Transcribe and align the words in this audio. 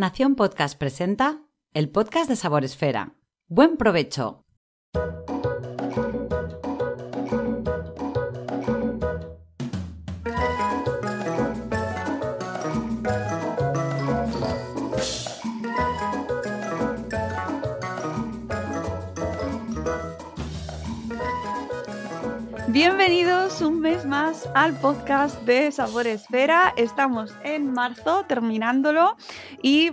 Nación 0.00 0.34
Podcast 0.34 0.78
presenta 0.78 1.42
el 1.74 1.90
podcast 1.90 2.30
de 2.30 2.34
Sabor 2.34 2.64
Esfera. 2.64 3.16
¡Buen 3.48 3.76
provecho! 3.76 4.46
Bienvenidos 22.72 23.60
un 23.62 23.80
mes 23.80 24.06
más 24.06 24.48
al 24.54 24.78
podcast 24.78 25.42
de 25.42 25.72
Sabor 25.72 26.06
Esfera. 26.06 26.72
Estamos 26.76 27.34
en 27.42 27.72
marzo 27.72 28.24
terminándolo 28.28 29.16
y 29.62 29.92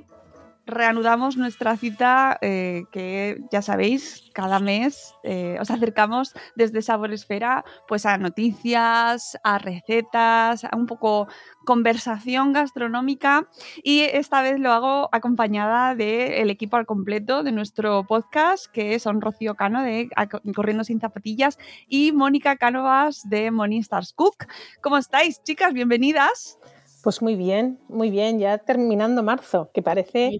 reanudamos 0.68 1.38
nuestra 1.38 1.78
cita 1.78 2.38
eh, 2.42 2.84
que 2.92 3.42
ya 3.52 3.62
sabéis, 3.62 4.30
cada 4.34 4.60
mes 4.60 5.16
eh, 5.24 5.58
os 5.62 5.72
acercamos 5.72 6.34
desde 6.56 6.82
Sabor 6.82 7.14
Esfera 7.14 7.64
pues 7.88 8.06
a 8.06 8.18
noticias, 8.18 9.38
a 9.44 9.58
recetas, 9.58 10.66
a 10.66 10.76
un 10.76 10.86
poco 10.86 11.28
conversación 11.66 12.52
gastronómica 12.52 13.48
y 13.82 14.02
esta 14.02 14.42
vez 14.42 14.60
lo 14.60 14.74
hago 14.74 15.10
acompañada 15.14 15.96
del 15.96 16.50
equipo 16.50 16.76
al 16.76 16.86
completo 16.86 17.44
de 17.44 17.54
nuestro 17.54 18.06
podcast 18.06 18.68
que 18.68 19.00
son 19.00 19.22
Rocío 19.22 19.56
Cano 19.56 19.82
de 19.82 20.10
Corriendo 20.54 20.84
sin 20.84 21.00
zapatillas 21.00 21.58
y 21.88 22.12
Mónica 22.12 22.58
Cánovas 22.58 23.28
de 23.30 23.52
Stars 23.80 24.14
Cook. 24.14 24.46
¿Cómo 24.82 24.98
estáis 24.98 25.42
chicas? 25.44 25.74
Bienvenidas. 25.74 26.60
Pues 27.08 27.22
muy 27.22 27.38
bien, 27.38 27.80
muy 27.88 28.10
bien, 28.10 28.38
ya 28.38 28.58
terminando 28.58 29.24
marzo, 29.24 29.72
que 29.74 29.82
parece... 29.82 30.40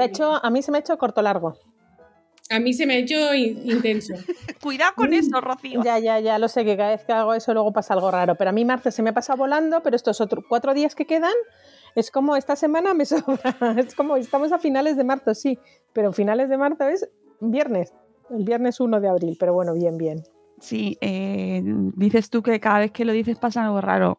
hecho, 0.00 0.42
a 0.42 0.48
mí 0.48 0.62
se 0.62 0.72
me 0.72 0.78
ha 0.78 0.80
hecho 0.80 0.96
corto 0.96 1.20
largo. 1.20 1.58
A 2.48 2.58
mí 2.58 2.72
se 2.72 2.86
me 2.86 2.94
ha 2.94 2.96
hecho 2.96 3.34
intenso. 3.34 4.14
Cuidado 4.62 4.94
con 4.96 5.12
eso, 5.12 5.42
Rocío. 5.42 5.82
Ya, 5.84 5.98
ya, 5.98 6.18
ya, 6.18 6.38
lo 6.38 6.48
sé, 6.48 6.64
que 6.64 6.74
cada 6.74 6.92
vez 6.92 7.04
que 7.04 7.12
hago 7.12 7.34
eso 7.34 7.52
luego 7.52 7.70
pasa 7.70 7.92
algo 7.92 8.10
raro. 8.10 8.34
Pero 8.34 8.48
a 8.48 8.54
mí 8.54 8.64
marzo 8.64 8.90
se 8.90 9.02
me 9.02 9.12
pasa 9.12 9.34
volando, 9.34 9.82
pero 9.82 9.94
estos 9.94 10.22
otros 10.22 10.42
cuatro 10.48 10.72
días 10.72 10.94
que 10.94 11.04
quedan, 11.04 11.34
es 11.94 12.10
como 12.10 12.34
esta 12.34 12.56
semana 12.56 12.94
me 12.94 13.04
sobra. 13.04 13.54
Es 13.76 13.94
como 13.94 14.16
estamos 14.16 14.52
a 14.52 14.58
finales 14.58 14.96
de 14.96 15.04
marzo, 15.04 15.34
sí, 15.34 15.58
pero 15.92 16.14
finales 16.14 16.48
de 16.48 16.56
marzo 16.56 16.88
es 16.88 17.06
viernes, 17.40 17.92
el 18.30 18.42
viernes 18.42 18.80
1 18.80 19.02
de 19.02 19.08
abril, 19.08 19.36
pero 19.38 19.52
bueno, 19.52 19.74
bien, 19.74 19.98
bien. 19.98 20.22
Sí, 20.60 20.96
eh, 21.02 21.60
dices 21.62 22.30
tú 22.30 22.42
que 22.42 22.58
cada 22.58 22.78
vez 22.78 22.90
que 22.90 23.04
lo 23.04 23.12
dices 23.12 23.36
pasa 23.38 23.66
algo 23.66 23.82
raro. 23.82 24.18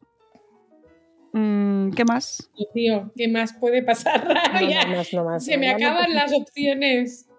Mm, 1.37 1.91
¿Qué 1.91 2.03
más? 2.05 2.49
Tío, 2.73 3.11
¿qué 3.15 3.27
más 3.27 3.53
puede 3.53 3.83
pasar? 3.83 4.27
Se 5.39 5.57
me 5.57 5.69
acaban 5.69 6.13
las 6.13 6.33
opciones. 6.33 7.29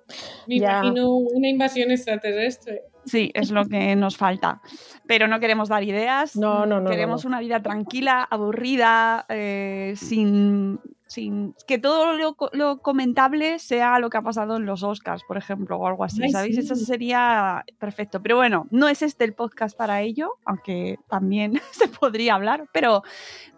Me 0.47 0.57
imagino 0.57 1.17
una 1.17 1.49
invasión 1.49 1.91
extraterrestre. 1.91 2.83
Sí, 3.05 3.31
es 3.35 3.51
lo 3.51 3.65
que 3.67 3.97
nos 3.97 4.17
falta. 4.17 4.61
Pero 5.07 5.29
no 5.29 5.41
queremos 5.41 5.69
dar 5.69 5.83
ideas. 5.83 6.37
No, 6.37 6.67
no, 6.67 6.81
no. 6.81 6.91
Queremos 6.91 7.25
una 7.25 7.41
vida 7.41 7.61
tranquila, 7.61 8.27
aburrida, 8.31 9.27
eh, 9.29 9.95
sin 9.97 10.79
sin 11.09 11.55
que 11.67 11.78
todo 11.78 12.12
lo, 12.53 12.78
comentable 12.78 13.59
sea 13.59 13.98
lo 13.98 14.11
que 14.11 14.19
ha 14.19 14.23
pasado 14.23 14.56
en 14.56 14.67
los 14.67 14.83
Oscars, 14.83 15.25
por 15.25 15.37
ejemplo, 15.37 15.77
o 15.77 15.87
algo 15.87 16.05
así, 16.05 16.28
¿sabéis? 16.28 16.59
Eso 16.59 16.77
sería 16.77 17.64
perfecto. 17.78 18.23
Pero 18.23 18.37
bueno, 18.37 18.67
no 18.70 18.89
es 18.89 19.03
este 19.03 19.25
el 19.25 19.33
podcast 19.33 19.77
para 19.77 20.03
ello, 20.03 20.34
aunque 20.45 20.98
también 21.09 21.61
se 21.73 21.89
podría 21.89 22.34
hablar, 22.34 22.69
pero 22.73 23.03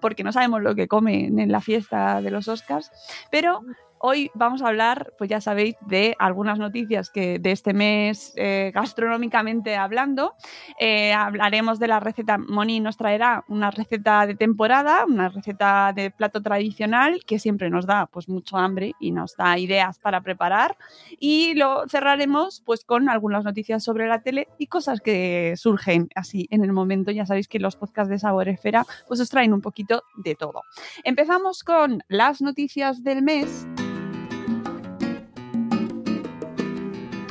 porque 0.01 0.25
no 0.25 0.33
sabemos 0.33 0.63
lo 0.63 0.75
que 0.75 0.89
comen 0.89 1.39
en 1.39 1.53
la 1.53 1.61
fiesta 1.61 2.23
de 2.23 2.31
los 2.31 2.49
Oscars. 2.49 2.91
Pero 3.31 3.63
Hoy 4.03 4.31
vamos 4.33 4.63
a 4.63 4.69
hablar, 4.69 5.13
pues 5.19 5.29
ya 5.29 5.43
sabéis, 5.43 5.77
de 5.83 6.17
algunas 6.19 6.59
noticias 6.59 7.11
que 7.11 7.39
de 7.39 7.53
este 7.53 7.75
mes 7.75 8.33
eh, 8.35 8.73
gastronómicamente 8.75 9.77
hablando. 9.77 10.37
Eh, 10.79 11.13
hablaremos 11.13 11.79
de 11.79 11.87
la 11.87 12.01
receta. 12.01 12.39
Moni 12.39 12.81
nos 12.81 12.97
traerá 12.97 13.45
una 13.49 13.71
receta 13.71 14.27
de 14.27 14.37
temporada, 14.37 15.05
una 15.07 15.29
receta 15.29 15.93
de 15.95 16.11
plato 16.11 16.41
tradicional 16.41 17.21
que 17.27 17.39
siempre 17.39 17.69
nos 17.69 17.85
da 17.85 18.07
pues 18.07 18.27
mucho 18.27 18.57
hambre 18.57 18.95
y 19.01 19.11
nos 19.13 19.37
da 19.37 19.59
ideas 19.59 19.99
para 19.99 20.23
preparar. 20.23 20.79
Y 21.19 21.53
lo 21.57 21.87
cerraremos 21.87 22.63
pues 22.65 22.87
con 22.87 23.11
algunas 23.11 23.45
noticias 23.45 23.85
sobre 23.85 24.09
la 24.09 24.23
tele 24.23 24.49
y 24.57 24.69
cosas 24.69 25.03
que 25.03 25.53
surgen 25.59 26.09
así 26.15 26.49
en 26.51 26.65
el 26.65 26.73
momento. 26.73 27.11
Ya 27.11 27.27
sabéis 27.27 27.49
que 27.49 27.59
los 27.59 27.77
podcasts 27.77 28.09
de 28.09 28.19
Sabor 28.19 28.49
Esfera 28.49 28.87
pues 29.07 29.21
os 29.21 29.29
traen 29.29 29.53
un 29.53 29.61
poquito 29.61 30.05
de 30.17 30.37
todo. 30.37 30.63
Empezamos 31.05 31.63
con 31.63 32.03
las 32.09 32.41
noticias 32.41 33.05
del 33.05 33.21
mes. 33.21 33.67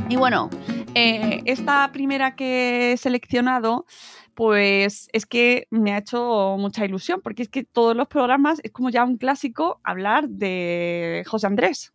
Y 0.09 0.16
bueno, 0.16 0.50
eh, 0.96 1.42
esta 1.46 1.92
primera 1.92 2.36
que 2.36 2.94
he 2.94 2.97
seleccionado, 2.97 3.86
pues 4.34 5.08
es 5.14 5.28
que 5.28 5.68
me 5.70 5.94
ha 5.94 6.00
hecho 6.00 6.56
mucha 6.58 6.84
ilusión, 6.84 7.22
porque 7.22 7.44
es 7.44 7.50
que 7.50 7.64
todos 7.64 7.96
los 7.96 8.08
programas 8.08 8.59
es 8.64 8.72
como 8.72 8.90
ya 8.90 9.03
un 9.03 9.18
clásico 9.18 9.80
hablar 9.84 10.28
de 10.28 11.24
José 11.28 11.46
Andrés. 11.46 11.94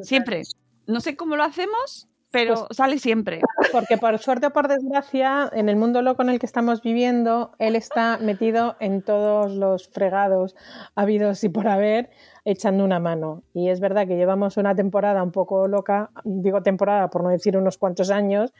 Siempre. 0.00 0.44
No 0.86 1.00
sé 1.00 1.14
cómo 1.14 1.36
lo 1.36 1.42
hacemos, 1.42 2.08
pero 2.30 2.66
pues 2.66 2.76
sale 2.76 2.98
siempre. 2.98 3.42
Porque 3.70 3.98
por 3.98 4.18
suerte 4.18 4.46
o 4.46 4.52
por 4.52 4.68
desgracia, 4.68 5.50
en 5.52 5.68
el 5.68 5.76
mundo 5.76 6.00
loco 6.00 6.22
en 6.22 6.30
el 6.30 6.38
que 6.38 6.46
estamos 6.46 6.80
viviendo, 6.80 7.52
él 7.58 7.76
está 7.76 8.16
metido 8.16 8.76
en 8.80 9.02
todos 9.02 9.52
los 9.52 9.88
fregados 9.88 10.56
habidos 10.94 11.44
y 11.44 11.50
por 11.50 11.68
haber 11.68 12.10
echando 12.46 12.84
una 12.84 13.00
mano. 13.00 13.42
Y 13.52 13.68
es 13.68 13.80
verdad 13.80 14.06
que 14.06 14.16
llevamos 14.16 14.56
una 14.56 14.74
temporada 14.74 15.22
un 15.22 15.32
poco 15.32 15.66
loca, 15.66 16.10
digo 16.24 16.62
temporada 16.62 17.10
por 17.10 17.22
no 17.22 17.28
decir 17.28 17.56
unos 17.56 17.76
cuantos 17.76 18.10
años, 18.10 18.54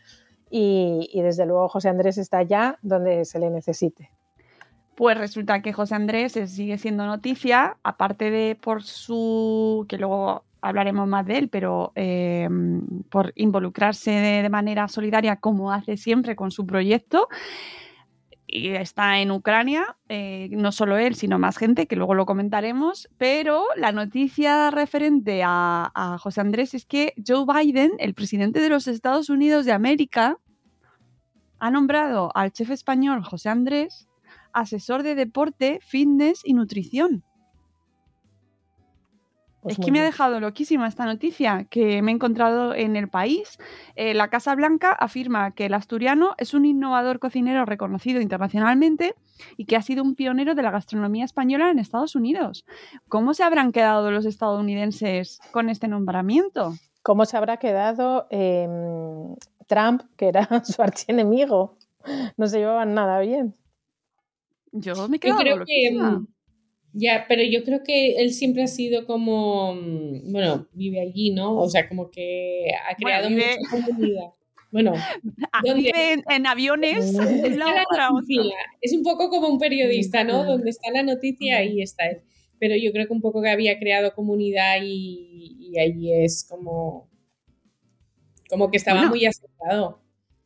y, 0.51 1.09
desde 1.23 1.47
luego 1.47 1.69
José 1.69 1.89
Andrés 1.89 2.19
está 2.19 2.43
ya 2.43 2.79
donde 2.83 3.25
se 3.25 3.39
le 3.39 3.49
necesite. 3.49 4.11
Pues 4.97 5.17
resulta 5.17 5.63
que 5.63 5.73
José 5.73 5.95
Andrés 5.95 6.33
sigue 6.33 6.79
siendo 6.79 7.07
noticia, 7.07 7.77
aparte 7.83 8.31
de 8.31 8.57
por 8.61 8.83
su, 8.83 9.87
que 9.89 9.99
luego 9.99 10.43
hablaremos 10.61 11.07
más 11.07 11.27
de 11.27 11.39
él, 11.39 11.49
pero 11.49 11.93
eh, 11.95 12.49
por 13.11 13.33
involucrarse 13.37 14.11
de, 14.11 14.49
manera 14.49 14.89
solidaria 14.89 15.37
como 15.37 15.71
hace 15.71 15.97
siempre 15.97 16.35
con 16.35 16.51
su 16.51 16.67
proyecto 16.67 17.29
y 18.47 18.71
está 18.71 19.19
en 19.21 19.31
Ucrania, 19.31 19.97
eh, 20.09 20.49
no 20.53 20.71
solo 20.73 20.97
él, 20.99 21.15
sino 21.15 21.39
más 21.39 21.57
gente, 21.57 21.87
que 21.87 21.97
luego 21.97 22.15
lo 22.15 22.27
comentaremos, 22.27 23.09
pero 23.19 23.65
la 23.77 23.93
noticia 23.93 24.71
referente 24.71 25.43
a, 25.45 26.19
José 26.21 26.41
Andrés 26.41 26.75
es 26.75 26.87
que 26.87 27.15
Joe 27.27 27.45
Biden, 27.45 27.93
el 27.99 28.15
presidente 28.15 28.61
de 28.61 28.69
los 28.69 28.87
Estados 28.87 29.29
Unidos 29.29 29.65
de 29.65 29.73
América, 29.73 30.39
ha 31.59 31.71
nombrado 31.71 32.31
al 32.35 32.53
chef 32.53 32.71
español 32.71 33.25
José 33.25 33.49
Andrés 33.49 34.09
asesor 34.57 35.03
de 35.03 35.15
deporte, 35.15 35.81
fitness 35.83 36.41
y 36.43 36.55
nutrición. 36.55 37.26
Pues 39.67 39.81
es 39.81 39.85
que 39.85 39.91
me 39.91 39.99
ha 39.99 40.05
dejado 40.05 40.39
loquísima 40.39 40.87
esta 40.87 41.07
noticia 41.07 41.67
que 41.69 42.01
me 42.01 42.13
he 42.13 42.15
encontrado 42.15 42.73
en 42.73 42.95
el 42.95 43.09
país. 43.09 43.59
Eh, 43.97 44.15
la 44.15 44.29
Casa 44.29 44.55
Blanca 44.55 44.93
afirma 44.93 45.51
que 45.57 45.67
el 45.67 45.75
asturiano 45.75 46.37
es 46.39 46.55
un 46.55 46.65
innovador 46.65 47.19
cocinero 47.19 47.65
reconocido 47.65 48.21
internacionalmente 48.21 49.17
y 49.57 49.65
que 49.65 49.75
ha 49.75 49.83
sido 49.83 50.05
un 50.05 50.15
pionero 50.15 50.55
de 50.55 50.63
la 50.63 50.71
gastronomía 50.71 51.25
española 51.25 51.69
en 51.69 51.81
Estados 51.81 52.15
Unidos. 52.15 52.65
¿Cómo 53.09 53.35
se 53.35 53.43
habrán 53.43 53.73
quedado 53.73 54.13
los 54.13 54.25
estadounidenses 54.25 55.41
con 55.51 55.69
este 55.69 55.89
nombramiento? 55.89 56.75
¿Cómo 57.03 57.25
se 57.25 57.37
habrá 57.37 57.57
quedado 57.57 58.29
em, 58.31 59.35
Trump, 59.67 60.03
que 60.17 60.29
era 60.29 60.49
su 60.65 60.81
archienemigo? 60.81 61.77
No 62.37 62.47
se 62.47 62.59
llevaban 62.59 62.95
nada 62.95 63.19
bien. 63.19 63.57
Yo 64.71 65.09
me 65.09 65.19
quedo 65.19 65.39
creo 65.39 65.65
que 65.65 65.91
ya, 66.99 67.27
pero 67.29 67.43
yo 67.43 67.63
creo 67.63 67.83
que 67.85 68.17
él 68.17 68.33
siempre 68.33 68.63
ha 68.63 68.67
sido 68.67 69.05
como, 69.05 69.75
mm, 69.75 70.33
bueno, 70.33 70.67
vive 70.73 71.03
allí, 71.03 71.31
¿no? 71.31 71.59
O 71.59 71.69
sea, 71.69 71.89
como 71.89 72.11
que 72.11 72.69
ha 72.89 72.95
creado 72.95 73.29
mucha 73.29 73.59
comunidad. 73.71 74.31
Bueno, 74.73 74.95
vive 75.77 76.23
en, 76.31 76.47
aviones. 76.47 77.15
Es 78.81 78.93
un 78.95 79.03
poco 79.03 79.29
como 79.29 79.49
un 79.49 79.59
periodista, 79.59 80.25
¿no? 80.25 80.45
Donde 80.45 80.71
está 80.71 80.91
la 80.91 81.03
noticia, 81.03 81.59
ahí 81.59 81.83
está 81.83 82.07
él. 82.07 82.23
Pero 82.59 82.75
yo 82.77 82.91
creo 82.93 83.07
que 83.07 83.13
un 83.13 83.21
poco 83.21 83.43
que 83.43 83.51
había 83.51 83.79
creado 83.79 84.15
comunidad 84.15 84.79
y, 84.83 85.59
y 85.61 85.79
allí 85.79 86.15
es 86.15 86.47
como, 86.49 87.11
como 88.49 88.71
que 88.71 88.79
estaba 88.79 89.07
muy 89.07 89.27
aceptado. 89.27 90.01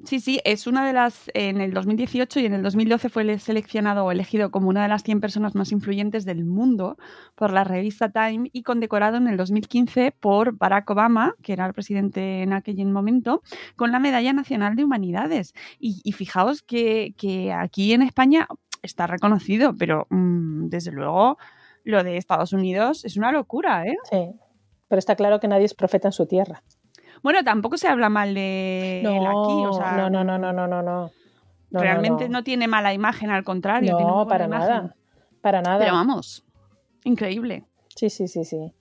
Sí, 0.05 0.21
sí, 0.21 0.41
es 0.45 0.67
una 0.67 0.87
de 0.87 0.93
las. 0.93 1.31
En 1.35 1.61
el 1.61 1.75
2018 1.75 2.41
y 2.41 2.47
en 2.47 2.55
el 2.55 2.63
2012 2.63 3.09
fue 3.11 3.39
seleccionado 3.39 4.05
o 4.05 4.13
elegido 4.13 4.51
como 4.51 4.69
una 4.69 4.83
de 4.83 4.89
las 4.89 5.03
100 5.03 5.21
personas 5.21 5.55
más 5.55 5.73
influyentes 5.73 6.25
del 6.25 6.45
mundo 6.45 6.97
por 7.35 7.53
la 7.53 7.65
revista 7.65 8.11
Time 8.11 8.49
y 8.53 8.63
condecorado 8.63 9.19
en 9.19 9.29
el 9.29 9.37
2015 9.37 10.13
por 10.19 10.57
Barack 10.57 10.89
Obama, 10.91 11.35
que 11.43 11.53
era 11.53 11.67
el 11.67 11.75
presidente 11.75 12.43
en 12.43 12.53
aquel 12.53 12.87
momento, 12.87 13.43
con 13.77 13.93
la 13.93 13.99
Medalla 13.99 14.33
Nacional 14.33 14.75
de 14.75 14.85
Humanidades. 14.85 15.53
Y, 15.79 16.13
fijaos 16.13 16.63
que, 16.63 17.15
aquí 17.57 17.93
en 17.93 18.03
España 18.03 18.49
está 18.83 19.07
reconocido, 19.07 19.77
pero 19.77 20.07
mm, 20.11 20.69
desde 20.69 20.93
luego 20.93 21.37
lo 21.85 22.03
de 22.05 22.17
Estados 22.17 22.53
Unidos 22.53 23.05
es 23.05 23.17
una 23.17 23.33
locura, 23.33 23.85
¿eh? 23.87 23.97
Sí, 24.11 24.31
pero 24.89 24.99
está 24.99 25.15
claro 25.15 25.41
que 25.41 25.49
nadie 25.49 25.67
es 25.67 25.75
profeta 25.75 26.09
en 26.09 26.13
su 26.13 26.27
tierra. 26.27 26.63
Bueno, 27.23 27.45
tampoco 27.45 27.77
se 27.77 27.89
habla 27.89 28.09
mal 28.09 28.35
de 28.35 29.01
No, 29.05 29.11
él 29.11 29.27
aquí, 29.27 29.67
o 29.67 29.73
sea, 29.75 29.93
no, 29.97 30.11
no, 30.11 30.25
no, 30.25 30.39
no, 30.39 30.53
no, 30.53 30.67
no, 30.67 30.83
no. 30.83 31.11
Realmente 31.71 32.29
no, 32.29 32.39
no. 32.39 32.45
tiene 32.45 32.67
mala 32.67 32.93
imagen, 32.95 33.31
al 33.31 33.45
contrario. 33.45 33.97
tiene 33.97 34.11
No, 34.11 34.17
buena 34.25 34.29
para 34.29 34.45
imagen. 34.47 34.69
nada. 34.69 34.97
Para 35.41 35.63
nada. 35.63 35.79
Pero 35.79 35.93
vamos, 35.93 36.45
increíble. 37.05 37.65
Sí, 37.95 38.11
sí, 38.11 38.27
sí, 38.29 38.45
sí. 38.45 38.73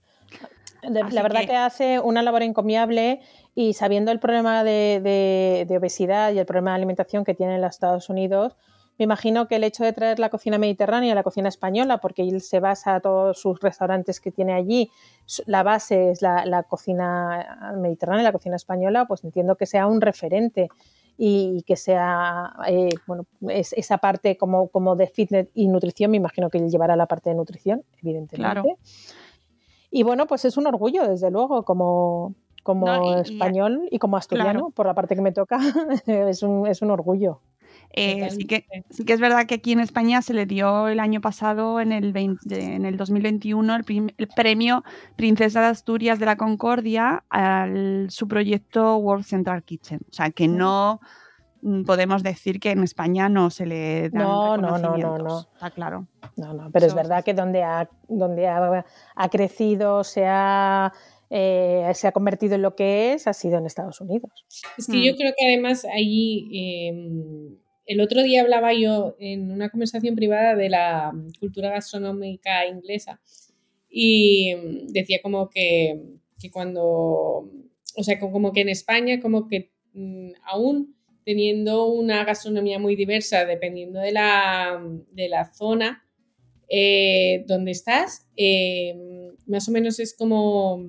De- 0.81 1.03
la 1.11 1.21
verdad 1.21 1.41
que- 1.41 1.47
que... 1.47 1.55
hace 1.57 1.99
una 1.99 2.21
labor 2.21 2.41
encomiable 2.41 3.19
y 3.53 3.73
sabiendo 3.73 4.11
el 4.11 4.19
problema 4.19 4.63
de, 4.63 5.01
de- 5.03 5.65
de 5.67 5.77
obesidad 5.77 6.31
y 6.31 6.39
el 6.39 6.45
problema 6.45 6.71
de 6.71 6.75
alimentación 6.77 7.23
que 7.25 7.33
tienen 7.33 7.61
los 7.61 7.71
Estados 7.71 8.09
Unidos, 8.09 8.55
me 8.99 9.03
imagino 9.05 9.47
que 9.47 9.55
el 9.55 9.63
hecho 9.63 9.83
de 9.83 9.93
traer 9.93 10.19
la 10.19 10.29
cocina 10.29 10.57
mediterránea, 10.57 11.15
la 11.15 11.23
cocina 11.23 11.47
española, 11.49 11.97
porque 11.99 12.21
él 12.21 12.41
se 12.41 12.59
basa 12.59 12.95
a 12.95 12.99
todos 12.99 13.39
sus 13.39 13.59
restaurantes 13.61 14.19
que 14.19 14.29
tiene 14.31 14.53
allí, 14.53 14.91
la 15.45 15.63
base 15.63 16.11
es 16.11 16.21
la, 16.21 16.45
la 16.45 16.63
cocina 16.63 17.73
mediterránea, 17.77 18.23
la 18.23 18.31
cocina 18.33 18.57
española, 18.57 19.05
pues 19.05 19.23
entiendo 19.23 19.55
que 19.55 19.65
sea 19.65 19.87
un 19.87 20.01
referente 20.01 20.67
y 21.17 21.63
que 21.63 21.75
sea, 21.77 22.53
eh, 22.67 22.89
bueno, 23.07 23.25
es- 23.49 23.73
esa 23.73 23.97
parte 23.99 24.37
como, 24.37 24.67
como 24.67 24.95
de 24.95 25.07
fitness 25.07 25.47
y 25.53 25.67
nutrición, 25.67 26.11
me 26.11 26.17
imagino 26.17 26.49
que 26.49 26.57
él 26.59 26.69
llevará 26.69 26.95
la 26.95 27.07
parte 27.07 27.29
de 27.29 27.35
nutrición, 27.35 27.83
evidentemente. 28.03 28.35
Claro. 28.61 28.63
Y 29.91 30.03
bueno, 30.03 30.27
pues 30.27 30.45
es 30.45 30.57
un 30.57 30.67
orgullo, 30.67 31.07
desde 31.07 31.31
luego, 31.31 31.63
como, 31.63 32.35
como 32.63 32.85
No, 32.85 33.03
y- 33.03 33.17
y- 33.17 33.21
español 33.21 33.87
y 33.91 33.97
como 33.99 34.17
asturiano, 34.17 34.51
Claro. 34.59 34.69
por 34.71 34.85
la 34.85 34.93
parte 34.93 35.15
que 35.15 35.21
me 35.21 35.31
toca, 35.31 35.57
es 36.05 36.43
un, 36.43 36.67
es 36.67 36.81
un 36.81 36.91
orgullo. 36.91 37.39
Eh, 37.91 38.29
sí, 38.29 38.45
que, 38.45 38.61
Totalmente. 38.61 38.93
sí 38.93 39.03
que 39.05 39.13
es 39.13 39.19
verdad 39.19 39.45
que 39.47 39.55
aquí 39.55 39.71
en 39.71 39.79
España 39.79 40.21
se 40.21 40.33
le 40.33 40.45
dio 40.45 40.87
el 40.87 40.99
año 40.99 41.21
pasado, 41.21 41.79
en 41.81 41.91
el, 41.91 42.13
20 42.13 42.75
en 42.75 42.85
el 42.85 42.97
2021, 42.97 43.75
el, 43.75 43.83
prim- 43.83 44.09
el 44.17 44.27
premio 44.27 44.83
Princesa 45.15 45.61
de 45.61 45.67
Asturias 45.67 46.19
de 46.19 46.25
la 46.27 46.37
Concordia 46.37 47.23
al 47.29 48.07
su 48.11 48.27
proyecto 48.27 48.97
World 48.97 49.25
Central 49.25 49.63
Kitchen. 49.63 50.01
O 50.09 50.13
sea, 50.13 50.29
que 50.29 50.47
no 50.47 50.99
podemos 51.85 52.23
decir 52.23 52.59
que 52.59 52.71
en 52.71 52.83
España 52.83 53.27
no 53.27 53.49
se 53.49 53.65
le 53.65 54.09
dan 54.11 54.23
No, 54.23 54.55
no, 54.57 54.77
no, 54.77 54.95
no, 54.97 55.17
no. 55.17 55.39
Está 55.53 55.71
claro. 55.71 56.07
No, 56.37 56.53
no, 56.53 56.71
pero 56.71 56.85
es 56.85 56.93
verdad 56.95 57.23
que 57.25 57.33
donde 57.33 57.63
ha, 57.63 57.89
donde 58.07 58.47
ha, 58.47 58.85
ha 59.15 59.29
crecido, 59.29 60.03
se 60.05 60.25
ha, 60.25 60.93
eh, 61.29 61.91
se 61.95 62.07
ha 62.07 62.11
convertido 62.13 62.55
en 62.55 62.61
lo 62.61 62.75
que 62.75 63.13
es, 63.13 63.27
ha 63.27 63.33
sido 63.33 63.57
en 63.57 63.65
Estados 63.65 63.99
Unidos. 63.99 64.31
Es 64.77 64.87
que 64.87 65.03
yo 65.05 65.13
Mm. 65.13 65.17
creo 65.17 65.33
que 65.37 65.45
además 65.47 65.85
allí, 65.93 66.49
eh, 66.53 67.57
el 67.89 68.01
otro 68.01 68.23
día 68.23 68.41
hablaba 68.41 68.73
yo 68.73 69.15
en 69.19 69.51
una 69.51 69.69
conversación 69.69 70.15
privada 70.15 70.55
de 70.55 70.69
la 70.69 71.11
cultura 71.39 71.69
gastronómica 71.71 72.65
inglesa 72.67 73.19
y 73.89 74.55
mm, 74.55 74.87
decía 74.89 75.19
como 75.21 75.49
que, 75.49 76.01
que 76.41 76.51
cuando, 76.51 76.83
o 77.95 78.03
sea, 78.03 78.19
co- 78.19 78.31
como 78.31 78.53
que 78.53 78.61
en 78.61 78.69
España, 78.69 79.19
como 79.19 79.47
que 79.47 79.71
mm, 79.93 80.31
aún 80.43 80.95
teniendo 81.25 81.87
una 81.87 82.23
gastronomía 82.25 82.79
muy 82.79 82.95
diversa, 82.95 83.45
dependiendo 83.45 83.99
de 83.99 84.11
la, 84.11 84.81
de 85.11 85.29
la 85.29 85.53
zona 85.53 86.03
eh, 86.69 87.43
donde 87.47 87.71
estás, 87.71 88.27
eh, 88.37 88.95
más 89.47 89.67
o 89.69 89.71
menos 89.71 89.99
es 89.99 90.15
como, 90.15 90.87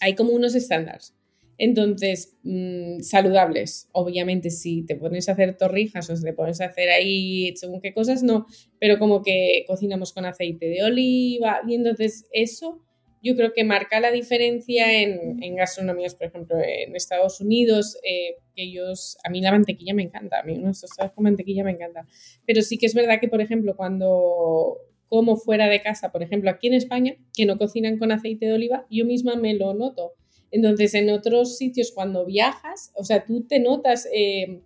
hay 0.00 0.14
como 0.14 0.32
unos 0.32 0.54
estándares. 0.54 1.14
Entonces, 1.62 2.38
mm, 2.42 3.00
saludables, 3.00 3.90
obviamente 3.92 4.48
si 4.48 4.82
te 4.86 4.96
pones 4.96 5.28
a 5.28 5.32
hacer 5.32 5.58
torrijas 5.58 6.08
o 6.08 6.16
si 6.16 6.24
te 6.24 6.32
pones 6.32 6.62
a 6.62 6.64
hacer 6.64 6.88
ahí 6.88 7.54
según 7.54 7.82
qué 7.82 7.92
cosas, 7.92 8.22
no, 8.22 8.46
pero 8.78 8.98
como 8.98 9.20
que 9.22 9.64
cocinamos 9.66 10.14
con 10.14 10.24
aceite 10.24 10.70
de 10.70 10.82
oliva. 10.82 11.60
Y 11.68 11.74
entonces 11.74 12.24
eso 12.32 12.80
yo 13.22 13.36
creo 13.36 13.52
que 13.52 13.62
marca 13.62 14.00
la 14.00 14.10
diferencia 14.10 15.02
en, 15.02 15.42
en 15.42 15.56
gastronomías, 15.56 16.14
por 16.14 16.28
ejemplo, 16.28 16.56
en 16.56 16.96
Estados 16.96 17.42
Unidos, 17.42 17.98
eh, 18.04 18.36
ellos, 18.56 19.18
a 19.22 19.28
mí 19.28 19.42
la 19.42 19.52
mantequilla 19.52 19.92
me 19.92 20.02
encanta, 20.02 20.40
a 20.40 20.42
mí 20.42 20.54
unos 20.54 20.80
tostados 20.80 21.12
con 21.12 21.24
mantequilla 21.24 21.62
me 21.62 21.72
encanta, 21.72 22.06
pero 22.46 22.62
sí 22.62 22.78
que 22.78 22.86
es 22.86 22.94
verdad 22.94 23.20
que, 23.20 23.28
por 23.28 23.42
ejemplo, 23.42 23.76
cuando 23.76 24.78
como 25.10 25.36
fuera 25.36 25.66
de 25.66 25.82
casa, 25.82 26.10
por 26.10 26.22
ejemplo, 26.22 26.48
aquí 26.48 26.68
en 26.68 26.74
España, 26.74 27.16
que 27.36 27.44
no 27.44 27.58
cocinan 27.58 27.98
con 27.98 28.12
aceite 28.12 28.46
de 28.46 28.54
oliva, 28.54 28.86
yo 28.88 29.04
misma 29.04 29.36
me 29.36 29.52
lo 29.52 29.74
noto. 29.74 30.14
Entonces, 30.50 30.94
en 30.94 31.10
otros 31.10 31.56
sitios, 31.56 31.92
cuando 31.92 32.24
viajas, 32.26 32.92
o 32.96 33.04
sea, 33.04 33.24
tú 33.24 33.42
te 33.46 33.60
notas, 33.60 34.08
eh, 34.12 34.60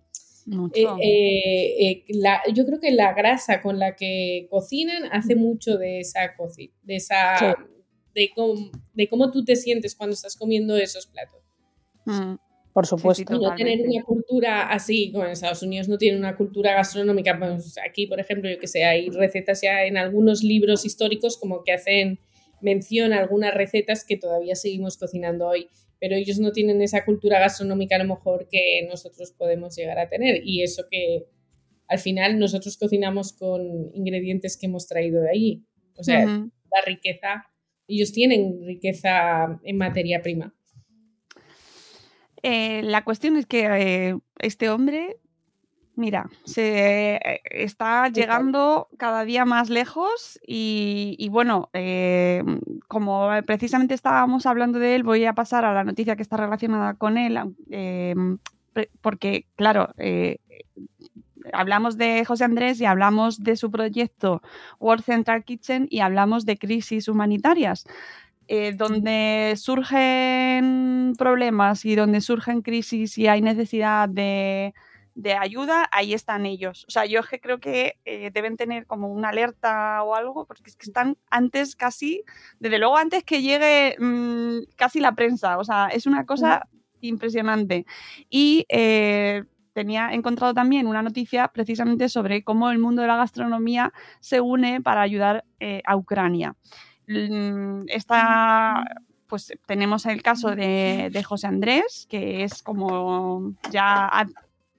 Mucho. 0.46 0.75
eh, 0.76 0.86
eh, 1.02 1.90
eh, 1.90 2.04
la- 2.08 2.40
yo 2.54 2.64
creo 2.66 2.81
que 2.81 2.90
la 2.90 3.12
grasa 3.12 3.60
con 3.62 3.78
la 3.78 3.94
que 3.96 4.46
cocinan 4.50 5.04
hace 5.12 5.34
mucho 5.36 5.76
de 5.76 6.00
esa 6.00 6.34
cocina, 6.36 6.72
de 6.82 6.96
esa, 6.96 7.38
Sí. 7.38 7.46
de, 8.14 8.31
cómo, 8.34 8.70
de 8.94 9.08
cómo 9.08 9.31
tú 9.31 9.44
te 9.44 9.56
sientes 9.56 9.94
cuando 9.94 10.14
estás 10.14 10.36
comiendo 10.36 10.76
esos 10.76 11.06
platos. 11.06 11.40
Mm. 12.06 12.36
Por 12.72 12.86
supuesto. 12.86 13.36
Y 13.36 13.38
no 13.38 13.54
tener 13.54 13.81
una 13.86 14.02
cultura 14.02 14.62
así, 14.69 15.12
como 15.12 15.25
en 15.25 15.31
Estados 15.31 15.62
Unidos 15.62 15.88
no 15.88 15.96
tienen 15.96 16.19
una 16.19 16.36
cultura 16.36 16.75
gastronómica, 16.75 17.38
pues 17.38 17.76
aquí, 17.88 18.08
por 18.08 18.19
ejemplo, 18.19 18.50
yo 18.50 18.58
que 18.58 18.66
sé, 18.66 18.84
hay 18.84 19.10
recetas 19.10 19.60
ya 19.62 19.84
en 19.84 19.96
algunos 19.96 20.42
libros 20.42 20.84
históricos 20.84 21.36
como 21.36 21.62
que 21.62 21.72
hacen 21.72 22.19
mención 22.64 23.12
a 23.12 23.19
algunas 23.19 23.55
recetas 23.55 24.05
que 24.05 24.16
todavía 24.16 24.56
seguimos 24.56 24.96
cocinando 24.96 25.46
hoy, 25.46 25.69
pero 26.00 26.16
ellos 26.16 26.38
no 26.38 26.50
tienen 26.50 26.82
esa 26.82 27.05
cultura 27.05 27.38
gastronómica 27.38 27.96
a 27.96 27.99
lo 27.99 28.14
mejor 28.14 28.49
que 28.50 28.87
nosotros 28.88 29.32
podemos 29.32 29.76
llegar 29.76 29.99
a 29.99 30.08
tener 30.08 30.40
y 30.44 30.62
eso 30.62 30.84
que 30.90 31.26
al 31.87 31.99
final 31.99 32.38
nosotros 32.38 32.76
cocinamos 32.76 33.32
con 33.32 33.62
ingredientes 33.94 34.56
que 34.56 34.66
hemos 34.66 34.87
traído 34.88 35.20
de 35.20 35.31
allí. 35.31 35.64
O 35.96 36.02
sea, 36.02 36.25
la 36.25 36.81
riqueza, 36.87 37.46
ellos 37.87 38.12
tienen 38.12 38.64
riqueza 38.67 39.60
en 39.62 39.76
materia 39.76 40.22
prima. 40.22 40.55
Eh, 42.43 42.82
la 42.82 43.05
cuestión 43.05 43.37
es 43.37 43.46
que 43.46 43.67
eh, 43.67 44.17
este 44.40 44.69
hombre, 44.69 45.17
mira, 45.96 46.29
se 46.44 47.17
eh, 47.17 47.41
está 47.50 48.08
llegando 48.08 48.88
cada 48.99 49.25
día 49.25 49.44
más 49.44 49.70
lejos 49.70 50.38
y, 50.46 51.17
y 51.19 51.29
bueno, 51.29 51.70
eh, 51.73 52.43
como 52.88 53.29
precisamente 53.46 53.94
estábamos 53.94 54.46
hablando 54.46 54.79
de 54.79 54.94
él, 54.94 55.02
voy 55.02 55.25
a 55.25 55.35
pasar 55.35 55.64
a 55.64 55.75
la 55.75 55.85
noticia 55.85 56.17
que 56.17 56.23
está 56.23 56.37
relacionada 56.37 56.94
con 56.94 57.19
él, 57.19 57.38
eh, 57.70 58.14
porque 59.00 59.46
claro, 59.56 59.94
eh, 59.99 60.38
hablamos 61.52 61.96
de 61.96 62.25
José 62.25 62.44
Andrés 62.44 62.81
y 62.81 62.85
hablamos 62.85 63.43
de 63.43 63.56
su 63.56 63.70
proyecto 63.70 64.43
World 64.81 65.05
Central 65.05 65.44
Kitchen 65.44 65.87
y 65.91 66.00
hablamos 66.00 66.46
de 66.46 66.58
crisis 66.58 67.08
humanitarias. 67.08 67.87
Eh, 68.46 68.75
donde 68.76 69.55
surgen 69.56 71.15
problemas 71.17 71.86
y 71.86 71.94
donde 71.94 72.20
surgen 72.20 72.60
crisis 72.60 73.17
y 73.17 73.27
hay 73.27 73.41
necesidad 73.41 74.06
de, 74.06 74.74
de 75.15 75.35
ayuda, 75.35 75.89
ahí 75.93 76.13
están 76.13 76.44
ellos. 76.44 76.85
O 76.89 76.91
sea, 76.91 77.06
yo 77.06 77.21
es 77.21 77.27
que 77.27 77.41
creo 77.41 77.61
que 77.61 77.99
eh, 78.05 78.31
deben 78.33 78.56
tener 78.56 78.87
como 78.87 79.09
una 79.09 79.29
alerta 79.29 80.03
o 80.03 80.15
algo, 80.15 80.44
porque 80.47 80.71
es 80.71 80.77
que 80.77 80.87
están 80.87 81.17
antes 81.31 81.77
casi, 81.77 82.23
desde 82.59 82.79
luego 82.79 82.97
antes 82.97 83.23
que 83.25 83.43
llegue 83.43 83.97
mm, 83.99 84.75
casi 84.77 85.01
la 85.01 85.15
prensa. 85.15 85.59
O 85.59 85.65
sea, 85.65 85.89
es 85.89 86.06
una 86.06 86.27
cosa 86.27 86.69
impresionante. 87.01 87.87
Y 88.29 88.67
eh, 88.69 89.44
tenía 89.73 90.13
encontrado 90.13 90.53
también 90.53 90.87
una 90.87 91.03
noticia 91.03 91.49
precisamente 91.49 92.09
sobre 92.09 92.43
cómo 92.43 92.71
el 92.71 92.79
mundo 92.79 93.03
de 93.03 93.09
la 93.09 93.17
gastronomía 93.17 93.93
se 94.21 94.41
une 94.41 94.81
para 94.81 95.03
ayudar 95.03 95.44
eh, 95.61 95.83
a 95.85 95.97
Ucrania. 95.97 96.56
Mm, 97.06 97.85
Esta, 97.89 98.83
pues 99.29 99.53
tenemos 99.67 100.06
el 100.06 100.23
caso 100.23 100.56
de, 100.56 101.11
de 101.13 101.23
José 101.23 101.47
Andrés, 101.47 102.06
que 102.09 102.43
es 102.43 102.63
como 102.63 103.55
ya 103.71 104.11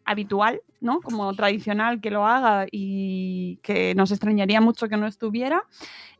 habitual, 0.05 0.61
¿no? 0.79 1.01
Como 1.01 1.33
tradicional 1.33 1.99
que 1.99 2.11
lo 2.11 2.25
haga 2.25 2.67
y 2.71 3.59
que 3.63 3.95
nos 3.95 4.11
extrañaría 4.11 4.61
mucho 4.61 4.87
que 4.87 4.97
no 4.97 5.07
estuviera. 5.07 5.63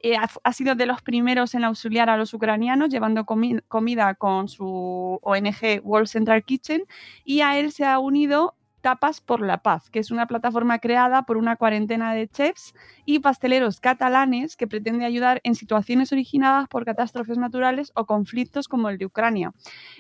Eh, 0.02 0.16
ha, 0.18 0.54
sido 0.54 0.76
de 0.76 0.86
los 0.86 1.02
primeros 1.02 1.56
en 1.56 1.64
auxiliar 1.64 2.10
a 2.10 2.18
los 2.18 2.34
ucranianos 2.34 2.90
llevando 2.90 3.26
comi- 3.26 3.64
comida 3.68 4.14
con 4.16 4.48
su 4.50 5.20
ONG 5.22 5.82
World 5.84 6.08
Central 6.08 6.44
Kitchen 6.44 6.84
y 7.24 7.42
a 7.42 7.58
él 7.58 7.72
se 7.72 7.86
ha 7.86 7.98
unido 8.00 8.56
Tapas 8.86 9.20
por 9.20 9.44
la 9.44 9.64
Paz, 9.64 9.90
que 9.90 9.98
es 9.98 10.12
una 10.12 10.28
plataforma 10.28 10.78
creada 10.78 11.24
por 11.24 11.38
una 11.38 11.56
cuarentena 11.56 12.14
de 12.14 12.28
chefs 12.28 12.76
y 13.04 13.18
pasteleros 13.18 13.80
catalanes 13.80 14.56
que 14.56 14.68
pretende 14.68 15.06
ayudar 15.06 15.42
en 15.44 15.56
situaciones 15.56 16.12
originadas 16.12 16.68
por 16.68 16.86
catástrofes 16.86 17.40
naturales 17.40 17.92
o 17.96 18.06
conflictos 18.06 18.68
como 18.68 18.90
el 18.90 19.00
de 19.00 19.08
Ucrania. 19.08 19.54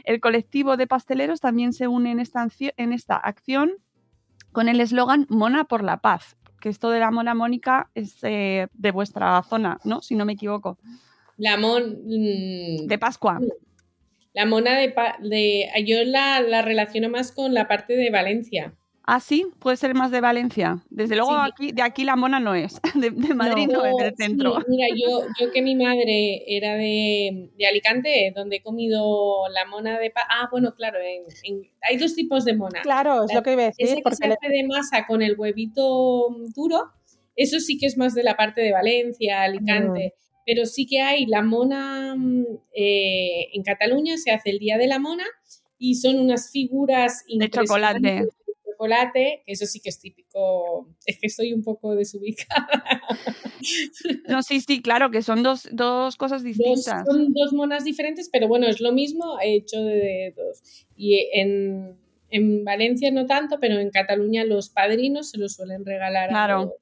El 0.04 0.20
colectivo 0.20 0.78
de 0.78 0.86
pasteleros 0.86 1.40
también 1.40 1.74
se 1.74 1.88
une 1.88 2.12
en 2.12 2.20
esta, 2.20 2.48
en 2.78 2.94
esta 2.94 3.16
acción 3.16 3.72
con 4.52 4.70
el 4.70 4.80
eslogan 4.80 5.26
Mona 5.30 5.64
por 5.64 5.84
la 5.84 5.98
Paz, 5.98 6.38
que 6.62 6.70
esto 6.70 6.92
de 6.92 7.00
la 7.00 7.10
Mona 7.10 7.34
Mónica 7.34 7.90
es 7.96 8.20
eh, 8.22 8.68
de 8.72 8.92
vuestra 8.92 9.42
zona, 9.42 9.80
¿no? 9.84 10.04
Si 10.04 10.14
no 10.14 10.26
me 10.26 10.34
equivoco. 10.34 10.78
La 11.38 11.58
mon, 11.58 11.82
mm, 12.06 12.86
De 12.86 13.00
Pascua. 13.00 13.40
La 14.36 14.46
mona 14.46 14.78
de, 14.78 14.90
pa- 14.90 15.18
de 15.22 15.70
yo 15.86 16.04
la, 16.04 16.42
la 16.42 16.62
relaciono 16.62 17.10
más 17.10 17.32
con 17.32 17.54
la 17.54 17.68
parte 17.68 17.96
de 17.96 18.10
Valencia. 18.10 18.74
Ah, 19.08 19.20
sí, 19.20 19.46
puede 19.60 19.78
ser 19.78 19.94
más 19.94 20.10
de 20.10 20.20
Valencia. 20.20 20.84
Desde 20.90 21.16
luego 21.16 21.32
aquí, 21.38 21.72
de 21.72 21.84
aquí 21.84 22.04
la 22.04 22.16
mona 22.16 22.40
no 22.40 22.56
es, 22.56 22.82
de, 22.96 23.12
Madrid 23.12 23.68
no, 23.72 23.86
es 23.86 23.96
del 23.98 24.16
centro. 24.18 24.58
mira, 24.68 24.88
yo, 24.96 25.22
yo 25.40 25.52
que 25.52 25.62
mi 25.62 25.76
madre 25.76 26.44
era 26.48 26.76
de, 26.76 27.50
Alicante, 27.70 28.34
donde 28.36 28.58
he 28.58 28.62
comido 28.62 29.48
la 29.54 29.66
mona 29.66 30.00
de... 30.00 30.12
Ah, 30.30 30.50
bueno, 30.52 30.74
claro, 30.76 30.98
hay 31.82 31.98
dos 31.98 32.16
tipos 32.16 32.44
de 32.44 32.56
mona. 32.56 32.82
Claro, 32.82 33.24
es 33.24 33.34
lo 33.34 33.42
que 33.42 33.54
iba 33.54 33.62
a 33.62 33.66
decir. 33.68 33.86
Esa 33.86 33.96
que 34.02 34.16
se 34.16 34.26
hace 34.26 34.50
de 34.50 34.64
masa 34.68 35.06
con 35.08 35.22
el 35.22 35.40
huevito 35.40 36.36
duro, 36.56 36.92
eso 37.36 37.60
sí 37.60 37.78
que 37.78 37.86
es 37.86 37.98
más 37.98 38.16
de 38.16 38.24
la 38.24 38.36
parte 38.36 38.62
de 38.62 38.72
Valencia, 38.72 39.44
Alicante. 39.44 40.16
Pero 40.46 40.66
sí 40.66 40.86
que 40.86 41.02
hay 41.02 41.26
la 41.26 41.42
mona 41.42 42.16
mm, 42.16 42.46
eh, 42.74 43.48
en 43.54 43.64
Cataluña, 43.64 44.18
se 44.18 44.32
hace 44.32 44.52
el 44.52 44.60
Día 44.60 44.78
de 44.78 44.88
la 44.88 45.00
Mona 45.00 45.26
y 45.78 45.96
son 45.96 46.20
unas 46.20 46.52
figuras 46.52 47.24
de 47.28 47.50
chocolate 47.50 48.28
chocolate, 48.76 49.44
que 49.46 49.54
eso 49.54 49.66
sí 49.66 49.80
que 49.80 49.90
es 49.90 50.00
típico, 50.00 50.88
es 51.06 51.20
que 51.20 51.28
estoy 51.28 51.54
un 51.54 51.64
poco 51.64 51.96
desubicada. 51.96 52.68
No, 54.28 54.44
sí, 54.44 54.62
sí, 54.62 54.80
claro, 54.84 55.10
que 55.10 55.24
son 55.24 55.42
dos, 55.42 55.66
cosas 56.18 56.44
distintas. 56.44 57.04
son 57.04 57.34
dos 57.34 57.52
monas 57.52 57.84
diferentes, 57.84 58.30
pero 58.32 58.48
bueno, 58.48 58.68
es 58.68 58.80
lo 58.80 58.92
mismo 58.92 59.38
hecho 59.42 59.82
de 59.82 60.36
dos. 60.38 60.86
Y 60.96 61.28
en, 61.34 61.98
Valencia 62.64 63.10
no 63.10 63.26
tanto, 63.26 63.60
pero 63.60 63.80
en 63.80 63.90
Cataluña 63.90 64.44
los 64.44 64.70
padrinos 64.70 65.32
se 65.32 65.40
los 65.40 65.54
suelen 65.54 65.84
regalar 65.84 66.30
claro. 66.30 66.76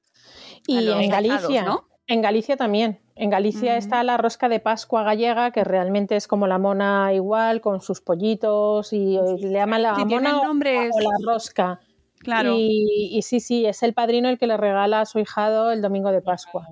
y 0.67 0.75
en 0.75 1.09
Galicia, 1.09 1.63
¿no? 1.63 1.87
En 2.07 2.21
Galicia 2.21 2.57
también. 2.57 2.99
En 3.15 3.29
Galicia 3.29 3.77
está 3.77 4.03
la 4.03 4.17
rosca 4.17 4.49
de 4.49 4.59
Pascua 4.59 5.03
gallega, 5.03 5.51
que 5.51 5.63
realmente 5.63 6.15
es 6.15 6.27
como 6.27 6.47
la 6.47 6.57
mona 6.57 7.13
igual, 7.13 7.61
con 7.61 7.81
sus 7.81 8.01
pollitos, 8.01 8.91
y 8.91 9.17
le 9.39 9.51
llaman 9.51 9.83
la 9.83 9.93
mona 9.93 10.41
o, 10.41 10.53
la 10.53 11.17
rosca. 11.25 11.79
Claro. 12.19 12.55
Y, 12.57 13.19
sí, 13.23 13.39
sí, 13.39 13.65
es 13.65 13.83
el 13.83 13.93
padrino 13.93 14.29
el 14.29 14.37
que 14.37 14.47
le 14.47 14.57
regala 14.57 15.01
a 15.01 15.05
su 15.05 15.19
hijado 15.19 15.71
el 15.71 15.81
domingo 15.81 16.11
de 16.11 16.21
Pascua. 16.21 16.67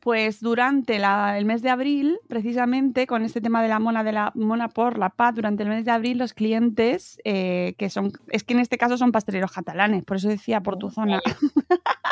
Pues 0.00 0.40
durante 0.40 0.96
el 0.96 1.44
mes 1.44 1.60
de 1.60 1.68
abril, 1.68 2.18
precisamente 2.26 3.06
con 3.06 3.22
este 3.22 3.42
tema 3.42 3.62
de 3.62 3.68
la 3.68 3.78
mona 3.78 4.02
de 4.02 4.12
la 4.12 4.32
mona 4.34 4.68
por 4.68 4.96
la 4.96 5.10
paz, 5.10 5.34
durante 5.34 5.62
el 5.62 5.68
mes 5.68 5.84
de 5.84 5.90
abril 5.90 6.16
los 6.16 6.32
clientes, 6.32 7.20
eh, 7.24 7.74
que 7.76 7.90
son, 7.90 8.12
es 8.28 8.42
que 8.42 8.54
en 8.54 8.60
este 8.60 8.78
caso 8.78 8.96
son 8.96 9.12
pasteleros 9.12 9.52
catalanes, 9.52 10.02
por 10.04 10.16
eso 10.16 10.28
decía 10.28 10.62
por 10.62 10.78
tu 10.78 10.90
zona. 10.90 11.20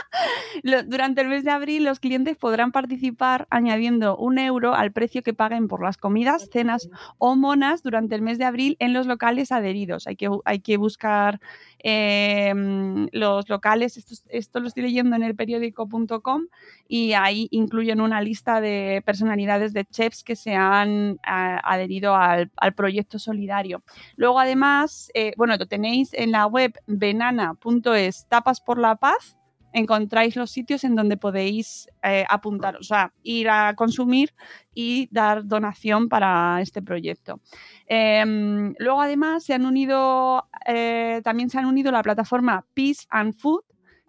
Durante 0.87 1.21
el 1.21 1.29
mes 1.29 1.45
de 1.45 1.51
abril 1.51 1.85
los 1.85 2.01
clientes 2.01 2.37
podrán 2.37 2.73
participar 2.73 3.47
añadiendo 3.51 4.17
un 4.17 4.39
euro 4.39 4.75
al 4.75 4.93
precio 4.93 5.23
que 5.23 5.35
paguen 5.35 5.69
por 5.69 5.83
las 5.83 5.97
comidas, 5.97 6.49
cenas 6.53 6.89
o 7.19 7.37
monas 7.37 7.83
durante 7.83 8.15
el 8.15 8.23
mes 8.23 8.39
de 8.39 8.45
abril 8.45 8.77
en 8.81 8.93
los 8.93 9.07
locales 9.07 9.53
adheridos. 9.53 10.07
Hay 10.07 10.17
que, 10.17 10.29
hay 10.45 10.61
que 10.61 10.77
buscar 10.77 11.41
em, 11.79 13.09
los 13.13 13.49
locales, 13.49 14.25
esto, 14.29 14.61
lo 14.61 14.69
estoy 14.69 14.83
leyendo 14.83 15.17
en 15.17 15.23
el 15.23 15.35
periódico.com 15.37 16.47
y 16.89 17.13
ahí 17.13 17.49
incluyen 17.79 18.01
una 18.01 18.21
lista 18.21 18.61
de 18.61 19.03
personalidades 19.07 19.73
de 19.73 19.85
chefs 19.85 20.25
que 20.25 20.35
se 20.35 20.57
han 20.57 21.17
adherido 21.23 22.17
al, 22.17 22.51
proyecto 22.75 23.21
solidario. 23.21 23.85
Luego 24.17 24.41
además, 24.41 25.13
eh, 25.15 25.33
bueno, 25.37 25.57
lo 25.57 25.67
tenéis 25.67 26.13
en 26.13 26.33
la 26.33 26.47
web 26.47 26.73
venana.es, 26.89 28.27
tapas 28.29 28.61
por 28.61 28.81
la 28.81 28.97
paz 28.97 29.37
encontráis 29.73 30.35
los 30.35 30.51
sitios 30.51 30.83
en 30.83 30.97
donde 30.97 31.17
podéis 31.19 31.89
eh, 32.03 32.25
apuntar, 32.29 32.77
o 32.77 32.83
sea, 32.83 33.13
ir 33.23 33.49
a 33.49 33.75
consumir 33.75 34.35
y 34.75 35.09
dar 35.13 35.47
donación 35.47 36.09
para 36.09 36.61
este 36.63 36.83
proyecto. 36.83 37.41
Em, 37.87 38.75
luego, 38.79 39.03
además, 39.03 39.45
se 39.45 39.55
han 39.55 39.67
unido, 39.67 40.49
eh, 40.67 41.21
también 41.23 41.51
se 41.51 41.59
han 41.59 41.67
unido 41.67 41.93
la 41.93 42.03
plataforma 42.03 42.65
Peace 42.75 43.07
and 43.11 43.35
Food, 43.39 43.63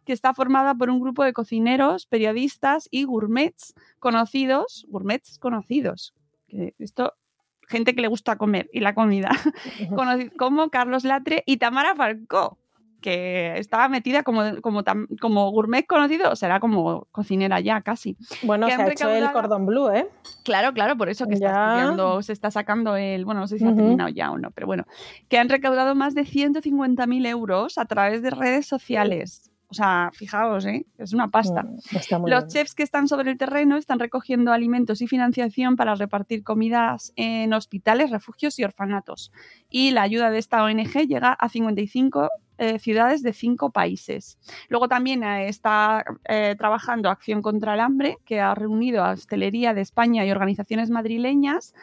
que 0.09 0.13
está 0.13 0.33
formada 0.33 0.73
por 0.73 0.89
un 0.89 0.99
grupo 0.99 1.23
de 1.23 1.33
cocineros, 1.33 2.07
periodistas 2.07 2.87
y 2.89 3.03
gourmets 3.03 3.75
conocidos, 3.99 4.87
gourmets 4.89 5.37
conocidos. 5.37 6.15
esto 6.79 7.13
gente 7.67 7.93
que 7.93 8.01
le 8.01 8.07
gusta 8.07 8.35
comer 8.35 8.71
y 8.73 8.79
la 8.79 8.95
comida, 8.95 9.29
como 10.39 10.69
Carlos 10.71 11.03
Latre 11.03 11.43
y 11.45 11.57
Tamara 11.57 11.93
Falcó, 11.93 12.57
que 13.01 13.53
estaba 13.59 13.87
metida 13.87 14.23
como, 14.23 14.59
como, 14.63 14.83
como 15.21 15.51
gourmet 15.51 15.85
conocido, 15.85 16.35
será 16.35 16.59
como 16.59 17.07
cocinera 17.11 17.59
ya 17.59 17.81
casi. 17.81 18.17
Bueno, 18.41 18.67
se 18.67 18.73
ha 18.73 18.91
hecho 18.91 19.11
el 19.11 19.31
cordón 19.31 19.67
blue, 19.67 19.91
¿eh? 19.91 20.09
Claro, 20.43 20.73
claro, 20.73 20.97
por 20.97 21.09
eso 21.09 21.27
que 21.27 21.35
está 21.35 21.95
se 22.23 22.33
está 22.33 22.49
sacando 22.49 22.95
el, 22.95 23.25
bueno, 23.25 23.41
no 23.41 23.47
sé 23.47 23.59
si 23.59 23.63
ha 23.63 23.75
terminado 23.75 24.09
ya 24.09 24.31
o 24.31 24.39
no, 24.39 24.49
pero 24.49 24.65
bueno, 24.65 24.85
que 25.27 25.37
han 25.37 25.49
recaudado 25.49 25.93
más 25.93 26.15
de 26.15 26.23
150.000 26.23 27.27
euros 27.27 27.77
a 27.77 27.85
través 27.85 28.23
de 28.23 28.31
redes 28.31 28.65
sociales. 28.65 29.48
O 29.71 29.73
sea, 29.75 30.09
fijaos, 30.13 30.65
¿eh? 30.65 30.85
es 30.97 31.13
una 31.13 31.27
pasta. 31.27 31.61
Mm, 31.61 32.25
Los 32.25 32.47
chefs 32.47 32.73
que 32.73 32.81
están 32.81 33.07
sobre 33.07 33.29
el 33.29 33.37
terreno 33.37 33.77
están 33.77 33.99
recogiendo 33.99 34.51
alimentos 34.51 34.99
y 35.01 35.07
financiación 35.07 35.75
para 35.75 35.93
repartir 35.93 36.43
comidas 36.43 37.13
en 37.15 37.53
hospitales, 37.53 38.09
refugios 38.09 38.57
y 38.57 38.63
orfanatos. 38.63 39.31
Y 39.69 39.91
la 39.91 40.01
ayuda 40.01 40.31
de 40.31 40.39
esta 40.39 40.63
ONG 40.63 41.07
llega 41.07 41.33
a 41.33 41.49
55 41.49 42.29
eh, 42.61 42.77
ciudades 42.77 43.23
de 43.23 43.31
cinco 43.31 43.69
países. 43.69 44.37
Luego 44.67 44.89
también 44.89 45.23
eh, 45.23 45.47
está 45.47 46.03
eh, 46.27 46.55
trabajando 46.57 47.09
Acción 47.09 47.41
contra 47.41 47.75
el 47.75 47.79
Hambre, 47.79 48.17
que 48.25 48.41
ha 48.41 48.53
reunido 48.53 49.03
a 49.03 49.11
Hostelería 49.11 49.73
de 49.73 49.79
España 49.79 50.25
y 50.25 50.31
organizaciones 50.31 50.89
madrileñas 50.89 51.73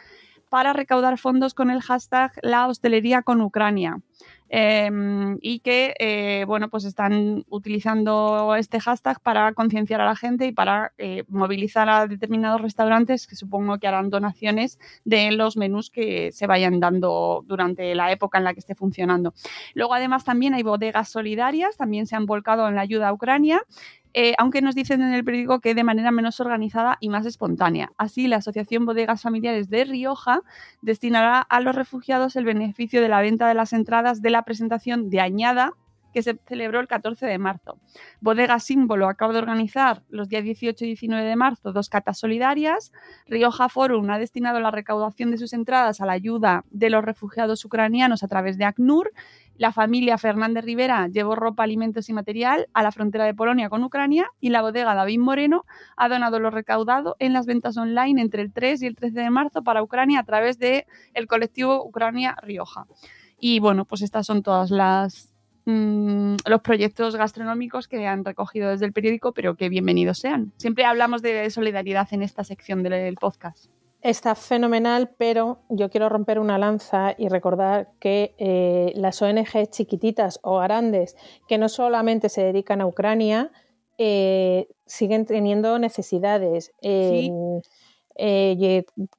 para 0.49 0.73
recaudar 0.73 1.17
fondos 1.17 1.53
con 1.53 1.71
el 1.71 1.81
hashtag 1.81 2.31
La 2.43 2.67
hostelería 2.67 3.23
con 3.23 3.41
Ucrania. 3.41 4.01
Em, 4.49 5.37
y 5.41 5.59
que 5.59 5.93
eh, 5.99 6.45
bueno 6.47 6.69
pues 6.69 6.85
están 6.85 7.43
utilizando 7.49 8.55
este 8.55 8.79
hashtag 8.79 9.19
para 9.19 9.53
concienciar 9.53 9.99
a 9.99 10.05
la 10.05 10.15
gente 10.15 10.45
y 10.45 10.53
para 10.53 10.93
eh, 10.97 11.25
movilizar 11.27 11.89
a 11.89 12.07
determinados 12.07 12.61
restaurantes 12.61 13.27
que 13.27 13.35
supongo 13.35 13.77
que 13.77 13.87
harán 13.87 14.09
donaciones 14.09 14.79
de 15.03 15.31
los 15.31 15.57
menús 15.57 15.89
que 15.89 16.31
se 16.31 16.47
vayan 16.47 16.79
dando 16.79 17.43
durante 17.45 17.93
la 17.93 18.11
época 18.11 18.37
en 18.37 18.45
la 18.45 18.53
que 18.53 18.61
esté 18.61 18.73
funcionando. 18.73 19.33
Luego 19.73 19.93
además 19.93 20.23
también 20.23 20.53
hay 20.53 20.63
bodegas 20.63 21.09
solidarias, 21.09 21.75
también 21.75 22.07
se 22.07 22.15
han 22.15 22.25
volcado 22.25 22.69
en 22.69 22.75
la 22.75 22.81
ayuda 22.81 23.09
a 23.09 23.13
Ucrania 23.13 23.61
eh, 24.13 24.33
aunque 24.37 24.61
nos 24.61 24.75
dicen 24.75 25.01
en 25.01 25.13
el 25.13 25.23
periódico 25.23 25.59
que 25.59 25.75
de 25.75 25.83
manera 25.83 26.11
menos 26.11 26.39
organizada 26.39 26.97
y 26.99 27.09
más 27.09 27.25
espontánea. 27.25 27.91
Así, 27.97 28.27
la 28.27 28.37
Asociación 28.37 28.85
Bodegas 28.85 29.21
Familiares 29.21 29.69
de 29.69 29.85
Rioja 29.85 30.41
destinará 30.81 31.41
a 31.41 31.59
los 31.59 31.75
refugiados 31.75 32.35
el 32.35 32.45
beneficio 32.45 33.01
de 33.01 33.09
la 33.09 33.21
venta 33.21 33.47
de 33.47 33.53
las 33.53 33.73
entradas 33.73 34.21
de 34.21 34.29
la 34.29 34.43
presentación 34.43 35.09
de 35.09 35.21
Añada 35.21 35.73
que 36.13 36.23
se 36.23 36.37
celebró 36.47 36.79
el 36.79 36.87
14 36.87 37.25
de 37.25 37.37
marzo. 37.37 37.79
Bodega 38.21 38.59
Símbolo 38.59 39.07
acaba 39.07 39.33
de 39.33 39.39
organizar 39.39 40.03
los 40.09 40.29
días 40.29 40.43
18 40.43 40.85
y 40.85 40.87
19 40.87 41.23
de 41.23 41.35
marzo 41.35 41.71
dos 41.71 41.89
catas 41.89 42.19
solidarias. 42.19 42.91
Rioja 43.27 43.69
Forum 43.69 44.09
ha 44.09 44.19
destinado 44.19 44.59
la 44.59 44.71
recaudación 44.71 45.31
de 45.31 45.37
sus 45.37 45.53
entradas 45.53 46.01
a 46.01 46.05
la 46.05 46.13
ayuda 46.13 46.63
de 46.69 46.89
los 46.89 47.03
refugiados 47.03 47.63
ucranianos 47.65 48.23
a 48.23 48.27
través 48.27 48.57
de 48.57 48.65
ACNUR 48.65 49.11
la 49.57 49.71
familia 49.71 50.19
Fernández 50.19 50.63
Rivera 50.63 51.07
llevó 51.07 51.35
ropa, 51.35 51.63
alimentos 51.63 52.09
y 52.09 52.13
material 52.13 52.67
a 52.73 52.83
la 52.83 52.91
frontera 52.91 53.25
de 53.25 53.33
Polonia 53.33 53.69
con 53.69 53.83
Ucrania 53.83 54.29
y 54.39 54.49
la 54.49 54.61
bodega 54.61 54.93
David 54.93 55.19
Moreno 55.19 55.65
ha 55.95 56.09
donado 56.09 56.39
lo 56.39 56.51
recaudado 56.51 57.15
en 57.17 57.33
las 57.33 57.47
ventas 57.47 57.75
online 57.75 58.21
entre 58.21 58.43
el 58.43 58.53
3 58.53 58.83
y 58.83 58.85
el 58.85 58.95
13 58.95 59.19
de 59.19 59.29
marzo 59.31 59.63
para 59.63 59.81
Ucrania 59.81 60.19
a 60.19 60.23
través 60.23 60.59
del 60.59 60.85
el 61.15 61.27
colectivo 61.27 61.83
Ucrania 61.83 62.37
Rioja. 62.43 62.85
Y 63.39 63.59
bueno, 63.59 63.85
pues 63.85 64.03
estas 64.03 64.27
son 64.27 64.43
todas 64.43 64.69
las 64.69 65.33
mm, 65.67 66.37
los 66.45 66.61
proyectos 66.61 67.15
gastronómicos 67.15 67.87
que 67.87 68.07
han 68.07 68.25
recogido 68.25 68.69
desde 68.69 68.85
el 68.85 68.93
periódico, 68.93 69.33
pero 69.33 69.55
que 69.55 69.69
bienvenidos 69.69 70.19
sean. 70.19 70.53
Siempre 70.57 70.85
hablamos 70.85 71.21
de 71.21 71.49
solidaridad 71.49 72.07
en 72.11 72.23
esta 72.23 72.43
sección 72.43 72.83
del 72.83 73.15
podcast. 73.15 73.69
Está 74.01 74.35
fenomenal, 74.35 75.09
pero 75.17 75.59
yo 75.69 75.89
quiero 75.89 76.07
romper 76.07 76.39
una 76.39 76.57
lanza 76.57 77.15
y 77.17 77.29
recordar 77.29 77.89
que 77.99 78.35
eh, 78.37 78.93
las 78.95 79.21
ONG 79.21 79.69
chiquititas 79.69 80.39
o 80.43 80.59
grandes 80.59 81.15
que 81.47 81.57
no 81.57 81.67
solamente 81.67 82.29
se 82.29 82.43
dedican 82.43 82.79
a 82.79 82.87
Ucrania, 82.87 83.51
eh, 83.97 84.67
siguen 84.85 85.25
teniendo 85.25 85.79
necesidades. 85.79 86.71
Eh, 86.81 87.31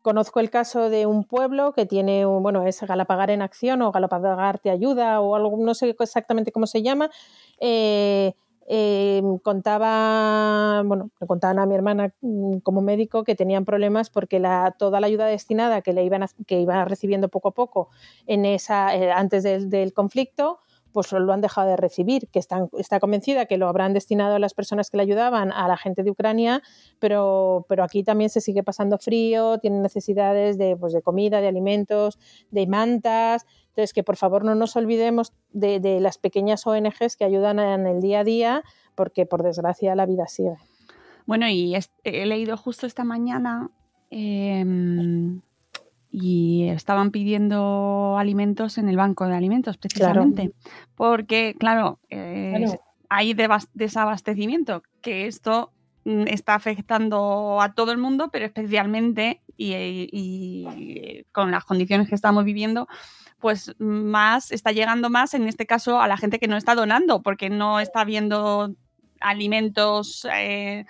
conozco 0.03 0.41
el 0.41 0.51
caso 0.51 0.91
de 0.91 1.07
un 1.07 1.25
pueblo 1.25 1.73
que 1.73 1.87
tiene, 1.87 2.25
bueno, 2.25 2.67
es 2.67 2.81
Galapagar 2.83 3.31
en 3.31 3.43
Acción 3.43 3.83
o 3.83 3.93
Galapagar 3.93 4.59
te 4.59 4.71
ayuda 4.71 5.21
o 5.21 5.37
algo, 5.37 5.57
no 5.59 5.75
sé 5.75 5.95
exactamente 5.99 6.53
cómo 6.53 6.67
se 6.67 6.83
llama. 6.83 7.11
Eh, 8.71 9.23
contaba, 9.43 10.83
bueno, 10.85 11.11
le 11.19 11.27
contaban 11.27 11.59
a 11.59 11.65
mi 11.65 11.75
hermana 11.75 12.13
mm, 12.21 12.59
como 12.59 12.83
médico 12.83 13.25
que 13.25 13.35
tenían 13.35 13.65
problemas 13.65 14.11
porque 14.11 14.41
la, 14.41 14.75
toda 14.79 15.01
la 15.01 15.07
ayuda 15.07 15.25
destinada 15.25 15.81
que 15.81 15.95
le 15.95 16.05
iban 16.05 16.27
que 16.47 16.61
iban 16.61 16.87
recibiendo 16.87 17.31
poco 17.31 17.49
a 17.49 17.55
poco 17.55 17.89
en 18.27 18.45
esa, 18.45 18.95
eh, 18.95 19.11
antes 19.11 19.43
del, 19.43 19.95
conflicto, 19.95 20.61
pues 20.99 21.13
lo 21.13 21.33
han 21.33 21.41
dejado 21.41 21.69
de 21.69 21.77
recibir, 21.77 22.29
que 22.33 22.41
está 22.41 22.99
convencida 22.99 23.47
que 23.47 23.57
lo 23.57 23.69
habrán 23.69 23.93
destinado 23.93 24.35
a 24.35 24.41
las 24.41 24.53
personas 24.53 24.91
que 24.91 24.97
le 24.97 25.05
ayudaban, 25.05 25.53
a 25.53 25.69
la 25.69 25.77
gente 25.77 26.03
de 26.03 26.11
Ucrania, 26.11 26.61
pero, 26.99 27.65
pero 27.69 27.85
aquí 27.85 28.03
también 28.03 28.31
se 28.31 28.41
sigue 28.41 28.65
pasando 28.65 28.99
frío, 28.99 29.59
tienen 29.59 29.81
necesidades 29.81 30.59
de, 30.59 30.77
pues, 30.77 30.93
de 30.93 31.01
comida, 31.01 31.41
de 31.41 31.47
alimentos, 31.47 32.19
de 32.51 32.67
mantas. 32.67 33.47
Entonces, 33.69 33.93
que 33.93 34.03
por 34.03 34.17
favor 34.17 34.45
no 34.45 34.57
nos 34.57 34.75
olvidemos 34.75 35.35
de, 35.53 35.79
de 35.79 36.01
las 36.01 36.19
pequeñas 36.19 36.67
ONGs 36.67 37.17
que 37.17 37.25
ayudan 37.25 37.61
en 37.61 37.87
el 37.87 38.01
día 38.01 38.19
a 38.19 38.25
día, 38.25 38.65
porque 38.97 39.25
por 39.25 39.45
desgracia 39.45 39.95
la 39.95 40.05
vida 40.05 40.27
sigue. 40.27 40.57
Bueno, 41.27 41.49
y 41.49 41.77
he 42.03 42.27
leído 42.27 42.57
justo 42.57 42.89
esta 42.89 43.05
mañana 43.05 43.71
em, 44.11 45.43
y 46.11 46.69
estaban 46.69 47.11
pidiendo 47.11 48.17
alimentos 48.19 48.79
en 48.79 48.89
el 48.89 48.97
banco 48.97 49.27
de 49.27 49.35
alimentos, 49.35 49.77
precisamente. 49.77 50.53
Porque, 50.95 51.55
claro, 51.59 52.01
hay 53.09 53.35
desabastecimiento, 53.75 54.83
que 55.01 55.27
esto 55.27 55.73
mm, 56.05 56.29
está 56.29 56.55
afectando 56.55 57.61
a 57.61 57.75
todo 57.75 57.93
el 57.93 57.99
mundo, 57.99 58.29
pero 58.33 58.47
especialmente 58.47 59.43
y, 59.57 61.25
con 61.33 61.51
las 61.51 61.65
condiciones 61.65 62.09
que 62.09 62.15
estamos 62.15 62.45
viviendo, 62.45 62.89
pues 63.41 63.75
más 63.79 64.51
está 64.51 64.73
llegando 64.73 65.11
más 65.11 65.35
en 65.35 65.47
este 65.47 65.67
caso 65.67 66.01
a 66.01 66.09
la 66.09 66.17
gente 66.17 66.39
que 66.39 66.49
no 66.49 66.57
está 66.57 66.75
donando, 66.75 67.23
porque 67.23 67.51
no 67.51 67.81
está 67.81 68.05
viendo 68.05 68.75
alimentos 69.21 70.27
eh, 70.33 70.87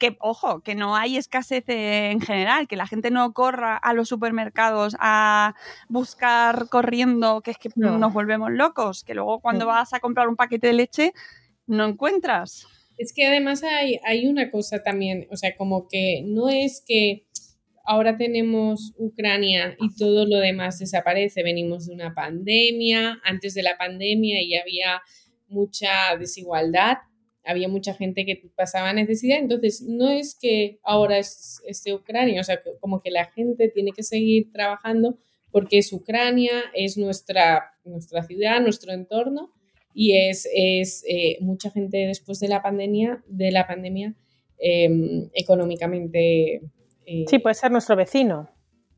que, 0.00 0.16
ojo, 0.18 0.62
que 0.62 0.74
no 0.74 0.96
hay 0.96 1.16
escasez 1.16 1.62
en 1.68 2.20
general, 2.20 2.66
que 2.66 2.74
la 2.74 2.88
gente 2.88 3.12
no 3.12 3.32
corra 3.32 3.76
a 3.76 3.92
los 3.92 4.08
supermercados 4.08 4.96
a 4.98 5.54
buscar 5.88 6.68
corriendo, 6.68 7.42
que 7.42 7.52
es 7.52 7.58
que 7.58 7.68
nos 7.76 8.12
volvemos 8.12 8.50
locos, 8.50 9.04
que 9.04 9.14
luego 9.14 9.40
cuando 9.40 9.66
vas 9.66 9.92
a 9.92 10.00
comprar 10.00 10.28
un 10.28 10.34
paquete 10.34 10.68
de 10.68 10.72
leche 10.72 11.12
no 11.68 11.86
encuentras. 11.86 12.66
Es 12.98 13.12
que 13.14 13.26
además 13.26 13.62
hay, 13.62 14.00
hay 14.04 14.26
una 14.26 14.50
cosa 14.50 14.82
también, 14.82 15.28
o 15.30 15.36
sea, 15.36 15.56
como 15.56 15.86
que 15.86 16.22
no 16.26 16.48
es 16.48 16.82
que 16.86 17.26
ahora 17.84 18.16
tenemos 18.16 18.94
Ucrania 18.98 19.76
y 19.78 19.94
todo 19.96 20.26
lo 20.26 20.38
demás 20.38 20.78
desaparece, 20.78 21.42
venimos 21.42 21.86
de 21.86 21.94
una 21.94 22.14
pandemia, 22.14 23.20
antes 23.22 23.54
de 23.54 23.62
la 23.62 23.76
pandemia 23.76 24.42
y 24.42 24.56
había 24.56 25.02
mucha 25.48 26.16
desigualdad 26.18 26.98
había 27.44 27.68
mucha 27.68 27.94
gente 27.94 28.24
que 28.24 28.50
pasaba 28.54 28.92
necesidad, 28.92 29.38
entonces 29.38 29.82
no 29.82 30.10
es 30.10 30.36
que 30.38 30.78
ahora 30.82 31.18
es, 31.18 31.62
Ucrania, 31.92 32.40
o 32.40 32.44
sea, 32.44 32.60
como 32.80 33.00
que 33.00 33.10
la 33.10 33.26
gente 33.26 33.68
tiene 33.68 33.92
que 33.92 34.02
seguir 34.02 34.52
trabajando 34.52 35.18
porque 35.50 35.78
es 35.78 35.92
Ucrania, 35.92 36.52
es 36.74 36.96
nuestra, 36.96 37.72
nuestra 37.84 38.22
ciudad, 38.22 38.60
nuestro 38.60 38.92
entorno 38.92 39.52
y 39.94 40.16
es, 40.16 40.48
es 40.54 41.02
eh, 41.08 41.38
mucha 41.40 41.70
gente 41.70 41.98
después 41.98 42.38
de 42.40 42.48
la 42.48 42.62
pandemia, 42.62 43.24
de 43.26 43.50
la 43.50 43.66
pandemia 43.66 44.14
em, 44.58 45.28
económicamente... 45.34 46.62
Eh, 47.06 47.24
sí, 47.26 47.38
puede 47.38 47.54
ser 47.54 47.72
nuestro 47.72 47.96
vecino. 47.96 48.48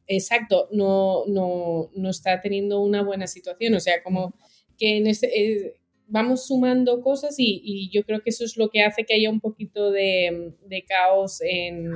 Exacto, 0.07 0.69
no, 0.73 1.25
no, 1.27 1.91
no 1.95 2.11
está 2.11 2.41
teniendo 2.41 2.81
una 2.81 3.03
buena 3.03 3.27
situación, 3.27 3.75
o 3.75 3.81
sea, 3.81 4.03
como 4.03 4.35
que 4.77 4.99
en 4.99 5.07
este, 5.07 5.29
eh, 5.41 5.81
vamos 6.13 6.47
sumando 6.47 7.01
cosas 7.01 7.35
y, 7.39 7.91
yo 7.91 8.05
creo 8.05 8.21
que 8.23 8.31
eso 8.31 8.45
es 8.45 8.57
lo 8.59 8.69
que 8.69 8.83
hace 8.83 9.05
que 9.05 9.15
haya 9.15 9.31
un 9.31 9.41
poquito 9.41 9.91
de, 9.91 10.55
caos 10.87 11.41
en, 11.41 11.91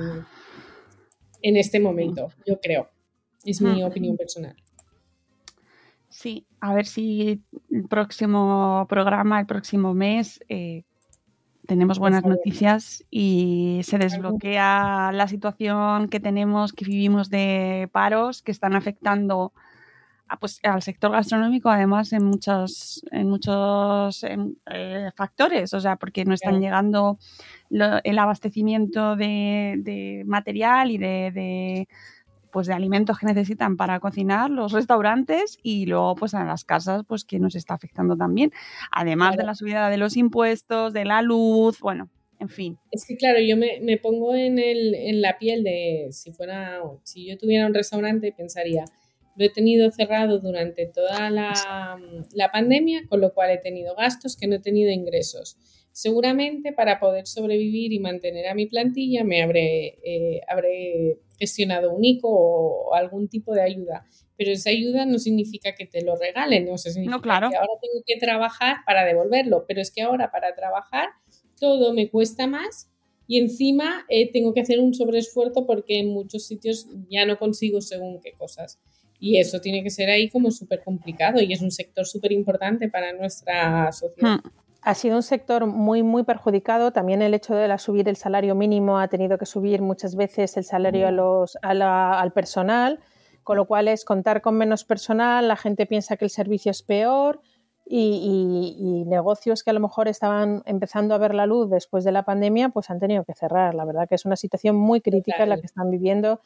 en, 1.41 1.55
este 1.55 1.79
momento, 1.79 2.29
yo 2.45 2.59
creo. 2.59 2.89
Es 3.45 3.61
mi 3.61 3.83
opinión 3.83 4.17
personal. 4.17 4.55
Sí, 6.09 6.47
a 6.59 6.73
ver 6.73 6.87
si 6.87 7.43
el 7.71 7.87
próximo 7.87 8.87
programa, 8.89 9.39
el 9.39 9.45
próximo 9.45 9.93
mes, 9.93 10.43
eh, 10.49 10.83
tenemos 11.67 11.99
buenas 11.99 12.23
noticias 12.23 13.05
y 13.11 13.81
se 13.83 13.99
desbloquea 13.99 15.11
la 15.13 15.27
situación 15.27 16.09
que 16.09 16.19
tenemos, 16.19 16.73
que 16.73 16.85
vivimos 16.85 17.29
de 17.29 17.87
paros 17.91 18.41
que 18.41 18.51
están 18.51 18.73
afectando 18.73 19.53
pues, 20.39 20.59
al 20.63 20.81
sector 20.81 21.11
gastronómico, 21.11 21.69
además, 21.69 22.11
en 22.13 22.23
muchos, 22.25 23.01
en 23.11 23.29
muchos 23.29 24.23
eh, 24.23 25.11
factores, 25.15 25.73
o 25.73 25.79
sea, 25.79 25.95
porque 25.95 26.25
no 26.25 26.33
están 26.33 26.59
llegando 26.59 27.17
el 27.69 28.19
abastecimiento 28.19 29.15
de, 29.15 30.23
material 30.25 30.91
y 30.91 30.97
de, 30.97 31.87
pues 32.51 32.67
de 32.67 32.73
alimentos 32.73 33.19
que 33.19 33.25
necesitan 33.25 33.77
para 33.77 33.99
cocinar 33.99 34.49
los 34.49 34.71
restaurantes 34.71 35.57
y 35.63 35.85
luego 35.85 36.15
pues 36.15 36.33
a 36.33 36.43
las 36.43 36.63
casas 36.63 37.03
pues 37.07 37.23
que 37.23 37.39
nos 37.39 37.55
está 37.55 37.73
afectando 37.73 38.15
también. 38.15 38.51
Además 38.91 39.37
de 39.37 39.43
la 39.43 39.55
subida 39.55 39.89
de 39.89 39.97
los 39.97 40.17
impuestos 40.17 40.93
de 40.93 41.05
la 41.05 41.21
luz 41.21 41.79
bueno 41.79 42.09
en 42.39 42.49
fin. 42.49 42.77
Es 42.91 43.05
que 43.05 43.17
claro 43.17 43.39
yo 43.39 43.57
me, 43.57 43.79
me 43.81 43.97
pongo 43.97 44.35
en, 44.35 44.59
el, 44.59 44.93
en 44.95 45.21
la 45.21 45.37
piel 45.37 45.63
de 45.63 46.07
si 46.11 46.31
fuera 46.31 46.81
si 47.03 47.27
yo 47.27 47.37
tuviera 47.37 47.67
un 47.67 47.73
restaurante 47.73 48.31
pensaría 48.31 48.85
lo 49.37 49.45
he 49.45 49.49
tenido 49.49 49.89
cerrado 49.91 50.39
durante 50.39 50.87
toda 50.87 51.29
la, 51.29 52.49
pandemia, 52.51 53.03
con 53.07 53.21
lo 53.21 53.33
cual 53.33 53.51
he 53.51 53.57
tenido 53.59 53.95
gastos 53.95 54.35
que 54.35 54.47
no 54.47 54.55
he 54.55 54.59
tenido 54.59 54.91
ingresos. 54.91 55.57
Seguramente 55.91 56.73
para 56.73 56.99
poder 56.99 57.27
sobrevivir 57.27 57.93
y 57.93 57.99
mantener 57.99 58.47
a 58.47 58.55
mi 58.55 58.65
plantilla 58.65 59.23
me 59.23 59.41
habré, 59.41 59.99
eh, 60.03 60.41
habré 60.47 61.19
gestionado 61.39 61.93
un 61.93 62.03
ICO 62.03 62.29
o, 62.29 62.93
algún 62.95 63.29
tipo 63.29 63.53
de 63.53 63.61
ayuda. 63.61 64.05
Pero 64.37 64.51
esa 64.51 64.71
ayuda 64.71 65.05
no 65.05 65.19
significa 65.19 65.73
que 65.73 65.85
te 65.85 66.03
lo 66.03 66.15
regalen, 66.15 66.65
no, 66.65 66.77
significa 66.77 67.19
claro. 67.21 67.49
que 67.49 67.55
ahora 67.55 67.73
tengo 67.81 68.03
que 68.05 68.17
trabajar 68.17 68.77
para 68.85 69.05
devolverlo, 69.05 69.65
pero 69.67 69.81
es 69.81 69.91
que 69.91 70.01
ahora 70.01 70.31
para 70.31 70.55
trabajar 70.55 71.09
todo 71.59 71.93
me 71.93 72.09
cuesta 72.09 72.45
más 72.45 72.91
y 73.27 73.39
encima 73.39 74.05
eh, 74.09 74.31
tengo 74.31 74.53
que 74.53 74.61
hacer 74.61 74.79
un 74.79 74.93
sobreesfuerzo 74.93 75.65
porque 75.65 75.99
en 75.99 76.09
muchos 76.09 76.45
sitios 76.45 76.87
ya 77.09 77.25
no 77.25 77.37
consigo 77.37 77.81
según 77.81 78.21
qué 78.21 78.33
cosas. 78.33 78.79
Y 79.19 79.39
eso 79.39 79.59
tiene 79.59 79.83
que 79.83 79.89
ser 79.89 80.09
ahí 80.09 80.29
como 80.29 80.51
súper 80.51 80.83
complicado 80.83 81.41
y 81.41 81.51
es 81.51 81.61
un 81.61 81.71
sector 81.71 82.05
súper 82.05 82.31
importante 82.31 82.89
para 82.89 83.13
nuestra 83.13 83.91
sociedad. 83.91 84.37
Hmm. 84.43 84.49
Ha 84.83 84.93
sido 84.93 85.17
un 85.17 85.23
sector 85.23 85.65
muy, 85.65 86.03
muy 86.03 86.23
perjudicado. 86.23 86.91
También 86.91 87.21
el 87.21 87.33
hecho 87.33 87.55
de 87.55 87.67
la 87.67 87.77
subir 87.77 88.07
el 88.07 88.15
salario 88.15 88.55
mínimo 88.55 88.99
ha 88.99 89.07
tenido 89.07 89.37
que 89.37 89.45
subir 89.45 89.81
muchas 89.81 90.15
veces 90.15 90.55
el 90.55 90.63
salario 90.63 91.07
a 91.07 91.11
hmm. 91.11 91.15
los, 91.15 91.57
al 91.61 92.31
personal, 92.31 92.99
con 93.43 93.57
lo 93.57 93.65
cual 93.65 93.87
es 93.87 94.05
contar 94.05 94.41
con 94.41 94.55
menos 94.55 94.83
personal, 94.83 95.47
la 95.47 95.55
gente 95.55 95.85
piensa 95.85 96.17
que 96.17 96.25
el 96.25 96.31
servicio 96.31 96.69
es 96.69 96.83
peor 96.83 97.41
y, 97.89 99.03
negocios 99.07 99.63
que 99.63 99.69
a 99.69 99.73
lo 99.73 99.79
mejor 99.79 100.07
estaban 100.07 100.61
empezando 100.65 101.15
a 101.15 101.17
ver 101.17 101.33
la 101.33 101.45
luz 101.45 101.69
después 101.69 102.03
de 102.03 102.11
la 102.11 102.23
pandemia, 102.23 102.69
pues 102.69 102.89
han 102.89 102.99
tenido 102.99 103.23
que 103.23 103.33
cerrar. 103.33 103.73
La 103.73 103.85
verdad 103.85 104.07
que 104.07 104.15
es 104.15 104.25
una 104.25 104.35
situación 104.35 104.75
muy 104.75 105.01
crítica 105.01 105.45
la 105.45 105.57
que 105.57 105.65
están 105.65 105.89
viviendo 105.89 106.41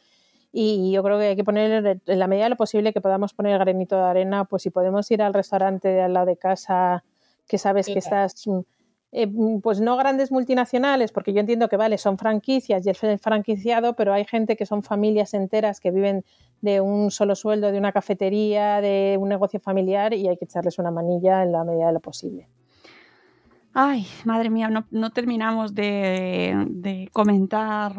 y 0.51 0.91
yo 0.91 1.01
creo 1.03 1.17
que 1.17 1.27
hay 1.27 1.35
que 1.35 1.43
poner, 1.43 2.01
en 2.05 2.19
la 2.19 2.27
medida 2.27 2.45
de 2.45 2.49
lo 2.49 2.57
posible, 2.57 2.91
que 2.91 3.01
podamos 3.01 3.33
poner 3.33 3.53
el 3.53 3.59
granito 3.59 3.95
de 3.95 4.03
arena, 4.03 4.45
pues 4.45 4.63
si 4.63 4.69
podemos 4.69 5.09
ir 5.11 5.21
al 5.21 5.33
restaurante 5.33 5.87
de 5.87 6.01
al 6.01 6.13
lado 6.13 6.25
de 6.25 6.37
casa, 6.37 7.03
que 7.47 7.57
sabes 7.57 7.87
que 7.87 7.99
estás, 7.99 8.45
mm, 8.45 8.59
eh, 9.13 9.27
mm, 9.27 9.61
pues 9.61 9.79
no 9.79 9.95
grandes 9.95 10.31
multinacionales, 10.31 11.11
porque 11.13 11.31
yo 11.31 11.39
entiendo 11.39 11.69
que 11.69 11.77
vale, 11.77 11.97
son 11.97 12.17
franquicias 12.17 12.85
y 12.85 12.89
el 12.89 13.19
franquiciado, 13.19 13.93
pero 13.95 14.13
hay 14.13 14.25
gente 14.25 14.57
que 14.57 14.65
son 14.65 14.83
familias 14.83 15.33
enteras 15.33 15.79
que 15.79 15.91
viven 15.91 16.25
de 16.61 16.81
un 16.81 17.11
solo 17.11 17.35
sueldo, 17.35 17.71
de 17.71 17.77
una 17.77 17.93
cafetería, 17.93 18.81
de 18.81 19.17
un 19.19 19.29
negocio 19.29 19.59
familiar 19.59 20.13
y 20.13 20.27
hay 20.27 20.37
que 20.37 20.45
echarles 20.45 20.79
una 20.79 20.91
manilla 20.91 21.43
en 21.43 21.53
la 21.53 21.63
medida 21.63 21.87
de 21.87 21.93
lo 21.93 21.99
posible. 22.01 22.47
Ay, 23.73 24.05
madre 24.25 24.49
mía, 24.49 24.69
no, 24.69 24.85
no 24.91 25.11
terminamos 25.11 25.73
de, 25.73 26.65
de 26.69 27.09
comentar 27.13 27.95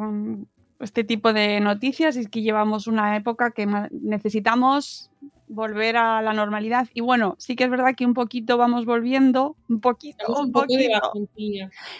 este 0.82 1.04
tipo 1.04 1.32
de 1.32 1.60
noticias 1.60 2.16
y 2.16 2.26
que 2.26 2.42
llevamos 2.42 2.86
una 2.86 3.16
época 3.16 3.52
que 3.52 3.66
necesitamos 3.90 5.10
volver 5.48 5.96
a 5.96 6.22
la 6.22 6.32
normalidad. 6.32 6.88
Y 6.94 7.00
bueno, 7.00 7.36
sí 7.38 7.56
que 7.56 7.64
es 7.64 7.70
verdad 7.70 7.94
que 7.96 8.06
un 8.06 8.14
poquito 8.14 8.56
vamos 8.56 8.84
volviendo, 8.84 9.56
un 9.68 9.80
poquito, 9.80 10.24
un, 10.34 10.50
poquito. 10.52 11.00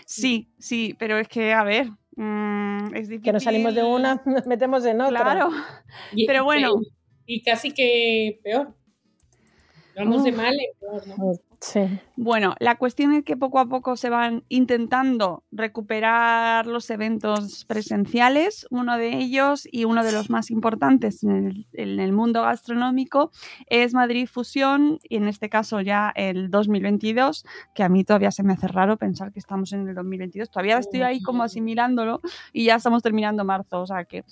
sí, 0.07 0.49
sí, 0.59 0.97
pero 0.99 1.19
es 1.19 1.29
que, 1.29 1.53
a 1.53 1.63
ver, 1.63 1.91
mm, 2.17 2.95
es 2.95 3.09
difícil. 3.09 3.23
Que 3.23 3.33
nos 3.33 3.45
salimos 3.45 3.75
de 3.75 3.85
una, 3.85 4.23
nos 4.27 4.47
metemos 4.47 4.85
en 4.85 5.01
otra. 5.01 5.21
Claro, 5.21 5.51
pero 6.27 6.45
bueno. 6.45 6.81
Y, 7.27 7.43
casi 7.43 7.73
que 7.73 8.41
peor. 8.43 8.75
Vamos 9.97 10.25
de 10.25 10.33
mal 10.33 10.55
en 10.55 10.79
peor, 10.81 11.07
¿no? 11.07 11.52
Bueno, 12.17 12.55
la 12.59 12.77
cuestión 12.77 13.13
es 13.13 13.25
que 13.25 13.37
poco 13.37 13.61
a 13.61 13.67
poco 13.67 13.97
se 13.97 14.11
van 14.11 14.43
intentando 14.49 15.45
recuperar 15.53 16.67
los 16.67 16.91
eventos 16.91 17.65
presenciales. 17.67 18.67
Uno 18.71 18.99
de 18.99 19.17
ellos 19.19 19.69
y 19.71 19.85
uno 19.85 20.03
de 20.03 20.13
los 20.13 20.29
más 20.29 20.51
importantes 20.51 21.23
en 21.23 21.67
el, 21.73 22.13
mundo 22.13 22.43
gastronómico 22.43 23.31
es 23.69 23.95
Madrid 23.95 24.27
Fusión 24.27 24.99
y 25.09 25.17
en 25.17 25.29
este 25.29 25.49
caso 25.49 25.81
ya 25.81 26.13
el 26.17 26.51
2022, 26.51 27.45
que 27.75 27.85
a 27.85 27.89
mí 27.89 28.03
todavía 28.05 28.33
se 28.33 28.43
me 28.43 28.55
hace 28.55 28.67
raro 28.67 28.97
pensar 28.97 29.33
que 29.33 29.39
estamos 29.39 29.73
en 29.73 29.89
el 29.89 29.95
2022. 29.95 30.51
Todavía 30.51 30.79
estoy 30.79 31.03
ahí 31.03 31.23
como 31.23 31.45
asimilándolo 31.45 32.21
y 32.53 32.65
ya 32.65 32.75
estamos 32.77 33.03
terminando 33.03 33.45
marzo, 33.45 33.83
o 33.83 33.87
sea 33.87 34.05
que... 34.05 34.25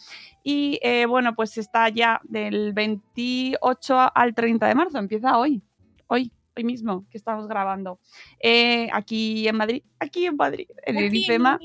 Y 0.42 0.80
eh, 0.82 1.06
bueno, 1.06 1.34
pues 1.34 1.56
está 1.58 1.88
ya 1.90 2.20
del 2.24 2.72
28 2.72 4.10
al 4.14 4.34
30 4.34 4.66
de 4.66 4.74
marzo, 4.74 4.98
empieza 4.98 5.38
hoy, 5.38 5.62
hoy 6.06 6.32
hoy 6.56 6.64
mismo 6.64 7.06
que 7.10 7.18
estamos 7.18 7.46
grabando. 7.48 8.00
Eh, 8.42 8.88
aquí 8.92 9.48
en 9.48 9.56
Madrid, 9.56 9.82
aquí 9.98 10.26
en 10.26 10.36
Madrid, 10.36 10.68
en 10.84 10.96
el 10.96 11.14
IFEMA. 11.14 11.58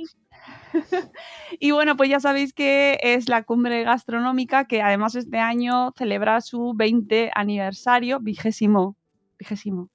y 1.60 1.71
bueno, 1.71 1.98
pues 1.98 2.10
ya 2.10 2.19
sabéis 2.19 2.54
que 2.54 3.00
es 3.02 3.30
la 3.30 3.43
cumbre 3.43 3.84
gastronómica 3.84 4.65
que 4.65 4.82
además 4.82 5.15
este 5.15 5.39
año 5.39 5.93
celebra 5.98 6.41
su 6.41 6.74
20 6.76 7.32
aniversario, 7.34 8.19
vigésimo, 8.19 8.95
vigésimo, 9.39 9.89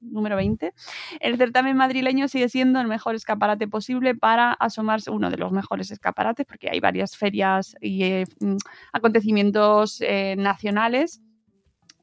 número 0.00 0.36
20. 0.36 0.72
El 1.20 1.36
certamen 1.36 1.76
madrileño 1.76 2.28
sigue 2.28 2.48
siendo 2.48 2.80
el 2.80 2.86
mejor 2.86 3.14
escaparate 3.14 3.68
posible 3.68 4.14
para 4.14 4.52
asomarse, 4.52 5.10
uno 5.10 5.30
de 5.30 5.36
los 5.36 5.52
mejores 5.52 5.90
escaparates, 5.90 6.46
porque 6.46 6.68
hay 6.70 6.80
varias 6.80 7.16
ferias 7.16 7.74
y 7.80 8.04
eh, 8.04 8.24
mm, 8.40 8.56
acontecimientos 8.92 10.00
eh, 10.00 10.36
nacionales 10.38 11.22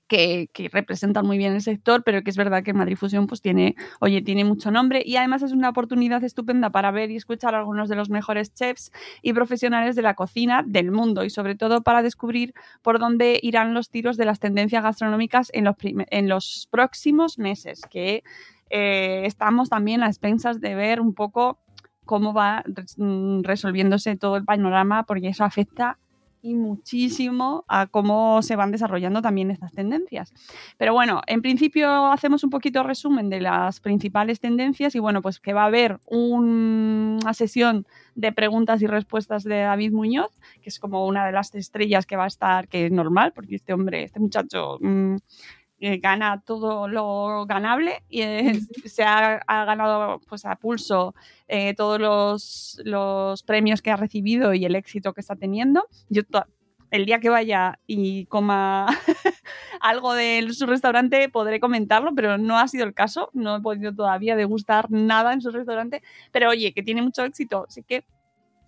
que, 0.07 0.49
representan 0.71 1.25
muy 1.25 1.37
bien 1.37 1.53
el 1.53 1.61
sector, 1.61 2.03
pero 2.03 2.23
que 2.23 2.29
es 2.29 2.37
verdad 2.37 2.63
que 2.63 2.73
Madrid 2.73 2.95
Fusión 2.95 3.27
pues 3.27 3.41
tiene, 3.41 3.75
oye, 3.99 4.21
tiene 4.21 4.43
mucho 4.43 4.71
nombre. 4.71 5.01
Y 5.05 5.17
además 5.17 5.43
es 5.43 5.51
una 5.51 5.69
oportunidad 5.69 6.23
estupenda 6.23 6.69
para 6.69 6.91
ver 6.91 7.11
y 7.11 7.15
escuchar 7.15 7.55
a 7.55 7.59
algunos 7.59 7.89
de 7.89 7.95
los 7.95 8.09
mejores 8.09 8.53
chefs 8.53 8.91
y 9.21 9.33
profesionales 9.33 9.95
de 9.95 10.01
la 10.01 10.15
cocina 10.15 10.63
del 10.65 10.91
mundo 10.91 11.23
y 11.23 11.29
sobre 11.29 11.55
todo 11.55 11.81
para 11.81 12.01
descubrir 12.01 12.53
por 12.81 12.99
dónde 12.99 13.39
irán 13.41 13.73
los 13.73 13.89
tiros 13.89 14.17
de 14.17 14.25
las 14.25 14.39
tendencias 14.39 14.83
gastronómicas 14.83 15.49
en 15.53 15.65
los, 15.65 15.75
en 15.81 16.29
los 16.29 16.67
próximos 16.71 17.37
meses, 17.37 17.81
que 17.89 18.23
eh, 18.69 19.23
estamos 19.25 19.69
también 19.69 20.03
a 20.03 20.07
expensas 20.07 20.59
de 20.59 20.75
ver 20.75 20.99
un 20.99 21.13
poco 21.13 21.59
cómo 22.05 22.33
va 22.33 22.63
mm, 22.97 23.43
resolviéndose 23.43 24.15
todo 24.15 24.37
el 24.37 24.45
panorama, 24.45 25.03
porque 25.03 25.27
eso 25.27 25.43
afecta 25.43 25.97
y 26.47 26.55
muchísimo 26.55 27.65
a 27.67 27.87
cómo 27.87 28.41
se 28.41 28.55
van 28.55 28.71
desarrollando 28.71 29.21
también 29.21 29.51
estas 29.51 29.73
tendencias. 29.73 30.33
Pero 30.77 30.93
bueno, 30.93 31.21
en 31.27 31.41
principio 31.41 32.07
hacemos 32.07 32.43
un 32.45 32.49
poquito 32.49 32.83
resumen 32.83 33.29
de 33.29 33.41
las 33.41 33.81
principales 33.81 34.39
tendencias 34.39 34.95
y 34.95 34.99
bueno, 34.99 35.21
pues 35.21 35.41
que 35.41 35.51
va 35.51 35.63
a 35.63 35.65
haber 35.65 35.99
una 36.05 37.33
sesión 37.33 37.85
de 38.15 38.31
preguntas 38.31 38.81
y 38.81 38.87
respuestas 38.87 39.43
de 39.43 39.59
David 39.59 39.91
Muñoz, 39.91 40.31
que 40.61 40.69
es 40.69 40.79
como 40.79 41.05
una 41.05 41.25
de 41.25 41.33
las 41.33 41.53
estrellas 41.53 42.05
que 42.05 42.15
va 42.15 42.23
a 42.23 42.27
estar, 42.27 42.69
que 42.69 42.85
es 42.85 42.91
normal, 42.91 43.33
porque 43.35 43.55
este 43.55 43.73
hombre, 43.73 44.03
este 44.03 44.19
muchacho... 44.19 44.77
Mm, 44.79 45.17
eh, 45.79 45.97
gana 45.99 46.41
todo 46.41 46.87
lo 46.87 47.45
ganable 47.45 48.03
y 48.09 48.21
eh, 48.21 48.59
se 48.85 49.03
ha, 49.03 49.43
ganado 49.47 50.19
pues 50.27 50.43
a 50.45 50.55
pulso 50.55 51.13
eh, 51.47 51.75
todos 51.75 51.99
los, 51.99 52.81
los, 52.83 53.43
premios 53.43 53.83
que 53.83 53.91
ha 53.91 53.95
recibido 53.95 54.55
y 54.55 54.65
el 54.65 54.75
éxito 54.75 55.13
que 55.13 55.21
está 55.21 55.35
teniendo. 55.35 55.87
Yo 56.09 56.23
el 56.89 57.05
día 57.05 57.19
que 57.19 57.29
vaya 57.29 57.79
y 57.85 58.25
coma 58.25 58.87
algo 59.81 60.13
de 60.13 60.47
su 60.51 60.65
restaurante 60.65 61.29
podré 61.29 61.59
comentarlo, 61.59 62.13
pero 62.15 62.37
no 62.37 62.57
ha 62.57 62.67
sido 62.67 62.85
el 62.85 62.93
caso. 62.93 63.29
No 63.33 63.57
he 63.57 63.61
podido 63.61 63.93
todavía 63.93 64.35
degustar 64.35 64.89
nada 64.89 65.33
en 65.33 65.41
su 65.41 65.51
restaurante. 65.51 66.01
Pero 66.31 66.49
oye, 66.49 66.73
que 66.73 66.83
tiene 66.83 67.01
mucho 67.01 67.23
éxito. 67.23 67.65
Así 67.67 67.83
que 67.83 68.03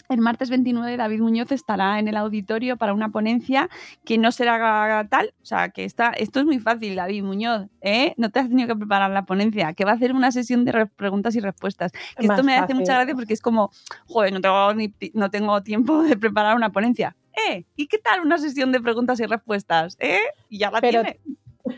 el 0.09 0.21
martes 0.21 0.49
29 0.49 0.97
David 0.97 1.21
Muñoz 1.21 1.51
estará 1.51 1.99
en 1.99 2.07
el 2.07 2.17
auditorio 2.17 2.77
para 2.77 2.93
una 2.93 3.09
ponencia 3.09 3.69
que 4.03 4.17
no 4.17 4.31
será 4.31 5.07
tal, 5.09 5.33
o 5.41 5.45
sea, 5.45 5.69
que 5.69 5.85
está, 5.85 6.09
esto 6.09 6.39
es 6.39 6.45
muy 6.45 6.59
fácil, 6.59 6.95
David 6.95 7.23
Muñoz, 7.23 7.67
¿eh? 7.81 8.13
No 8.17 8.31
te 8.31 8.39
has 8.39 8.49
tenido 8.49 8.67
que 8.67 8.75
preparar 8.75 9.11
la 9.11 9.25
ponencia, 9.25 9.73
que 9.73 9.85
va 9.85 9.91
a 9.91 9.95
hacer 9.95 10.13
una 10.13 10.31
sesión 10.31 10.65
de 10.65 10.87
preguntas 10.87 11.35
y 11.35 11.39
respuestas. 11.39 11.91
Que 12.17 12.25
esto 12.25 12.43
me 12.43 12.55
hace 12.55 12.73
mucha 12.73 12.95
gracia 12.95 13.13
porque 13.13 13.33
es 13.33 13.41
como, 13.41 13.71
joder, 14.07 14.33
no 14.33 14.41
tengo, 14.41 14.73
no 15.13 15.29
tengo 15.29 15.61
tiempo 15.61 16.01
de 16.03 16.17
preparar 16.17 16.55
una 16.55 16.71
ponencia. 16.71 17.15
¿Eh? 17.49 17.65
¿Y 17.75 17.87
qué 17.87 17.99
tal 17.99 18.21
una 18.21 18.37
sesión 18.37 18.71
de 18.71 18.81
preguntas 18.81 19.19
y 19.19 19.25
respuestas? 19.25 19.95
¿Eh? 19.99 20.19
Y 20.49 20.57
ya 20.57 20.71
la 20.71 20.81
tiene. 20.81 21.19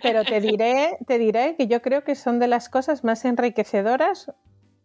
Pero 0.02 0.24
te 0.24 0.40
diré, 0.40 0.98
te 1.06 1.18
diré 1.18 1.56
que 1.58 1.68
yo 1.68 1.82
creo 1.82 2.04
que 2.04 2.16
son 2.16 2.40
de 2.40 2.48
las 2.48 2.70
cosas 2.70 3.04
más 3.04 3.26
enriquecedoras 3.26 4.32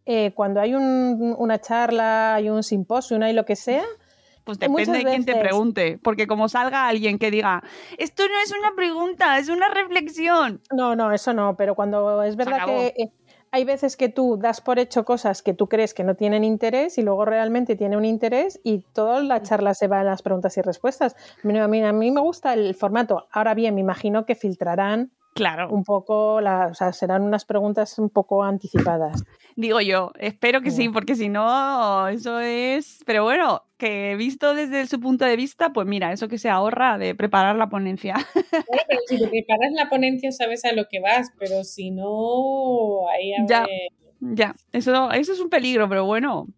eh, 0.07 0.33
cuando 0.35 0.61
hay 0.61 0.75
una 0.75 1.61
charla, 1.61 2.37
hay 2.37 2.49
un 2.49 2.63
simposio, 2.63 3.23
hay 3.23 3.33
lo 3.33 3.45
que 3.45 3.57
sea, 3.57 3.85
pues 4.45 4.61
depende 4.61 4.99
de 4.99 5.05
quién 5.05 5.25
te 5.25 5.35
pregunte, 5.35 5.99
porque 6.01 6.29
como 6.29 6.49
salga 6.49 6.87
alguien 6.87 7.19
que 7.19 7.33
diga, 7.33 7.65
esto 7.99 8.23
no 8.29 8.41
es 8.45 8.55
una 8.57 8.77
pregunta, 8.77 9.39
es 9.39 9.49
una 9.49 9.69
reflexión. 9.69 10.61
No, 10.73 10.95
no, 10.95 11.13
eso 11.13 11.33
no, 11.33 11.57
pero 11.57 11.75
cuando 11.75 12.23
es 12.23 12.37
verdad 12.37 12.65
que 12.65 12.87
eh, 12.97 13.11
hay 13.51 13.65
veces 13.65 13.97
que 13.97 14.09
tú 14.09 14.39
das 14.41 14.61
por 14.61 14.79
hecho 14.79 15.05
cosas 15.05 15.43
que 15.43 15.53
tú 15.53 15.67
crees 15.67 15.95
que 15.95 16.05
no 16.05 16.15
tienen 16.15 16.45
interés 16.45 16.97
y 16.97 17.03
luego 17.03 17.25
realmente 17.25 17.75
tiene 17.75 17.97
un 17.97 18.05
interés 18.05 18.61
y 18.63 18.85
toda 18.93 19.21
la 19.21 19.43
charla 19.43 19.75
se 19.75 19.89
va 19.89 19.99
en 19.99 20.07
las 20.07 20.23
preguntas 20.23 20.57
y 20.57 20.63
respuestas. 20.63 21.17
A 21.43 21.67
mí, 21.67 21.83
a 21.83 21.93
mí 21.93 22.11
me 22.13 22.21
gusta 22.21 22.55
el 22.55 22.77
formato. 22.77 23.27
Ahora 23.33 23.55
bien, 23.55 23.75
me 23.75 23.81
imagino 23.81 24.27
que 24.27 24.37
filtrarán 24.37 25.11
Claro. 25.37 25.69
Un 25.69 25.85
poco, 25.85 26.37
o 26.37 26.75
sea, 26.75 26.95
serán 26.95 27.21
unas 27.21 27.45
preguntas 27.45 27.99
un 27.99 28.09
poco 28.09 28.43
anticipadas. 28.43 29.23
Digo 29.59 29.81
yo, 29.81 30.13
espero 30.19 30.61
que 30.61 30.71
sí, 30.71 30.91
porque 30.91 31.15
si 31.15 31.31
no, 31.31 32.09
eso 32.09 32.41
es. 32.41 33.01
Pero 33.07 33.25
bueno, 33.25 33.63
que 33.79 34.15
visto 34.15 34.55
desde 34.55 34.87
su 34.87 35.01
punto 35.01 35.25
de 35.25 35.35
vista, 35.35 35.73
pues 35.73 35.87
mira, 35.87 36.13
eso 36.13 36.29
que 36.29 36.37
se 36.37 36.51
ahorra 36.51 36.99
de 36.99 37.15
preparar 37.15 37.57
la 37.57 37.71
ponencia. 37.71 38.17
pero 38.35 39.01
si 39.07 39.19
te 39.19 39.29
preparas 39.29 39.73
la 39.73 39.89
ponencia, 39.89 40.31
sabes 40.31 40.67
a 40.67 40.73
lo 40.73 40.89
que 40.89 41.01
vas, 41.01 41.33
pero 41.39 41.65
si 41.65 41.91
no, 41.91 43.09
ahí 43.09 43.33
a 43.33 43.47
Ya, 43.47 43.67
ya, 44.21 44.55
eso, 44.73 45.11
eso 45.13 45.33
es 45.33 45.41
un 45.41 45.49
peligro, 45.49 45.89
pero 45.89 46.05
bueno, 46.05 46.49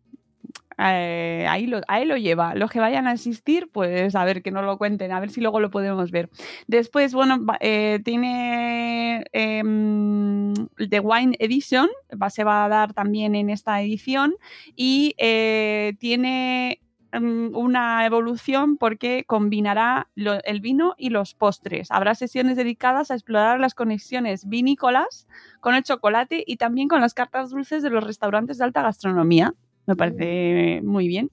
eh, 0.78 1.46
ahí, 1.48 1.66
lo, 1.66 2.16
lleva. 2.16 2.54
Los 2.54 2.70
que 2.70 2.78
vayan 2.78 3.06
a 3.08 3.12
asistir, 3.12 3.68
pues 3.72 4.14
a 4.14 4.24
ver 4.24 4.42
que 4.42 4.50
no 4.50 4.62
lo 4.62 4.78
cuenten, 4.78 5.10
a 5.12 5.20
ver 5.20 5.30
si 5.30 5.40
luego 5.40 5.60
lo 5.60 5.70
podemos 5.70 6.10
ver. 6.10 6.30
Después, 6.68 7.12
bueno, 7.14 7.44
eh, 7.60 8.00
tiene 8.04 9.24
em, 9.32 10.54
The 10.76 11.00
Wine 11.00 11.36
Edition, 11.40 11.88
va, 12.20 12.30
se 12.30 12.44
va 12.44 12.64
a 12.64 12.68
dar 12.68 12.94
también 12.94 13.34
en 13.34 13.50
esta 13.50 13.80
edición 13.82 14.34
y 14.76 15.14
eh, 15.18 15.94
tiene 15.98 16.80
em, 17.10 17.50
una 17.56 18.06
evolución 18.06 18.76
porque 18.76 19.24
combinará 19.26 20.08
el 20.14 20.60
vino 20.60 20.94
y 20.96 21.10
los 21.10 21.34
postres. 21.34 21.90
Habrá 21.90 22.14
sesiones 22.14 22.56
dedicadas 22.56 23.10
a 23.10 23.14
explorar 23.14 23.58
las 23.58 23.74
conexiones 23.74 24.48
vinícolas 24.48 25.26
con 25.60 25.74
el 25.74 25.82
chocolate 25.82 26.44
y 26.46 26.56
también 26.56 26.86
con 26.88 27.00
las 27.00 27.14
cartas 27.14 27.50
dulces 27.50 27.82
de 27.82 27.90
los 27.90 28.04
restaurantes 28.04 28.58
de 28.58 28.64
alta 28.64 28.82
gastronomía 28.82 29.54
me 29.88 29.96
parece 29.96 30.80
muy 30.84 31.08
bien. 31.08 31.30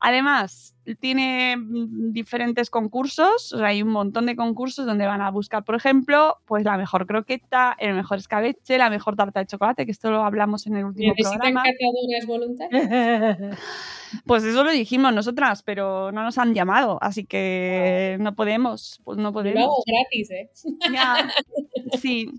Además, 0.00 0.74
tiene 0.98 1.56
diferentes 1.58 2.70
concursos, 2.70 3.54
hay 3.54 3.82
un 3.82 3.90
montón 3.90 4.26
de 4.26 4.34
concursos 4.34 4.86
donde 4.86 5.06
van 5.06 5.20
a 5.20 5.30
buscar, 5.30 5.62
por 5.62 5.74
ejemplo, 5.74 6.38
pues 6.46 6.64
la 6.64 6.78
mejor 6.78 7.06
croqueta, 7.06 7.76
el 7.78 7.94
mejor 7.94 8.18
escabeche, 8.18 8.78
la 8.78 8.90
mejor 8.90 9.14
tarta 9.14 9.40
de 9.40 9.46
chocolate, 9.46 9.84
que 9.84 9.92
esto 9.92 10.10
lo 10.10 10.24
hablamos 10.24 10.66
en 10.66 10.76
el 10.76 10.86
último 10.86 11.14
programa. 11.14 11.62
voluntarias? 12.26 13.38
Pues 14.26 14.42
eso 14.44 14.64
lo 14.64 14.70
dijimos 14.70 15.14
nosotras, 15.14 15.62
pero 15.62 16.10
no 16.12 16.22
nos 16.22 16.38
han 16.38 16.54
llamado, 16.54 16.98
así 17.00 17.24
que 17.24 18.16
no 18.20 18.34
podemos, 18.34 19.00
pues 19.04 19.18
no 19.18 19.32
podemos. 19.32 19.62
Lo 19.62 19.70
gratis, 19.86 20.30
¿eh? 20.30 20.50
sí. 22.00 22.30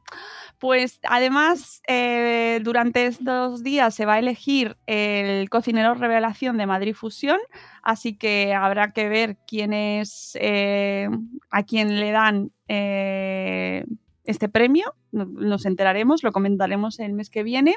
Pues 0.60 1.00
además, 1.04 1.82
eh, 1.88 2.60
durante 2.62 3.08
estos 3.08 3.64
días 3.64 3.96
se 3.96 4.06
va 4.06 4.16
a 4.16 4.20
elegir 4.20 4.78
el 4.86 5.50
cocinero 5.50 5.96
revelación 5.96 6.58
de 6.58 6.68
Madrid 6.68 6.94
Fusión, 6.94 7.40
así 7.84 8.18
que 8.18 8.54
habrá 8.54 8.92
que 8.92 9.10
ver 9.10 9.38
quién 9.48 9.74
es, 9.74 10.38
eh, 10.40 11.10
a 11.50 11.64
quién 11.64 12.00
le 12.00 12.12
dan 12.12 12.52
eh, 12.68 13.86
este 14.24 14.50
premio. 14.50 14.96
Nos 15.12 15.66
enteraremos, 15.66 16.24
lo 16.24 16.32
comentaremos 16.32 17.00
el 17.00 17.14
mes 17.14 17.30
que 17.30 17.44
viene. 17.44 17.76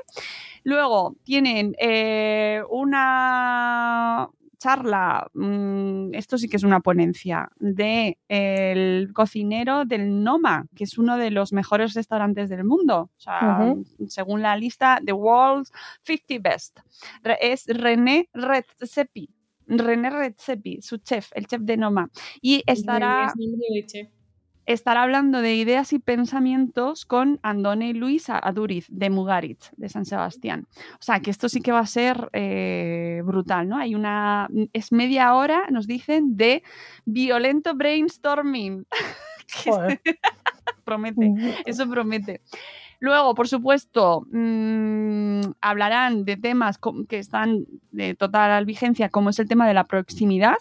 Luego 0.63 1.17
tienen 1.25 1.75
una 2.71 4.31
charla, 4.65 5.31
mm, 5.35 6.15
esto 6.15 6.39
sí 6.39 6.49
que 6.49 6.57
es 6.57 6.63
una 6.63 6.81
ponencia, 6.81 7.51
de 7.59 8.17
el 8.29 9.13
cocinero 9.13 9.85
del 9.85 10.25
Noma, 10.25 10.67
que 10.75 10.85
es 10.85 10.97
uno 10.97 11.19
de 11.19 11.31
los 11.31 11.53
mejores 11.53 11.93
restaurantes 11.93 12.49
del 12.49 12.65
mundo, 12.65 13.11
según 14.09 14.41
la 14.41 14.57
lista 14.57 15.03
The 15.05 15.13
World's 15.13 15.71
50 16.05 16.49
Best. 16.49 16.81
Es 17.41 17.67
René 17.67 18.31
Redzepi. 18.33 19.29
René 19.66 20.11
Redzepi, 20.11 20.81
su 20.83 20.98
chef, 20.98 21.31
el 21.35 21.46
chef 21.46 21.62
de 21.62 21.77
Noma. 21.77 22.11
Y 22.40 22.62
estará 22.66 23.33
estará 24.66 25.03
hablando 25.03 25.42
de 25.42 25.55
ideas 25.57 25.92
y 25.92 25.98
pensamientos 25.98 27.05
con 27.05 27.38
Andone 27.42 27.92
Luisa 27.92 28.38
Aduriz 28.38 28.87
de 28.88 29.11
Mugaritz, 29.11 29.70
de 29.77 29.88
San 29.88 30.05
Sebastián. 30.05 30.66
O 30.94 31.03
sea, 31.03 31.20
que 31.20 31.31
esto 31.31 31.48
sí 31.48 31.61
que 31.61 31.72
va 31.72 31.81
a 31.81 31.87
ser 31.87 32.31
eh, 32.33 33.22
brutal, 33.24 33.68
¿no? 33.68 33.77
Hay 33.77 33.94
una, 33.94 34.48
es 34.72 34.92
media 34.92 35.35
hora, 35.35 35.66
nos 35.70 35.87
dicen, 35.87 36.37
de 36.37 36.62
violento 37.05 37.74
brainstorming. 37.74 38.87
promete, 40.85 41.33
eso 41.66 41.88
promete. 41.88 42.40
Luego, 43.05 43.35
por 43.35 43.49
supuesto, 43.49 44.27
mm, 44.33 45.43
hablarán 45.61 46.25
de 46.25 46.38
temas 46.38 46.79
que 47.07 47.19
están 47.19 47.67
de 47.90 48.14
total 48.14 48.64
vigencia, 48.64 49.11
como 49.11 49.29
es 49.29 49.38
el 49.38 49.47
tema 49.47 49.69
de 49.69 49.75
la 49.75 49.85
proximidad, 49.85 50.57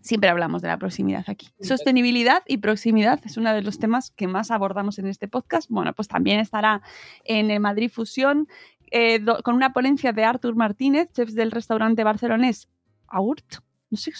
Siempre 0.00 0.30
hablamos 0.30 0.62
de 0.62 0.68
la 0.68 0.78
proximidad 0.78 1.24
aquí. 1.26 1.48
Sostenibilidad 1.60 2.42
y 2.46 2.58
proximidad 2.58 3.20
es 3.24 3.36
uno 3.36 3.52
de 3.52 3.62
los 3.62 3.78
temas 3.78 4.10
que 4.12 4.28
más 4.28 4.50
abordamos 4.50 4.98
en 4.98 5.06
este 5.06 5.26
podcast. 5.26 5.68
Bueno, 5.68 5.92
pues 5.92 6.06
también 6.06 6.38
estará 6.38 6.82
en 7.24 7.50
el 7.50 7.60
Madrid 7.60 7.90
Fusión 7.90 8.46
eh, 8.92 9.22
con 9.42 9.54
una 9.56 9.72
ponencia 9.72 10.12
de 10.12 10.24
Artur 10.24 10.54
Martínez, 10.54 11.10
chef 11.12 11.30
del 11.30 11.50
restaurante 11.50 12.04
barcelonés 12.04 12.68
Aurt. 13.08 13.56
No 13.90 13.98
sé 13.98 14.12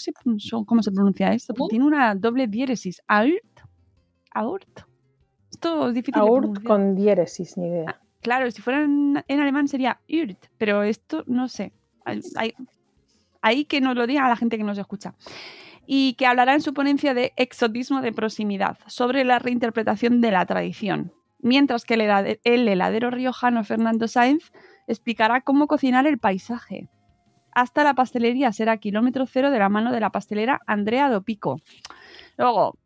cómo 0.65 0.83
se 0.83 0.91
pronuncia 0.91 1.31
esto, 1.31 1.53
porque 1.53 1.71
tiene 1.73 1.85
una 1.85 2.13
doble 2.13 2.47
diéresis. 2.47 3.01
Aurt. 3.07 3.61
Aurt. 4.31 4.88
Esto 5.59 5.89
es 5.89 5.93
difícil. 5.93 6.21
Aurt 6.21 6.63
con 6.63 6.95
diéresis, 6.95 7.57
ni 7.57 7.67
idea. 7.67 7.83
Ah, 7.89 7.99
claro, 8.21 8.49
si 8.49 8.61
fuera 8.61 8.81
en, 8.81 9.21
alemán 9.27 9.67
sería 9.67 9.99
Urt, 10.09 10.45
pero 10.57 10.83
esto 10.83 11.25
no 11.27 11.49
sé. 11.49 11.73
Ahí 13.41 13.65
que 13.65 13.81
nos 13.81 13.93
lo 13.93 14.07
diga 14.07 14.25
a 14.25 14.29
la 14.29 14.37
gente 14.37 14.57
que 14.57 14.63
nos 14.63 14.77
escucha 14.77 15.15
y 15.85 16.13
que 16.13 16.27
hablará 16.27 16.53
en 16.53 16.61
su 16.61 16.73
ponencia 16.73 17.13
de 17.13 17.33
exotismo 17.35 18.01
de 18.01 18.13
proximidad, 18.13 18.77
sobre 18.87 19.25
la 19.25 19.37
reinterpretación 19.37 20.21
de 20.21 20.31
la 20.31 20.45
tradición. 20.45 21.11
Mientras 21.39 21.83
que 21.83 21.95
el, 21.95 22.67
heladero 22.69 23.09
riojano 23.09 23.65
Fernando 23.65 24.07
Sáenz 24.07 24.53
explicará 24.87 25.41
cómo 25.41 25.67
cocinar 25.67 26.07
el 26.07 26.19
paisaje. 26.19 26.87
Hasta 27.51 27.83
la 27.83 27.95
pastelería 27.95 28.53
será 28.53 28.77
kilómetro 28.77 29.25
cero 29.25 29.51
de 29.51 29.59
la 29.59 29.67
mano 29.67 29.91
de 29.91 29.99
la 29.99 30.11
pastelera 30.11 30.61
Andrea 30.67 31.09
Dopico. 31.09 31.59
Luego 32.39 32.77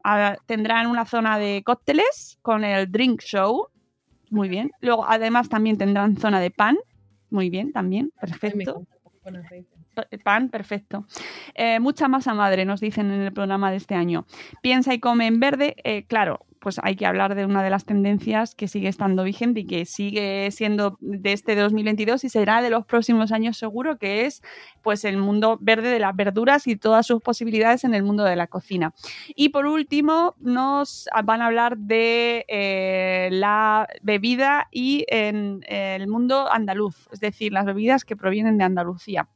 tendrán 0.47 0.87
una 0.87 1.05
zona 1.05 1.37
de 1.37 1.61
cócteles 1.63 2.39
con 2.41 2.63
el 2.63 2.91
Drink 2.91 3.21
Show. 3.21 3.67
Muy 4.31 4.49
bien. 4.49 4.71
Luego, 4.81 5.05
además, 5.07 5.47
también 5.47 5.77
tendrán 5.77 6.17
zona 6.17 6.39
de 6.39 6.49
pan. 6.49 6.75
Muy 7.29 7.51
bien, 7.51 7.71
también. 7.71 8.11
Perfecto. 8.19 8.83
Pan, 10.23 10.49
perfecto. 10.49 11.05
Eh, 11.53 11.79
mucha 11.79 12.07
masa 12.07 12.33
madre, 12.33 12.65
nos 12.65 12.81
dicen 12.81 13.11
en 13.11 13.21
el 13.21 13.31
programa 13.31 13.69
de 13.69 13.77
este 13.77 13.93
año. 13.93 14.25
Piensa 14.63 14.91
y 14.95 14.99
come 14.99 15.27
en 15.27 15.39
verde. 15.39 15.75
Eh, 15.83 16.05
claro, 16.07 16.39
pues 16.63 16.79
hay 16.81 16.95
que 16.95 17.05
hablar 17.05 17.35
de 17.35 17.45
una 17.45 17.61
de 17.61 17.69
las 17.69 17.83
tendencias 17.83 18.55
que 18.55 18.69
sigue 18.69 18.87
estando 18.87 19.25
vigente 19.25 19.59
y 19.59 19.65
que 19.65 19.83
sigue 19.83 20.49
siendo 20.51 20.97
de 21.01 21.33
este 21.33 21.57
2022 21.57 22.23
y 22.23 22.29
será 22.29 22.61
de 22.61 22.69
los 22.69 22.85
próximos 22.85 23.33
años 23.33 23.57
seguro, 23.57 23.97
que 23.97 24.25
es 24.25 24.41
pues 24.81 25.03
el 25.03 25.17
mundo 25.17 25.57
verde 25.59 25.89
de 25.89 25.99
las 25.99 26.15
verduras 26.15 26.65
y 26.67 26.77
todas 26.77 27.05
sus 27.05 27.21
posibilidades 27.21 27.83
en 27.83 27.93
el 27.93 28.03
mundo 28.03 28.23
de 28.23 28.37
la 28.37 28.47
cocina. 28.47 28.93
Y 29.35 29.49
por 29.49 29.65
último, 29.65 30.35
nos 30.39 31.09
van 31.25 31.41
a 31.41 31.47
hablar 31.47 31.77
de 31.77 32.45
eh, 32.47 33.27
la 33.33 33.85
bebida 34.01 34.69
y 34.71 35.03
en 35.09 35.65
el 35.67 36.07
mundo 36.07 36.49
andaluz, 36.49 37.09
es 37.11 37.19
decir, 37.19 37.51
las 37.51 37.65
bebidas 37.65 38.05
que 38.05 38.15
provienen 38.15 38.57
de 38.57 38.63
Andalucía 38.63 39.27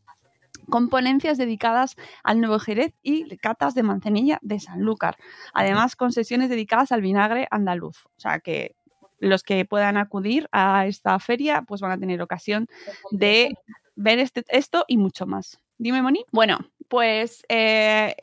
con 0.70 0.90
ponencias 0.90 1.38
dedicadas 1.38 1.96
al 2.24 2.40
Nuevo 2.40 2.60
Jerez 2.60 2.94
y 3.04 3.38
catas 3.38 3.76
de 3.76 3.84
manzanilla 3.84 4.40
de 4.42 4.60
Sanlúcar. 4.60 5.18
Además, 5.54 5.96
con 5.96 6.12
sesiones 6.12 6.50
dedicadas 6.50 6.92
al 6.92 7.02
vinagre 7.02 7.48
andaluz. 7.52 8.06
O 8.06 8.20
sea 8.20 8.40
que 8.40 8.76
los 9.20 9.44
que 9.44 9.66
puedan 9.66 9.98
acudir 9.98 10.48
a 10.52 10.86
esta 10.86 11.18
feria 11.20 11.64
pues 11.64 11.82
van 11.82 11.92
a 11.92 11.98
tener 11.98 12.22
ocasión 12.22 12.68
de 13.12 13.56
ver 13.96 14.20
este, 14.20 14.46
esto 14.50 14.86
y 14.88 14.98
mucho 14.98 15.26
más. 15.26 15.60
Dime, 15.78 16.02
Moni. 16.02 16.26
Bueno, 16.32 16.60
pues 16.88 17.44
eh, 17.50 18.16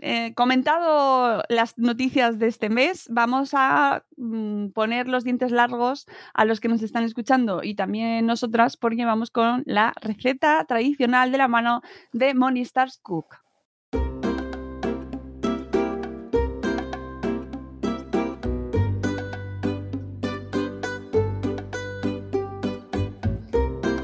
eh, 0.00 0.34
comentado 0.34 1.42
las 1.48 1.76
noticias 1.78 2.38
de 2.38 2.48
este 2.48 2.68
mes, 2.68 3.06
vamos 3.10 3.50
a 3.54 4.04
mm, 4.16 4.68
poner 4.68 5.08
los 5.08 5.24
dientes 5.24 5.52
largos 5.52 6.06
a 6.34 6.44
los 6.44 6.60
que 6.60 6.68
nos 6.68 6.82
están 6.82 7.04
escuchando 7.04 7.62
y 7.62 7.74
también 7.74 8.26
nosotras 8.26 8.76
porque 8.76 9.04
vamos 9.04 9.30
con 9.30 9.62
la 9.66 9.92
receta 10.00 10.64
tradicional 10.64 11.32
de 11.32 11.38
la 11.38 11.48
mano 11.48 11.82
de 12.12 12.34
Moni 12.34 12.62
Stars 12.62 12.98
Cook. 13.02 13.49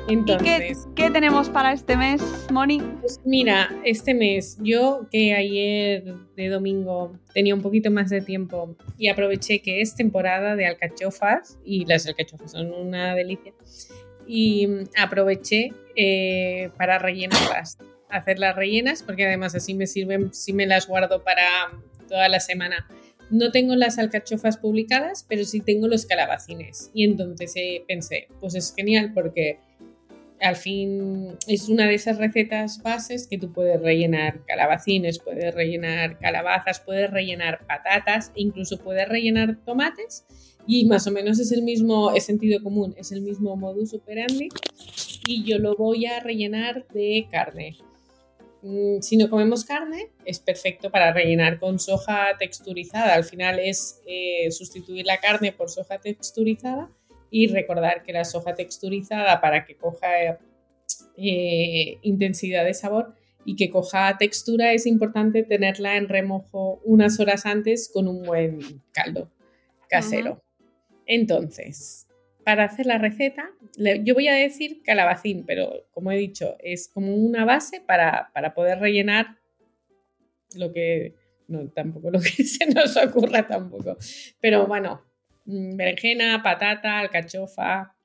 Entonces, 0.08 0.86
¿Y 0.90 0.94
qué, 0.94 1.10
tenemos 1.10 1.50
para 1.50 1.72
este 1.72 1.96
mes, 1.96 2.22
Moni? 2.52 2.80
Pues 3.00 3.20
mira, 3.24 3.68
este 3.84 4.14
mes, 4.14 4.56
yo 4.62 5.08
que 5.10 5.34
ayer 5.34 6.14
de 6.36 6.48
domingo 6.48 7.18
tenía 7.34 7.54
un 7.54 7.62
poquito 7.62 7.90
más 7.90 8.08
de 8.10 8.20
tiempo 8.20 8.76
y 8.98 9.08
aproveché 9.08 9.60
que 9.60 9.80
es 9.80 9.96
temporada 9.96 10.54
de 10.54 10.66
alcachofas 10.66 11.58
y 11.64 11.84
las 11.86 12.06
alcachofas 12.06 12.52
son 12.52 12.72
una 12.72 13.16
delicia 13.16 13.52
y 14.28 14.68
aproveché 14.96 15.72
eh, 15.96 16.70
para 16.76 16.98
rellenarlas, 17.00 17.78
hacerlas 18.08 18.54
rellenas 18.54 19.02
porque 19.02 19.26
además 19.26 19.56
así 19.56 19.74
me 19.74 19.88
sirven, 19.88 20.32
si 20.32 20.52
me 20.52 20.66
las 20.66 20.86
guardo 20.86 21.24
para 21.24 21.42
toda 22.08 22.28
la 22.28 22.38
semana. 22.38 22.86
No 23.28 23.50
tengo 23.50 23.74
las 23.74 23.98
alcachofas 23.98 24.56
publicadas, 24.56 25.26
pero 25.28 25.44
sí 25.44 25.60
tengo 25.60 25.88
los 25.88 26.06
calabacines. 26.06 26.92
Y 26.94 27.02
entonces 27.02 27.52
eh, 27.56 27.82
pensé, 27.88 28.28
pues 28.40 28.54
es 28.54 28.72
genial 28.72 29.10
porque 29.12 29.58
al 30.40 30.56
fin 30.56 31.36
es 31.46 31.68
una 31.68 31.86
de 31.86 31.94
esas 31.94 32.18
recetas 32.18 32.82
bases 32.82 33.26
que 33.26 33.38
tú 33.38 33.52
puedes 33.52 33.80
rellenar 33.80 34.44
calabacines, 34.46 35.18
puedes 35.18 35.54
rellenar 35.54 36.18
calabazas, 36.18 36.80
puedes 36.80 37.10
rellenar 37.10 37.66
patatas, 37.66 38.32
incluso 38.34 38.78
puedes 38.78 39.08
rellenar 39.08 39.56
tomates 39.64 40.26
y 40.66 40.84
más 40.86 41.06
o 41.06 41.10
menos 41.10 41.38
es 41.38 41.52
el 41.52 41.62
mismo, 41.62 42.14
es 42.14 42.24
sentido 42.24 42.62
común, 42.62 42.94
es 42.98 43.12
el 43.12 43.22
mismo 43.22 43.56
modus 43.56 43.94
operandi 43.94 44.48
y 45.26 45.44
yo 45.44 45.58
lo 45.58 45.76
voy 45.76 46.06
a 46.06 46.20
rellenar 46.20 46.86
de 46.88 47.26
carne. 47.30 47.76
Mm, 48.62 49.00
si 49.00 49.16
no 49.16 49.30
comemos 49.30 49.64
carne, 49.64 50.10
es 50.24 50.40
perfecto 50.40 50.90
para 50.90 51.12
rellenar 51.12 51.58
con 51.58 51.78
soja 51.78 52.36
texturizada. 52.38 53.14
Al 53.14 53.24
final 53.24 53.58
es 53.60 54.00
eh, 54.06 54.50
sustituir 54.50 55.06
la 55.06 55.18
carne 55.18 55.52
por 55.52 55.70
soja 55.70 55.98
texturizada 55.98 56.90
y 57.30 57.48
recordar 57.48 58.02
que 58.02 58.12
la 58.12 58.24
soja 58.24 58.54
texturizada 58.54 59.40
para 59.40 59.64
que 59.64 59.76
coja 59.76 60.38
eh, 61.16 61.98
intensidad 62.02 62.64
de 62.64 62.74
sabor 62.74 63.14
y 63.44 63.56
que 63.56 63.70
coja 63.70 64.16
textura 64.18 64.72
es 64.72 64.86
importante 64.86 65.42
tenerla 65.44 65.96
en 65.96 66.08
remojo 66.08 66.80
unas 66.84 67.20
horas 67.20 67.46
antes 67.46 67.90
con 67.92 68.08
un 68.08 68.22
buen 68.22 68.58
caldo 68.92 69.30
casero. 69.88 70.42
Entonces, 71.06 72.06
para 72.44 72.64
hacer 72.64 72.86
la 72.86 72.98
receta, 72.98 73.50
yo 74.02 74.14
voy 74.14 74.28
a 74.28 74.34
decir 74.34 74.82
calabacín, 74.82 75.44
pero 75.46 75.86
como 75.92 76.10
he 76.12 76.16
dicho, 76.16 76.56
es 76.58 76.88
como 76.88 77.14
una 77.14 77.44
base 77.44 77.80
para, 77.80 78.30
para 78.34 78.54
poder 78.54 78.78
rellenar 78.80 79.38
lo 80.54 80.72
que, 80.72 81.14
no, 81.48 81.68
tampoco 81.68 82.10
lo 82.10 82.20
que 82.20 82.28
se 82.44 82.66
nos 82.66 82.96
ocurra 82.96 83.46
tampoco. 83.46 83.96
Pero 84.40 84.66
bueno, 84.66 85.02
berenjena, 85.46 86.42
patata, 86.42 86.98
alcachofa. 86.98 87.96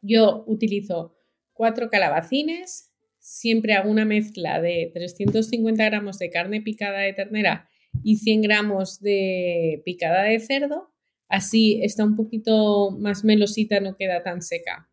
Yo 0.00 0.44
utilizo 0.46 1.16
cuatro 1.52 1.90
calabacines, 1.90 2.92
siempre 3.18 3.74
hago 3.74 3.90
una 3.90 4.04
mezcla 4.04 4.60
de 4.60 4.90
350 4.94 5.84
gramos 5.84 6.18
de 6.18 6.30
carne 6.30 6.60
picada 6.62 7.00
de 7.00 7.12
ternera 7.12 7.68
y 8.02 8.16
100 8.16 8.42
gramos 8.42 9.00
de 9.00 9.82
picada 9.84 10.22
de 10.22 10.38
cerdo. 10.38 10.92
Así 11.28 11.80
está 11.82 12.04
un 12.04 12.14
poquito 12.14 12.92
más 12.92 13.24
melosita, 13.24 13.80
no 13.80 13.96
queda 13.96 14.22
tan 14.22 14.42
seca. 14.42 14.88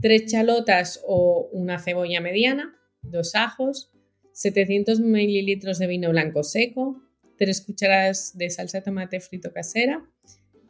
Tres 0.00 0.26
chalotas 0.26 1.02
o 1.06 1.48
una 1.52 1.78
cebolla 1.78 2.20
mediana, 2.20 2.76
dos 3.02 3.34
ajos, 3.34 3.90
700 4.32 5.00
mililitros 5.00 5.78
de 5.78 5.86
vino 5.86 6.10
blanco 6.10 6.42
seco, 6.42 7.02
tres 7.38 7.60
cucharadas 7.60 8.36
de 8.36 8.50
salsa 8.50 8.78
de 8.78 8.84
tomate 8.84 9.20
frito 9.20 9.52
casera, 9.52 10.04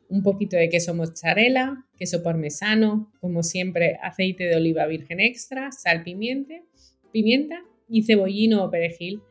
un 0.09 0.23
poquito 0.23 0.57
de 0.57 0.69
queso 0.69 0.95
mozzarella, 0.95 1.87
queso 1.97 2.23
parmesano, 2.23 3.13
como 3.21 3.43
siempre 3.43 3.99
aceite 4.03 4.45
de 4.45 4.57
oliva 4.57 4.87
virgen 4.87 5.21
extra, 5.21 5.73
sal, 5.73 6.03
pimienta, 6.03 6.55
pimienta 7.13 7.63
y 7.89 8.03
cebollino 8.05 8.65
o 8.65 8.71
perejil 8.71 9.23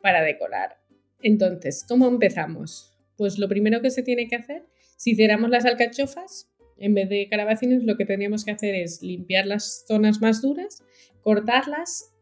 para 0.00 0.22
decorar. 0.22 0.76
Entonces, 1.22 1.84
¿cómo 1.86 2.08
empezamos? 2.08 2.96
Pues 3.16 3.38
lo 3.38 3.48
primero 3.48 3.82
que 3.82 3.90
se 3.90 4.02
tiene 4.02 4.28
que 4.28 4.36
hacer, 4.36 4.64
si 4.96 5.12
hiciéramos 5.12 5.50
las 5.50 5.64
alcachofas, 5.64 6.50
en 6.78 6.94
vez 6.94 7.08
de 7.08 7.28
calabacines, 7.28 7.84
lo 7.84 7.96
que 7.96 8.06
tendríamos 8.06 8.44
que 8.44 8.52
hacer 8.52 8.74
es 8.74 9.02
limpiar 9.02 9.46
las 9.46 9.84
zonas 9.86 10.20
más 10.20 10.40
duras, 10.40 10.82
cortarlas 11.22 12.12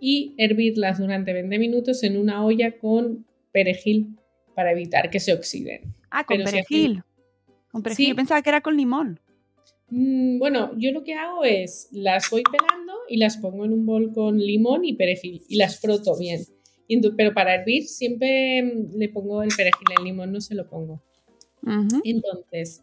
y 0.00 0.34
hervirlas 0.38 0.98
durante 0.98 1.32
20 1.32 1.58
minutos 1.58 2.02
en 2.02 2.16
una 2.16 2.44
olla 2.44 2.78
con 2.78 3.26
perejil 3.52 4.16
para 4.54 4.72
evitar 4.72 5.10
que 5.10 5.20
se 5.20 5.32
oxiden. 5.32 5.94
Ah, 6.10 6.24
con 6.24 6.42
perejil. 6.42 7.02
Con 7.78 7.84
perejil. 7.84 8.08
Yo 8.08 8.16
pensaba 8.16 8.42
que 8.42 8.50
era 8.50 8.60
con 8.60 8.76
limón. 8.76 9.20
Mm, 9.90 10.40
bueno, 10.40 10.72
yo 10.76 10.90
lo 10.90 11.04
que 11.04 11.14
hago 11.14 11.44
es 11.44 11.88
las 11.92 12.28
voy 12.28 12.42
pelando 12.42 12.92
y 13.08 13.18
las 13.18 13.36
pongo 13.36 13.64
en 13.64 13.72
un 13.72 13.86
bol 13.86 14.12
con 14.12 14.36
limón 14.36 14.84
y 14.84 14.94
perejil 14.94 15.42
y 15.48 15.56
las 15.56 15.80
froto 15.80 16.18
bien. 16.18 16.40
pero 17.16 17.32
para 17.32 17.54
hervir 17.54 17.84
siempre 17.84 18.62
mm, 18.62 18.98
le 18.98 19.08
pongo 19.08 19.44
el 19.44 19.50
perejil, 19.56 19.86
el 19.96 20.04
limón 20.04 20.32
no 20.32 20.40
se 20.40 20.56
lo 20.56 20.68
pongo. 20.68 21.02
Entonces, 22.02 22.82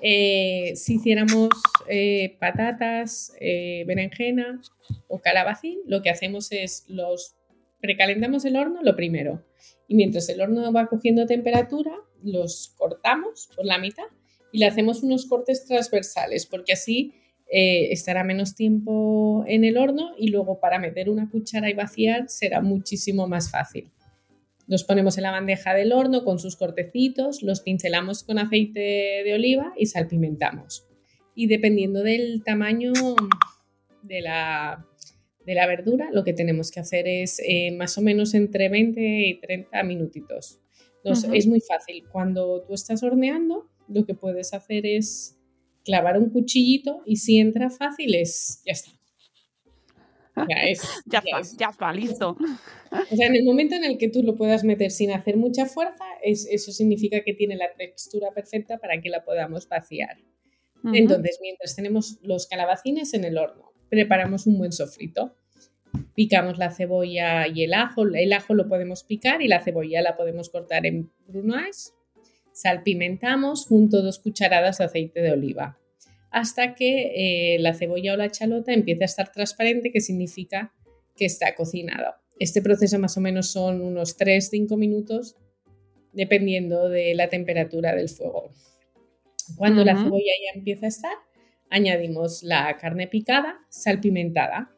eh, 0.00 0.72
si 0.76 0.94
hiciéramos 0.94 1.50
eh, 1.88 2.36
patatas, 2.40 3.34
eh, 3.40 3.84
berenjena 3.86 4.62
o 5.08 5.20
calabacín, 5.20 5.80
lo 5.86 6.00
que 6.00 6.10
hacemos 6.10 6.52
es 6.52 6.84
los 6.88 7.34
precalentamos 7.80 8.44
el 8.44 8.56
horno 8.56 8.80
lo 8.82 8.94
primero 8.94 9.44
y 9.88 9.96
mientras 9.96 10.28
el 10.28 10.40
horno 10.40 10.72
va 10.72 10.86
cogiendo 10.86 11.26
temperatura, 11.26 11.92
los 12.22 12.74
cortamos 12.78 13.50
por 13.56 13.66
la 13.66 13.78
mitad 13.78 14.04
y 14.52 14.58
le 14.58 14.66
hacemos 14.66 15.02
unos 15.02 15.26
cortes 15.26 15.64
transversales, 15.64 16.46
porque 16.46 16.72
así 16.72 17.14
eh, 17.52 17.92
estará 17.92 18.22
menos 18.24 18.54
tiempo 18.54 19.44
en 19.48 19.64
el 19.64 19.76
horno 19.76 20.12
y 20.16 20.28
luego 20.28 20.60
para 20.60 20.78
meter 20.78 21.10
una 21.10 21.28
cuchara 21.28 21.68
y 21.68 21.74
vaciar 21.74 22.28
será 22.28 22.60
muchísimo 22.60 23.26
más 23.26 23.50
fácil. 23.50 23.90
Los 24.68 24.84
ponemos 24.84 25.16
en 25.16 25.24
la 25.24 25.32
bandeja 25.32 25.74
del 25.74 25.92
horno 25.92 26.22
con 26.24 26.38
sus 26.38 26.54
cortecitos, 26.54 27.42
los 27.42 27.60
pincelamos 27.60 28.22
con 28.22 28.38
aceite 28.38 28.80
de 29.24 29.34
oliva 29.34 29.72
y 29.76 29.86
salpimentamos. 29.86 30.86
Y 31.34 31.48
dependiendo 31.48 32.04
del 32.04 32.44
tamaño 32.44 32.92
de 34.02 34.20
la, 34.20 34.86
de 35.44 35.54
la 35.54 35.66
verdura, 35.66 36.10
lo 36.12 36.22
que 36.22 36.34
tenemos 36.34 36.70
que 36.70 36.80
hacer 36.80 37.08
es 37.08 37.40
eh, 37.44 37.72
más 37.72 37.98
o 37.98 38.02
menos 38.02 38.34
entre 38.34 38.68
20 38.68 39.00
y 39.00 39.40
30 39.40 39.82
minutitos. 39.82 40.60
Es 41.02 41.46
muy 41.46 41.60
fácil. 41.60 42.04
Cuando 42.12 42.62
tú 42.62 42.74
estás 42.74 43.02
horneando, 43.02 43.69
lo 43.90 44.06
que 44.06 44.14
puedes 44.14 44.54
hacer 44.54 44.86
es 44.86 45.36
clavar 45.84 46.18
un 46.18 46.30
cuchillito 46.30 47.02
y 47.04 47.16
si 47.16 47.38
entra 47.38 47.70
fácil 47.70 48.14
es, 48.14 48.62
ya 48.64 48.72
está. 48.72 48.90
Ya, 50.48 50.62
es, 50.62 50.82
ya, 51.06 51.18
está, 51.18 51.70
está, 51.70 51.92
listo. 51.92 52.36
O 52.90 53.16
sea, 53.16 53.26
en 53.26 53.36
el 53.36 53.44
momento 53.44 53.74
en 53.74 53.84
el 53.84 53.98
que 53.98 54.08
tú 54.08 54.22
lo 54.22 54.36
puedas 54.36 54.64
meter 54.64 54.90
sin 54.90 55.10
hacer 55.10 55.36
mucha 55.36 55.66
fuerza, 55.66 56.04
es, 56.22 56.46
eso 56.50 56.72
significa 56.72 57.22
que 57.22 57.34
tiene 57.34 57.56
la 57.56 57.66
textura 57.76 58.30
perfecta 58.30 58.78
para 58.78 59.00
que 59.02 59.10
la 59.10 59.22
podamos 59.24 59.68
vaciar. 59.68 60.16
Entonces, 60.94 61.40
mientras 61.42 61.76
tenemos 61.76 62.18
los 62.22 62.46
calabacines 62.46 63.12
en 63.12 63.24
el 63.24 63.36
horno, 63.36 63.72
preparamos 63.90 64.46
un 64.46 64.56
buen 64.56 64.72
sofrito. 64.72 65.36
Picamos 66.14 66.56
la 66.56 66.70
cebolla 66.70 67.46
y 67.46 67.64
el 67.64 67.74
ajo. 67.74 68.06
El 68.06 68.32
ajo 68.32 68.54
lo 68.54 68.66
podemos 68.66 69.04
picar 69.04 69.42
y 69.42 69.48
la 69.48 69.60
cebolla 69.60 70.00
la 70.00 70.16
podemos 70.16 70.48
cortar 70.48 70.86
en 70.86 71.10
brunoise 71.26 71.92
Salpimentamos 72.52 73.66
junto 73.66 74.02
dos 74.02 74.18
cucharadas 74.18 74.78
de 74.78 74.84
aceite 74.84 75.20
de 75.20 75.32
oliva 75.32 75.80
hasta 76.30 76.74
que 76.74 77.54
eh, 77.54 77.58
la 77.58 77.74
cebolla 77.74 78.14
o 78.14 78.16
la 78.16 78.30
chalota 78.30 78.72
empiece 78.72 79.02
a 79.02 79.06
estar 79.06 79.32
transparente, 79.32 79.90
que 79.90 80.00
significa 80.00 80.72
que 81.16 81.24
está 81.24 81.54
cocinado. 81.54 82.14
Este 82.38 82.62
proceso 82.62 82.98
más 82.98 83.16
o 83.16 83.20
menos 83.20 83.50
son 83.50 83.82
unos 83.82 84.16
3-5 84.18 84.76
minutos, 84.76 85.36
dependiendo 86.12 86.88
de 86.88 87.14
la 87.14 87.28
temperatura 87.28 87.94
del 87.94 88.08
fuego. 88.08 88.50
Cuando 89.56 89.84
la 89.84 89.96
cebolla 89.96 90.32
ya 90.44 90.58
empieza 90.58 90.86
a 90.86 90.88
estar, 90.88 91.16
añadimos 91.68 92.42
la 92.42 92.76
carne 92.78 93.08
picada, 93.08 93.58
salpimentada, 93.68 94.72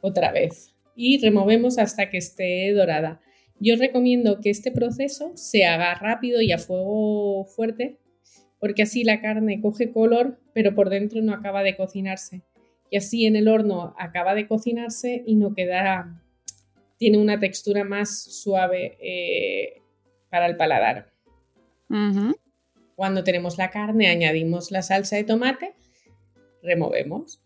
otra 0.00 0.30
vez, 0.30 0.74
y 0.94 1.20
removemos 1.20 1.78
hasta 1.78 2.08
que 2.08 2.18
esté 2.18 2.72
dorada. 2.72 3.20
Yo 3.60 3.76
recomiendo 3.76 4.40
que 4.40 4.48
este 4.48 4.72
proceso 4.72 5.32
se 5.36 5.66
haga 5.66 5.94
rápido 5.94 6.40
y 6.40 6.50
a 6.50 6.58
fuego 6.58 7.44
fuerte, 7.44 7.98
porque 8.58 8.82
así 8.82 9.04
la 9.04 9.20
carne 9.20 9.60
coge 9.60 9.92
color, 9.92 10.40
pero 10.54 10.74
por 10.74 10.88
dentro 10.88 11.20
no 11.20 11.34
acaba 11.34 11.62
de 11.62 11.76
cocinarse. 11.76 12.42
Y 12.90 12.96
así 12.96 13.26
en 13.26 13.36
el 13.36 13.48
horno 13.48 13.94
acaba 13.98 14.34
de 14.34 14.48
cocinarse 14.48 15.22
y 15.26 15.36
no 15.36 15.54
queda, 15.54 16.24
tiene 16.96 17.18
una 17.18 17.38
textura 17.38 17.84
más 17.84 18.22
suave 18.22 18.96
eh, 18.98 19.82
para 20.30 20.46
el 20.46 20.56
paladar. 20.56 21.12
Cuando 22.96 23.24
tenemos 23.24 23.58
la 23.58 23.70
carne, 23.70 24.08
añadimos 24.08 24.70
la 24.70 24.82
salsa 24.82 25.16
de 25.16 25.24
tomate, 25.24 25.74
removemos 26.62 27.42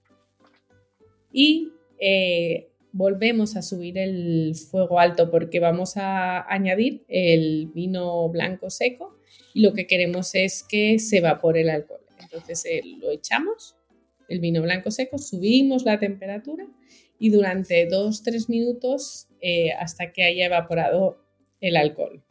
y 1.32 1.72
eh, 1.98 2.70
volvemos 2.94 3.56
a 3.56 3.62
subir 3.62 3.98
el 3.98 4.54
fuego 4.54 5.00
alto 5.00 5.28
porque 5.28 5.58
vamos 5.58 5.96
a 5.96 6.50
añadir 6.50 7.04
el 7.08 7.66
vino 7.74 8.28
blanco 8.28 8.70
seco 8.70 9.18
y 9.52 9.62
lo 9.62 9.72
que 9.74 9.88
queremos 9.88 10.36
es 10.36 10.62
que 10.62 11.00
se 11.00 11.18
evapore 11.18 11.62
el 11.62 11.70
alcohol. 11.70 12.00
Entonces 12.20 12.64
eh, 12.66 12.82
lo 13.00 13.10
echamos, 13.10 13.74
el 14.28 14.38
vino 14.38 14.62
blanco 14.62 14.92
seco, 14.92 15.18
subimos 15.18 15.84
la 15.84 15.98
temperatura 15.98 16.68
y 17.18 17.30
durante 17.30 17.88
2-3 17.88 18.48
minutos 18.48 19.26
eh, 19.40 19.72
hasta 19.72 20.12
que 20.12 20.22
haya 20.22 20.46
evaporado 20.46 21.18
el 21.60 21.76
alcohol. 21.76 22.22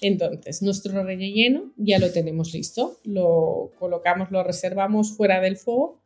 Entonces, 0.00 0.62
nuestro 0.62 1.02
relleno 1.04 1.72
ya 1.76 1.98
lo 1.98 2.12
tenemos 2.12 2.52
listo, 2.52 2.98
lo 3.04 3.70
colocamos, 3.78 4.30
lo 4.30 4.42
reservamos 4.42 5.16
fuera 5.16 5.40
del 5.40 5.56
fuego 5.56 6.02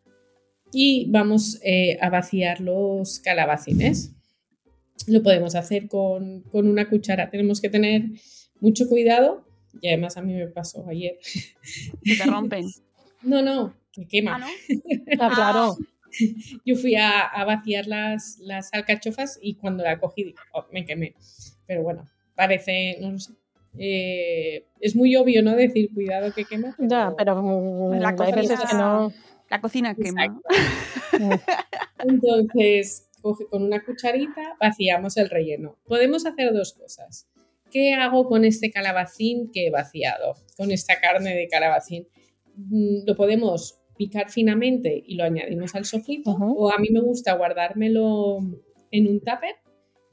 y 0.72 1.10
vamos 1.10 1.60
eh, 1.64 1.98
a 2.00 2.10
vaciar 2.10 2.60
los 2.60 3.18
calabacines. 3.20 4.12
Lo 5.06 5.22
podemos 5.22 5.54
hacer 5.54 5.88
con, 5.88 6.44
una 6.52 6.88
cuchara. 6.88 7.30
Tenemos 7.30 7.60
que 7.60 7.68
tener 7.68 8.04
mucho 8.60 8.88
cuidado 8.88 9.44
y 9.80 9.88
además 9.88 10.16
a 10.16 10.22
mí 10.22 10.34
me 10.34 10.46
pasó 10.48 10.86
ayer. 10.88 11.18
Que 12.04 12.16
te 12.16 12.24
rompen. 12.24 12.66
no, 13.22 13.42
no, 13.42 13.74
que 13.92 14.06
quema. 14.06 14.38
Ah, 14.40 14.48
ah 15.20 15.30
claro. 15.34 15.76
Yo 16.66 16.74
fui 16.76 16.96
a, 16.96 17.30
vaciar 17.46 17.86
las, 17.86 18.38
las, 18.40 18.72
alcachofas 18.72 19.38
y 19.40 19.54
cuando 19.54 19.84
la 19.84 19.98
cogí 19.98 20.34
oh, 20.52 20.66
me 20.72 20.84
quemé. 20.84 21.14
Pero 21.66 21.82
bueno, 21.82 22.08
parece, 22.34 22.98
no 23.00 23.12
lo 23.12 23.18
sé. 23.18 23.32
Eh, 23.78 24.66
es 24.80 24.96
muy 24.96 25.14
obvio, 25.14 25.42
¿no? 25.42 25.54
Decir 25.54 25.90
cuidado 25.94 26.32
que 26.34 26.44
quema. 26.44 26.74
Ya, 26.78 27.14
pero 27.16 27.92
la 27.94 28.16
cosa 28.16 28.40
es 28.40 28.50
que 28.50 28.76
no 28.76 29.12
la 29.50 29.60
cocina 29.60 29.94
quema. 29.94 30.40
Entonces, 31.98 33.10
coge 33.20 33.46
con 33.46 33.64
una 33.64 33.84
cucharita, 33.84 34.56
vaciamos 34.60 35.16
el 35.16 35.28
relleno. 35.28 35.76
Podemos 35.86 36.24
hacer 36.24 36.52
dos 36.52 36.72
cosas. 36.72 37.28
¿Qué 37.70 37.94
hago 37.94 38.26
con 38.26 38.44
este 38.44 38.70
calabacín 38.70 39.50
que 39.52 39.66
he 39.66 39.70
vaciado? 39.70 40.34
Con 40.56 40.70
esta 40.70 41.00
carne 41.00 41.34
de 41.34 41.48
calabacín. 41.48 42.08
Mm, 42.56 43.06
lo 43.06 43.16
podemos 43.16 43.80
picar 43.96 44.30
finamente 44.30 45.02
y 45.06 45.16
lo 45.16 45.24
añadimos 45.24 45.74
al 45.74 45.84
sofrito. 45.84 46.30
O 46.30 46.72
a 46.72 46.78
mí 46.78 46.88
me 46.90 47.00
gusta 47.00 47.34
guardármelo 47.34 48.38
en 48.90 49.08
un 49.08 49.20
tupper 49.20 49.56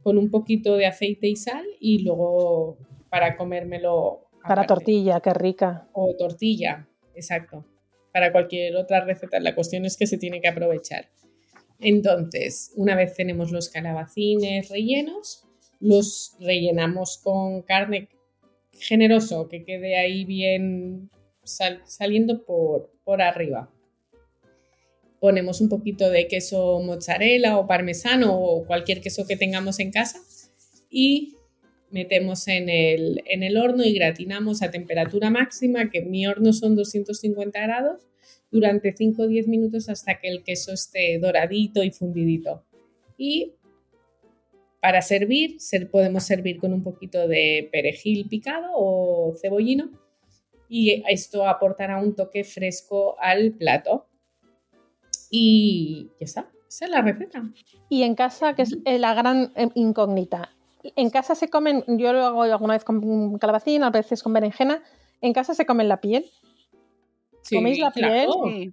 con 0.03 0.17
un 0.17 0.29
poquito 0.29 0.75
de 0.75 0.87
aceite 0.87 1.27
y 1.27 1.35
sal 1.35 1.65
y 1.79 2.03
luego 2.03 2.77
para 3.09 3.37
comérmelo. 3.37 4.29
Para 4.43 4.65
tortilla, 4.65 5.19
qué 5.19 5.33
rica. 5.33 5.89
O 5.93 6.15
tortilla, 6.17 6.87
exacto 7.15 7.65
para 8.17 8.31
cualquier 8.31 8.75
otra 8.77 9.01
receta. 9.05 9.39
La 9.39 9.53
cuestión 9.53 9.85
es 9.85 9.95
que 9.95 10.07
se 10.07 10.17
tiene 10.17 10.41
que 10.41 10.47
aprovechar. 10.47 11.07
Entonces, 11.79 12.73
una 12.75 12.95
vez 12.95 13.13
tenemos 13.13 13.51
los 13.51 13.69
calabacines 13.69 14.69
rellenos, 14.69 15.45
los 15.79 16.35
rellenamos 16.39 17.19
con 17.19 17.61
carne 17.61 18.09
generoso, 18.71 19.47
que 19.49 19.63
quede 19.63 19.97
ahí 19.97 20.25
bien 20.25 21.11
saliendo 21.43 22.43
por, 22.43 22.91
por 23.03 23.21
arriba. 23.21 23.71
Ponemos 25.19 25.61
un 25.61 25.69
poquito 25.69 26.09
de 26.09 26.27
queso 26.27 26.79
mozzarella 26.79 27.59
o 27.59 27.67
parmesano 27.67 28.35
o 28.35 28.65
cualquier 28.65 28.99
queso 28.99 29.27
que 29.27 29.37
tengamos 29.37 29.79
en 29.79 29.91
casa 29.91 30.17
y 30.89 31.37
metemos 31.91 32.47
en 32.47 32.69
el, 32.69 33.21
en 33.25 33.43
el 33.43 33.57
horno 33.57 33.83
y 33.83 33.93
gratinamos 33.93 34.63
a 34.63 34.71
temperatura 34.71 35.29
máxima, 35.29 35.91
que 35.91 35.99
en 35.99 36.09
mi 36.09 36.25
horno 36.25 36.51
son 36.51 36.75
250 36.75 37.59
grados, 37.59 38.06
durante 38.51 38.93
5 38.95 39.23
o 39.23 39.27
10 39.27 39.47
minutos 39.47 39.89
hasta 39.89 40.19
que 40.19 40.29
el 40.29 40.43
queso 40.43 40.73
esté 40.73 41.19
doradito 41.19 41.83
y 41.83 41.91
fundidito. 41.91 42.63
Y 43.17 43.53
para 44.81 45.01
servir, 45.01 45.57
podemos 45.91 46.23
servir 46.23 46.59
con 46.59 46.73
un 46.73 46.83
poquito 46.83 47.27
de 47.27 47.67
perejil 47.71 48.27
picado 48.29 48.69
o 48.73 49.33
cebollino 49.41 49.89
y 50.69 51.03
esto 51.07 51.47
aportará 51.47 51.99
un 51.99 52.15
toque 52.15 52.43
fresco 52.43 53.15
al 53.19 53.53
plato. 53.53 54.07
Y 55.29 56.11
ya 56.19 56.25
está, 56.25 56.51
esa 56.69 56.85
es 56.85 56.91
la 56.91 57.01
receta. 57.01 57.43
Y 57.89 58.03
en 58.03 58.15
casa, 58.15 58.55
que 58.55 58.61
es 58.61 58.77
la 58.85 59.13
gran 59.13 59.51
eh, 59.55 59.69
incógnita, 59.75 60.51
en 60.95 61.09
casa 61.09 61.35
se 61.35 61.49
comen, 61.49 61.83
yo 61.87 62.13
lo 62.13 62.23
hago 62.23 62.43
alguna 62.43 62.73
vez 62.73 62.83
con 62.83 63.37
calabacín, 63.39 63.83
a 63.83 63.89
veces 63.89 64.23
con 64.23 64.33
berenjena, 64.33 64.83
en 65.21 65.33
casa 65.33 65.53
se 65.53 65.65
comen 65.65 65.89
la 65.89 65.99
piel. 65.99 66.25
¿Coméis 67.55 67.79
la 67.79 67.91
piel? 67.91 68.29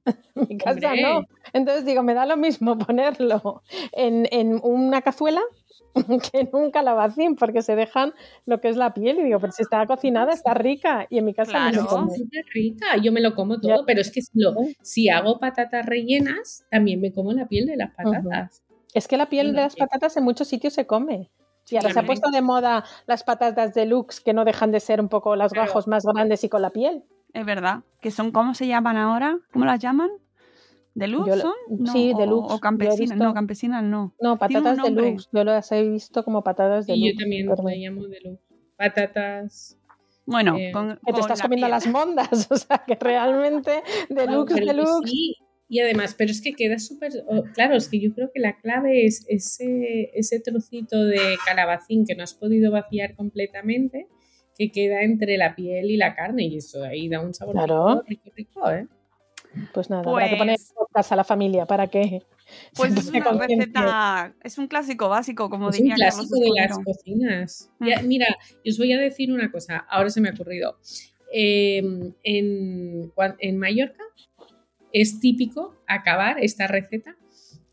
en 0.35 0.47
mi 0.49 0.59
casa 0.59 0.95
no. 1.01 1.25
Entonces 1.53 1.85
digo, 1.85 2.03
me 2.03 2.15
da 2.15 2.27
lo 2.27 2.37
mismo 2.37 2.79
ponerlo 2.79 3.63
en, 3.93 4.27
en, 4.31 4.61
una 4.63 5.03
cazuela 5.03 5.41
que 6.33 6.41
en 6.41 6.51
un 6.53 6.71
calabacín, 6.71 7.37
porque 7.37 7.63
se 7.63 7.77
dejan 7.77 8.15
lo 8.47 8.61
que 8.61 8.69
es 8.69 8.77
la 8.77 8.95
piel. 8.95 9.19
Y 9.21 9.25
digo, 9.25 9.39
pero 9.41 9.53
si 9.53 9.63
está 9.63 9.87
cocinada, 9.87 10.33
está 10.33 10.55
rica. 10.55 11.07
Y 11.09 11.19
en 11.19 11.25
mi 11.25 11.35
casa 11.35 11.53
claro, 11.53 11.83
no 11.83 11.89
come. 11.89 12.13
Está 12.15 12.39
rica, 12.53 12.87
yo 13.03 13.13
me 13.13 13.21
lo 13.21 13.35
como 13.35 13.61
todo, 13.61 13.85
pero 13.87 14.01
es 14.01 14.11
que 14.11 14.21
si, 14.83 15.09
hago 15.09 15.39
patatas 15.39 15.87
rellenas, 15.87 16.67
también 16.71 17.01
me 17.01 17.13
como 17.13 17.33
la 17.33 17.47
piel 17.47 17.67
de 17.67 17.77
las 17.77 17.95
patatas. 17.95 18.63
Es 18.93 19.09
que 19.09 19.17
la 19.17 19.29
piel 19.29 19.53
de 19.53 19.61
las 19.61 19.77
patatas 19.77 20.17
en 20.17 20.25
muchos 20.25 20.49
sitios 20.49 20.73
se 20.73 20.87
come. 20.87 21.31
Y 21.71 21.77
ahora 21.77 21.93
se 21.93 21.99
ha 21.99 22.05
puesto 22.05 22.31
de 22.31 22.43
moda 22.43 22.85
las 23.07 23.25
patatas 23.25 23.73
deluxe 23.73 24.21
que 24.21 24.35
no 24.35 24.45
dejan 24.45 24.71
de 24.71 24.81
ser 24.81 25.01
un 25.01 25.09
poco 25.09 25.35
las 25.35 25.53
gajos 25.53 25.89
más 25.89 26.05
grandes 26.05 26.45
y 26.45 26.49
con 26.49 26.61
la 26.63 26.71
piel. 26.71 27.05
Es 27.35 27.45
verdad. 27.45 27.83
Que 28.01 28.11
son, 28.11 28.31
¿cómo 28.31 28.55
se 28.55 28.67
llaman 28.67 28.97
ahora? 28.97 29.39
¿Cómo 29.53 29.65
las 29.67 29.79
llaman? 29.81 30.09
¿Deluxe 30.95 31.41
son? 31.41 31.53
sí, 31.93 32.13
deluxe. 32.17 32.53
O, 32.55 32.61
campesinas. 32.61 33.19
No, 33.19 33.35
campesinas 33.35 33.83
no. 33.83 34.15
No, 34.21 34.39
patatas 34.39 34.79
deluxe. 34.81 35.29
Yo 35.33 35.43
las 35.45 35.71
he 35.73 35.83
visto 35.89 36.25
como 36.25 36.43
patatas 36.43 36.87
deluxe. 36.87 37.07
Y 37.07 37.13
yo 37.13 37.19
también 37.21 37.47
las 37.49 37.59
llamo 37.61 38.07
deluxe. 38.07 38.43
patatas. 38.77 39.77
Bueno, 40.27 40.57
Eh, 40.57 40.71
con, 40.73 40.99
Que 41.05 41.13
te 41.13 41.21
estás 41.21 41.39
la 41.41 41.43
comiendo 41.45 41.69
las 41.69 41.87
mondas, 41.87 42.29
o 42.51 42.57
sea 42.57 42.83
que 42.87 42.95
realmente 42.95 43.83
deluxe, 44.09 44.55
deluxe. 44.55 45.11
sí, 45.11 45.37
Y 45.69 45.81
además, 45.81 46.15
pero 46.17 46.31
es 46.31 46.41
que 46.41 46.53
queda 46.55 46.79
súper. 46.79 47.13
oh, 47.29 47.43
Claro, 47.55 47.75
es 47.75 47.89
que 47.89 47.99
yo 48.01 48.15
creo 48.15 48.31
que 48.33 48.41
la 48.41 48.57
clave 48.61 49.05
es 49.05 49.27
ese, 49.29 50.11
ese 50.15 50.39
trocito 50.41 51.05
de 51.05 51.37
calabacín 51.45 52.07
que 52.07 52.15
no 52.15 52.23
has 52.23 52.35
podido 52.35 52.71
vaciar 52.71 53.15
completamente, 53.17 54.07
que 54.57 54.71
queda 54.71 55.03
entre 55.03 55.37
la 55.37 55.55
piel 55.55 55.91
y 55.91 55.97
la 55.97 56.15
carne. 56.15 56.45
Y 56.45 56.57
eso 56.59 56.83
ahí 56.85 57.09
da 57.09 57.21
un 57.21 57.35
sabor 57.35 57.55
Claro. 57.55 58.03
rico, 58.07 58.31
rico, 58.35 58.61
rico, 58.63 58.71
¿eh? 58.71 58.87
Pues 59.73 59.89
nada, 59.89 60.03
habrá 60.11 60.29
que 60.29 60.37
poner 60.37 60.57
Pues- 60.57 60.73
podcast 60.77 61.13
a 61.13 61.17
la 61.17 61.25
familia 61.25 61.67
para 61.67 61.87
que. 61.89 62.23
Pues 62.77 62.95
es 62.95 63.09
una 63.09 63.47
receta, 63.47 64.35
es 64.45 64.59
un 64.59 64.67
clásico 64.69 65.09
básico, 65.09 65.49
como 65.49 65.71
Es 65.71 65.77
un 65.79 65.85
diría 65.89 65.97
Carlos 66.11 66.27
clásico 66.29 66.41
de 66.41 66.61
las 66.61 66.79
cocinas. 66.79 67.71
Mm. 67.79 67.87
Ya, 67.89 68.03
mira, 68.03 68.27
os 68.69 68.77
voy 68.79 68.93
a 68.93 68.99
decir 68.99 69.33
una 69.33 69.51
cosa, 69.51 69.79
ahora 69.89 70.11
se 70.11 70.21
me 70.21 70.29
ha 70.29 70.33
ocurrido. 70.33 70.77
Eh, 71.33 71.79
en, 72.23 73.13
en 73.39 73.59
Mallorca 73.59 74.05
es 74.93 75.21
típico 75.21 75.75
acabar 75.87 76.37
esta 76.39 76.67
receta 76.67 77.17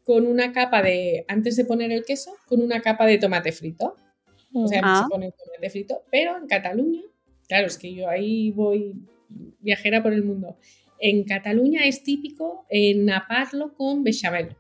con 0.06 0.26
una 0.26 0.52
capa 0.54 0.82
de, 0.82 1.26
antes 1.28 1.58
de 1.58 1.66
poner 1.66 1.92
el 1.92 2.06
queso, 2.06 2.32
con 2.48 2.62
una 2.62 2.80
capa 2.82 3.06
de 3.06 3.18
tomate 3.18 3.52
frito. 3.52 3.96
O 4.54 4.68
sea, 4.68 4.82
Ah. 4.84 5.04
se 5.04 5.10
pone 5.10 5.32
tomate 5.32 5.70
frito. 5.70 6.04
Pero 6.12 6.38
en 6.38 6.48
Cataluña, 6.48 7.02
claro, 7.48 7.68
es 7.68 7.78
que 7.78 7.94
yo 7.94 8.10
ahí 8.10 8.52
voy 8.52 8.94
viajera 9.60 10.02
por 10.04 10.14
el 10.14 10.24
mundo. 10.24 10.58
En 11.00 11.24
Cataluña 11.24 11.86
es 11.86 12.04
típico 12.04 12.66
eh, 12.70 12.94
naparlo 12.96 13.74
con 13.74 14.04
bechamel. 14.04 14.56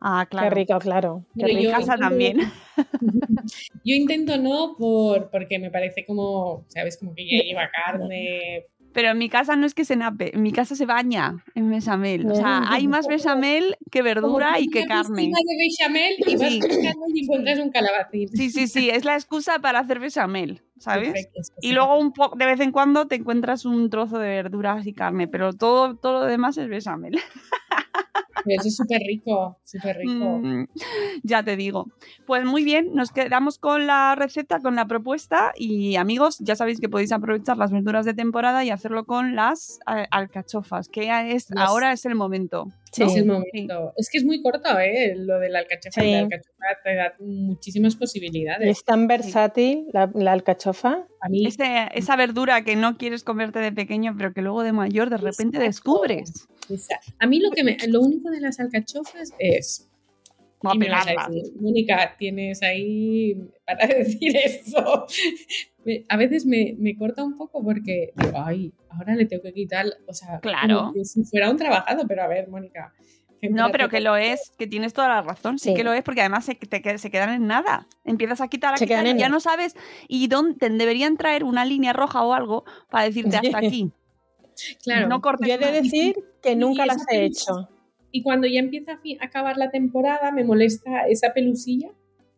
Ah, 0.00 0.26
claro. 0.30 0.50
Qué 0.50 0.54
rico, 0.54 0.78
claro. 0.78 1.24
Qué 1.38 1.46
rico. 1.46 1.70
casa 1.70 1.94
intento- 1.94 2.00
también. 2.08 2.38
Yo 3.84 3.94
intento 3.94 4.36
no 4.38 4.74
por, 4.78 5.30
porque 5.30 5.58
me 5.58 5.70
parece 5.70 6.04
como, 6.04 6.64
¿sabes? 6.68 6.96
Como 6.98 7.14
que 7.14 7.24
ya 7.26 7.42
lleva 7.42 7.70
carne. 7.70 8.66
Pero 8.94 9.10
en 9.10 9.18
mi 9.18 9.28
casa 9.28 9.56
no 9.56 9.66
es 9.66 9.74
que 9.74 9.84
se 9.84 9.96
nape, 9.96 10.34
en 10.34 10.42
mi 10.42 10.52
casa 10.52 10.74
se 10.76 10.86
baña 10.86 11.44
en 11.54 11.68
bechamel. 11.68 12.30
O 12.30 12.34
sea, 12.36 12.62
hay 12.68 12.86
más 12.88 13.06
bechamel 13.08 13.76
que 13.90 14.00
verdura 14.02 14.58
y 14.60 14.68
que 14.68 14.86
carne. 14.86 15.22
de 15.24 15.56
bechamel 15.58 16.14
y 16.26 16.36
vas 16.36 16.48
Sí. 16.50 16.60
y 17.12 17.24
encuentras 17.24 17.58
un 17.58 17.70
calabacín. 17.70 18.28
Sí, 18.28 18.50
sí, 18.50 18.68
sí, 18.68 18.88
es 18.90 19.04
la 19.04 19.14
excusa 19.16 19.58
para 19.58 19.80
hacer 19.80 19.98
bechamel, 19.98 20.62
¿sabes? 20.78 21.08
Perfecto, 21.12 21.40
Y 21.60 21.72
luego 21.72 21.98
un 21.98 22.12
poco 22.12 22.36
de 22.38 22.46
vez 22.46 22.60
en 22.60 22.70
cuando 22.72 23.06
te 23.06 23.16
encuentras 23.16 23.64
un 23.64 23.90
trozo 23.90 24.18
de 24.18 24.28
verduras 24.28 24.86
y 24.86 24.94
carne, 24.94 25.26
pero 25.28 25.52
todo, 25.52 25.96
todo 25.96 26.20
lo 26.20 26.24
demás 26.26 26.56
es 26.56 26.68
bechamel. 26.68 27.18
Pero 28.44 28.60
eso 28.60 28.68
es 28.68 28.76
súper 28.76 29.00
rico, 29.06 29.58
súper 29.64 29.96
rico. 29.96 30.38
Mm, 30.42 30.66
ya 31.22 31.42
te 31.42 31.56
digo. 31.56 31.86
Pues 32.26 32.44
muy 32.44 32.64
bien, 32.64 32.94
nos 32.94 33.10
quedamos 33.10 33.58
con 33.58 33.86
la 33.86 34.14
receta, 34.14 34.60
con 34.60 34.76
la 34.76 34.86
propuesta 34.86 35.52
y 35.56 35.96
amigos, 35.96 36.38
ya 36.40 36.56
sabéis 36.56 36.80
que 36.80 36.88
podéis 36.88 37.12
aprovechar 37.12 37.56
las 37.56 37.70
verduras 37.70 38.04
de 38.04 38.14
temporada 38.14 38.64
y 38.64 38.70
hacerlo 38.70 39.06
con 39.06 39.34
las 39.34 39.78
eh, 39.94 40.06
alcachofas, 40.10 40.88
que 40.88 41.32
es, 41.32 41.48
ahora 41.56 41.92
es 41.92 42.04
el 42.04 42.14
momento. 42.14 42.68
Sí. 42.94 43.02
Es 43.02 43.16
el 43.16 43.26
momento. 43.26 43.92
Es 43.96 44.08
que 44.08 44.18
es 44.18 44.24
muy 44.24 44.40
corto, 44.40 44.78
¿eh? 44.78 45.14
Lo 45.16 45.38
del 45.40 45.56
alcachofa. 45.56 46.00
Sí. 46.00 46.06
y 46.06 46.12
La 46.12 46.18
alcachofa 46.20 46.66
te 46.84 46.94
da 46.94 47.14
muchísimas 47.18 47.96
posibilidades. 47.96 48.68
es 48.78 48.84
tan 48.84 49.06
versátil 49.08 49.86
la, 49.92 50.10
la 50.14 50.32
alcachofa. 50.32 51.06
A 51.20 51.28
mí, 51.28 51.46
Ese- 51.46 51.88
esa 51.94 52.16
verdura 52.16 52.62
que 52.64 52.76
no 52.76 52.96
quieres 52.96 53.24
comerte 53.24 53.58
de 53.58 53.72
pequeño, 53.72 54.14
pero 54.16 54.32
que 54.32 54.42
luego 54.42 54.62
de 54.62 54.72
mayor 54.72 55.10
de 55.10 55.16
repente 55.16 55.58
Exacto. 55.58 55.66
descubres. 55.66 56.48
a 57.18 57.26
mí 57.26 57.40
lo, 57.40 57.50
que 57.50 57.64
me, 57.64 57.76
lo 57.88 58.00
único 58.00 58.30
de 58.30 58.40
las 58.40 58.60
alcachofas 58.60 59.32
es 59.38 59.88
Y 60.72 60.86
a 60.88 61.04
decir, 61.04 61.52
Mónica, 61.60 62.14
tienes 62.18 62.62
ahí 62.62 63.36
para 63.66 63.86
decir 63.86 64.36
eso. 64.36 65.06
Me- 65.84 66.04
A 66.08 66.16
veces 66.16 66.46
me, 66.46 66.74
me 66.78 66.96
corta 66.96 67.22
un 67.22 67.36
poco 67.36 67.62
porque 67.62 68.12
digo, 68.16 68.32
ay, 68.44 68.72
ahora 68.88 69.14
le 69.14 69.26
tengo 69.26 69.42
que 69.42 69.52
quitar, 69.52 69.86
o 70.06 70.12
sea, 70.14 70.40
Claro. 70.40 70.90
como 70.92 71.04
si 71.04 71.24
fuera 71.24 71.50
un 71.50 71.56
trabajado, 71.56 72.04
pero 72.08 72.22
a 72.22 72.26
ver, 72.28 72.48
Mónica. 72.48 72.92
No, 73.50 73.70
pero 73.70 73.90
que 73.90 74.00
lo 74.00 74.16
es, 74.16 74.52
que 74.56 74.66
tienes 74.66 74.94
toda 74.94 75.08
la 75.08 75.20
razón, 75.20 75.58
sí, 75.58 75.68
Sí. 75.70 75.74
que 75.74 75.84
lo 75.84 75.92
es, 75.92 76.02
porque 76.02 76.20
además 76.22 76.46
se, 76.46 76.54
te, 76.54 76.96
se 76.98 77.10
quedan 77.10 77.28
en 77.34 77.46
nada. 77.46 77.86
Empiezas 78.04 78.40
a 78.40 78.48
quitar, 78.48 78.72
a 78.72 78.76
Se 78.78 78.86
quitar, 78.86 79.06
y 79.06 79.18
ya 79.18 79.28
no 79.28 79.38
sabes, 79.38 79.76
y 80.08 80.28
dónde, 80.28 80.70
deberían 80.70 81.18
traer 81.18 81.44
una 81.44 81.66
línea 81.66 81.92
roja 81.92 82.24
o 82.24 82.32
algo 82.32 82.64
para 82.88 83.04
decirte 83.04 83.36
hasta 83.36 83.58
aquí. 83.58 83.90
Claro. 84.82 85.08
No 85.08 85.20
cortes 85.20 85.46
Yo 85.48 85.54
he 85.56 85.58
de 85.58 85.72
decir 85.82 86.14
que 86.42 86.56
nunca 86.56 86.86
las 86.86 87.04
he 87.10 87.24
hecho. 87.26 87.68
Y 88.14 88.22
cuando 88.22 88.46
ya 88.46 88.60
empieza 88.60 88.92
a, 88.92 89.24
acabar 89.24 89.56
la 89.56 89.72
temporada, 89.72 90.30
me 90.30 90.44
molesta 90.44 91.08
esa 91.08 91.32
pelusilla. 91.32 91.88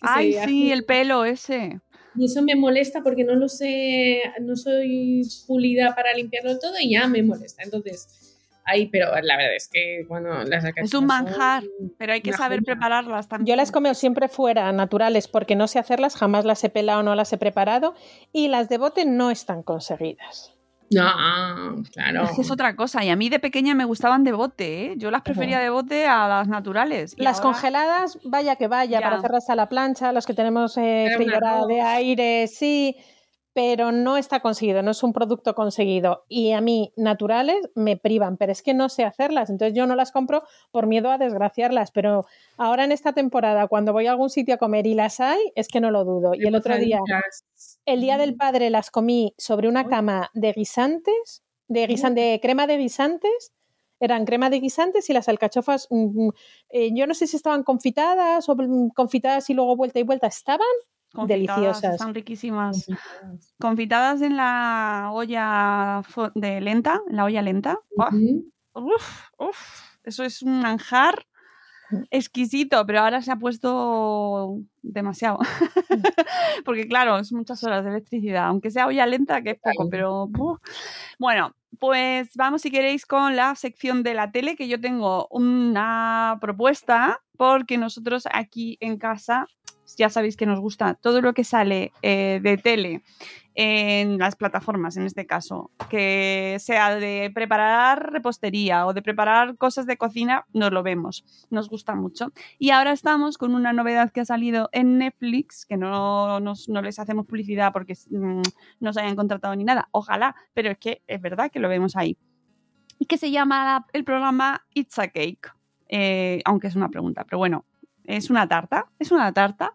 Ay, 0.01 0.33
sí, 0.33 0.39
hace- 0.39 0.72
el 0.72 0.87
pelo 0.87 1.27
ese. 1.27 1.83
Y 2.14 2.24
eso 2.24 2.41
me 2.41 2.57
molesta 2.57 3.03
porque 3.03 3.24
no 3.24 3.35
lo 3.35 3.47
sé, 3.47 4.22
no 4.41 4.57
soy 4.57 5.20
pulida 5.47 5.95
para 5.95 6.14
limpiarlo 6.14 6.59
todo 6.59 6.72
y 6.81 6.93
ya 6.93 7.07
me 7.09 7.22
molesta. 7.22 7.62
Entonces, 7.62 8.39
ahí, 8.64 8.87
pero 8.87 9.09
la 9.20 9.37
verdad 9.37 9.55
es 9.55 9.68
que, 9.68 10.07
bueno, 10.09 10.45
las 10.45 10.64
alcachofas 10.64 10.89
Es 10.89 10.95
un 10.95 11.07
manjar, 11.07 11.62
son 11.62 11.93
Pero 11.99 12.14
hay 12.14 12.22
que 12.22 12.33
saber 12.33 12.62
prepararlas 12.62 13.29
también. 13.29 13.47
Yo 13.47 13.57
las 13.57 13.70
comeo 13.70 13.93
siempre 13.93 14.29
fuera, 14.29 14.72
naturales, 14.72 15.29
porque 15.29 15.57
no 15.57 15.68
sé 15.68 15.79
hacerlas, 15.79 16.16
jamás 16.16 16.47
las 16.47 16.64
he 16.64 16.70
pelado, 16.70 17.03
no 17.03 17.14
las 17.14 17.31
he 17.35 17.37
preparado. 17.37 17.95
Y 18.33 18.49
las 18.49 18.70
de 18.70 18.79
bote 18.79 19.05
no 19.05 19.31
están 19.31 19.62
conseguidas. 19.62 20.56
No, 20.91 21.82
claro. 21.93 22.24
Es 22.24 22.30
que 22.32 22.43
es 22.43 22.51
otra 22.51 22.76
cosa. 22.76 23.05
Y 23.05 23.11
a 23.11 23.16
mí 23.16 23.28
de 23.28 23.39
pequeña 23.41 23.74
me 23.74 23.84
gustaban 23.84 24.22
de 24.24 24.32
bote, 24.32 24.84
¿eh? 24.93 24.95
Yo 24.97 25.11
las 25.11 25.22
prefería 25.22 25.59
de 25.59 25.68
bote 25.70 26.07
a 26.07 26.28
las 26.28 26.49
naturales. 26.49 27.14
Y 27.16 27.22
Las 27.22 27.39
ahora- 27.39 27.53
congeladas, 27.53 28.18
vaya 28.24 28.57
que 28.57 28.68
vaya, 28.68 29.01
Ya. 29.01 29.05
para 29.05 29.16
hacerlas 29.16 29.51
a 29.51 29.57
la 29.57 29.68
plancha, 29.68 30.12
los 30.12 30.26
que 30.26 30.34
tenemos 30.34 30.76
eh, 30.78 31.09
de 31.68 31.80
aire, 31.80 32.47
sí, 32.47 32.97
pero 33.57 33.91
no 33.91 34.19
está 34.19 34.41
conseguido, 34.41 34.83
no 34.83 34.91
es 34.91 35.03
un 35.03 35.15
producto 35.15 35.55
conseguido. 35.55 36.27
Y 36.29 36.53
a 36.53 36.61
mí, 36.61 36.93
naturales, 36.95 37.57
me 37.75 37.97
privan, 37.97 38.37
pero 38.37 38.53
es 38.53 38.61
que 38.61 38.75
no 38.75 38.91
sé 38.91 39.03
hacerlas, 39.03 39.49
entonces 39.49 39.75
yo 39.75 39.87
no 39.87 39.97
las 39.97 40.13
compro 40.13 40.43
por 40.71 40.87
miedo 40.87 41.11
a 41.11 41.17
desgraciarlas, 41.17 41.91
pero 41.91 42.27
ahora 42.59 42.85
en 42.85 42.93
esta 42.93 43.15
temporada, 43.15 43.67
cuando 43.67 43.95
voy 43.95 44.09
a 44.09 44.11
algún 44.11 44.29
sitio 44.29 44.57
a 44.57 44.59
comer 44.59 44.87
y 44.87 44.93
las 44.93 45.21
hay, 45.21 45.41
es 45.55 45.69
que 45.69 45.81
no 45.81 45.91
lo 45.91 46.05
dudo. 46.05 46.35
Y 46.35 46.47
el 46.47 46.55
otro 46.55 46.77
día, 46.77 47.01
el 47.87 48.03
día 48.03 48.19
del 48.19 48.37
padre 48.37 48.69
las 48.69 48.91
comí 48.91 49.33
sobre 49.39 49.69
una 49.69 49.89
cama 49.89 50.31
de 50.35 50.53
guisantes, 50.53 51.43
de, 51.67 51.87
de 51.87 52.41
crema 52.43 52.67
de 52.67 52.77
guisantes. 52.77 53.55
Eran 54.01 54.27
crema 54.27 54.51
de 54.51 54.61
guisantes 54.61 55.09
y 55.09 55.15
las 55.15 55.31
alcachofas, 55.31 55.89
mm, 55.89 56.27
mm, 56.27 56.31
eh, 56.69 56.91
yo 56.93 57.07
no 57.07 57.15
sé 57.15 57.27
si 57.27 57.37
estaban 57.37 57.63
confitadas 57.63 58.47
o 58.51 58.55
mm, 58.55 58.91
confitadas 58.91 59.49
y 59.49 59.55
luego 59.55 59.77
vuelta 59.77 59.99
y 59.99 60.03
vuelta. 60.03 60.27
Estaban 60.27 60.67
Confitadas, 61.17 61.57
deliciosas. 61.57 61.95
Están 61.95 62.14
riquísimas. 62.14 62.87
Confitadas 63.59 64.21
en 64.21 64.37
la 64.37 65.11
olla 65.12 66.03
de 66.35 66.61
lenta, 66.61 67.01
en 67.09 67.17
la 67.17 67.25
olla 67.25 67.43
lenta. 67.43 67.79
Eso 70.05 70.23
es 70.25 70.43
un 70.43 70.61
manjar 70.61 71.27
exquisito, 72.11 72.85
pero 72.85 73.01
ahora 73.01 73.23
se 73.23 73.33
ha 73.33 73.37
puesto 73.37 74.59
demasiado. 74.83 75.39
Porque 76.64 76.87
claro, 76.87 77.19
es 77.19 77.33
muchas 77.33 77.62
horas 77.64 77.85
de 77.85 77.91
electricidad, 77.91 78.47
aunque 78.47 78.71
sea 78.71 78.87
olla 78.87 79.07
lenta, 79.07 79.43
que 79.43 79.51
es 79.51 79.59
poco, 79.59 79.89
pero... 79.89 80.29
Bueno, 81.19 81.55
pues 81.79 82.29
vamos 82.35 82.62
si 82.62 82.71
queréis 82.71 83.07
con 83.07 83.37
la 83.37 83.55
sección 83.55 84.03
de 84.03 84.14
la 84.14 84.31
tele, 84.33 84.57
que 84.57 84.69
yo 84.69 84.81
tengo 84.81 85.29
una 85.31 86.39
propuesta, 86.41 87.23
porque 87.37 87.79
nosotros 87.79 88.25
aquí 88.33 88.77
en 88.81 88.99
casa 88.99 89.47
ya 89.97 90.09
sabéis 90.11 90.37
que 90.37 90.47
nos 90.47 90.61
gusta 90.61 90.95
todo 90.95 91.21
lo 91.21 91.33
que 91.35 91.45
sale 91.45 91.93
eh, 92.03 92.41
de 92.43 92.57
tele 92.59 93.03
en 93.59 94.19
las 94.19 94.37
plataformas, 94.37 94.99
en 94.99 95.05
este 95.07 95.27
caso, 95.27 95.71
que 95.89 96.59
sea 96.61 96.95
de 96.97 97.31
preparar 97.35 98.13
repostería 98.13 98.85
o 98.87 98.93
de 98.93 99.01
preparar 99.01 99.57
cosas 99.57 99.87
de 99.87 99.97
cocina, 99.97 100.45
nos 100.53 100.73
lo 100.73 100.83
vemos, 100.83 101.25
nos 101.49 101.71
gusta 101.71 101.95
mucho. 101.95 102.33
Y 102.59 102.69
ahora 102.71 102.93
estamos 102.93 103.39
con 103.39 103.55
una 103.55 103.73
novedad 103.73 104.11
que 104.13 104.21
ha 104.21 104.25
salido 104.27 104.69
en 104.73 104.99
Netflix, 104.99 105.65
que 105.65 105.79
no, 105.79 106.39
nos- 106.41 106.69
no 106.69 106.83
les 106.83 106.99
hacemos 106.99 107.25
publicidad 107.25 107.73
porque 107.73 107.95
mm, 108.11 108.43
no 108.81 108.93
se 108.93 109.01
hayan 109.01 109.17
contratado 109.17 109.57
ni 109.57 109.65
nada, 109.65 109.89
ojalá, 109.91 110.37
pero 110.53 110.71
es 110.71 110.77
que 110.79 111.01
es 111.07 111.21
verdad 111.23 111.51
que 111.51 111.59
lo 111.61 111.71
vemos 111.71 111.97
ahí. 111.97 112.19
Y 112.99 113.07
que 113.07 113.17
se 113.17 113.31
llama 113.31 113.87
el 113.95 114.05
programa 114.05 114.67
It's 114.75 114.99
a 114.99 115.09
Cake, 115.09 115.49
eh, 115.89 116.43
aunque 116.45 116.67
es 116.67 116.77
una 116.77 116.91
pregunta, 116.91 117.25
pero 117.25 117.39
bueno, 117.39 117.65
es 118.05 118.29
una 118.29 118.47
tarta, 118.47 118.87
es 118.99 119.13
una 119.13 119.33
tarta 119.33 119.73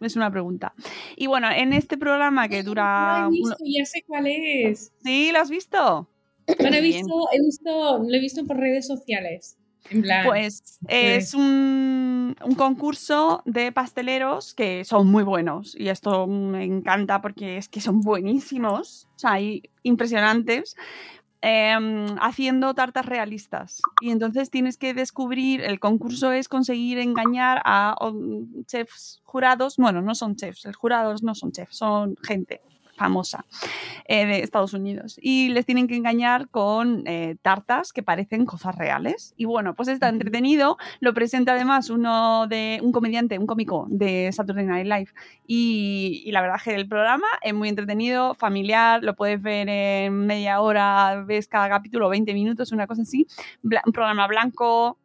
es 0.00 0.16
una 0.16 0.30
pregunta. 0.30 0.74
Y 1.16 1.26
bueno, 1.26 1.48
en 1.50 1.72
este 1.72 1.96
programa 1.98 2.48
que 2.48 2.62
dura... 2.62 3.20
Lo 3.20 3.24
he 3.24 3.28
uno- 3.28 3.30
visto, 3.30 3.56
ya 3.64 3.84
sé 3.84 4.04
cuál 4.06 4.26
es. 4.26 4.92
¿Sí? 5.02 5.30
¿Lo 5.32 5.38
has 5.40 5.50
visto? 5.50 6.08
Bueno, 6.58 6.76
he 6.76 6.80
visto, 6.80 7.14
he 7.32 7.40
visto, 7.44 7.98
lo 7.98 8.14
he 8.14 8.20
visto 8.20 8.44
por 8.46 8.56
redes 8.56 8.86
sociales. 8.86 9.56
En 9.90 10.02
plan, 10.02 10.26
Pues 10.26 10.78
es 10.88 11.32
un, 11.32 12.36
un 12.44 12.54
concurso 12.56 13.42
de 13.46 13.72
pasteleros 13.72 14.52
que 14.54 14.84
son 14.84 15.06
muy 15.06 15.24
buenos 15.24 15.74
y 15.78 15.88
esto 15.88 16.26
me 16.26 16.64
encanta 16.64 17.22
porque 17.22 17.56
es 17.56 17.68
que 17.70 17.80
son 17.80 18.00
buenísimos, 18.00 19.08
o 19.16 19.18
sea, 19.18 19.32
hay 19.32 19.62
impresionantes. 19.82 20.76
Em, 21.40 22.16
haciendo 22.20 22.74
tartas 22.74 23.06
realistas. 23.06 23.80
Y 24.00 24.10
entonces 24.10 24.50
tienes 24.50 24.76
que 24.76 24.94
descubrir, 24.94 25.60
el 25.62 25.80
concurso 25.80 26.32
es 26.32 26.48
conseguir 26.48 26.98
engañar 26.98 27.60
a 27.64 27.96
chefs 28.66 29.20
jurados, 29.24 29.76
bueno, 29.76 30.02
no 30.02 30.14
son 30.14 30.36
chefs, 30.36 30.64
los 30.64 30.76
jurados 30.76 31.22
no 31.22 31.34
son 31.34 31.52
chefs, 31.52 31.76
son 31.76 32.16
gente 32.22 32.60
famosa 32.98 33.46
eh, 34.06 34.26
de 34.26 34.40
Estados 34.40 34.74
Unidos. 34.74 35.18
Y 35.22 35.48
les 35.50 35.64
tienen 35.64 35.86
que 35.86 35.96
engañar 35.96 36.48
con 36.48 37.04
eh, 37.06 37.36
tartas 37.40 37.92
que 37.92 38.02
parecen 38.02 38.44
cosas 38.44 38.74
reales. 38.76 39.32
Y 39.36 39.46
bueno, 39.46 39.74
pues 39.74 39.88
está 39.88 40.08
entretenido. 40.08 40.76
Lo 41.00 41.14
presenta 41.14 41.52
además 41.52 41.88
uno 41.88 42.46
de 42.48 42.80
un 42.82 42.92
comediante, 42.92 43.38
un 43.38 43.46
cómico 43.46 43.86
de 43.88 44.30
Saturday 44.32 44.66
Night 44.66 44.86
Live. 44.86 45.10
Y, 45.46 46.28
la 46.32 46.42
verdad 46.42 46.56
es 46.58 46.64
que 46.64 46.74
el 46.74 46.88
programa 46.88 47.26
es 47.42 47.54
muy 47.54 47.68
entretenido, 47.68 48.34
familiar, 48.34 49.02
lo 49.02 49.14
puedes 49.14 49.40
ver 49.40 49.68
en 49.68 50.26
media 50.26 50.60
hora, 50.60 51.24
ves 51.26 51.48
cada 51.48 51.68
capítulo 51.68 52.08
20 52.08 52.34
minutos, 52.34 52.72
una 52.72 52.86
cosa 52.86 53.02
así. 53.02 53.26
un 53.62 53.92
programa 53.92 54.26
blanco, 54.26 54.98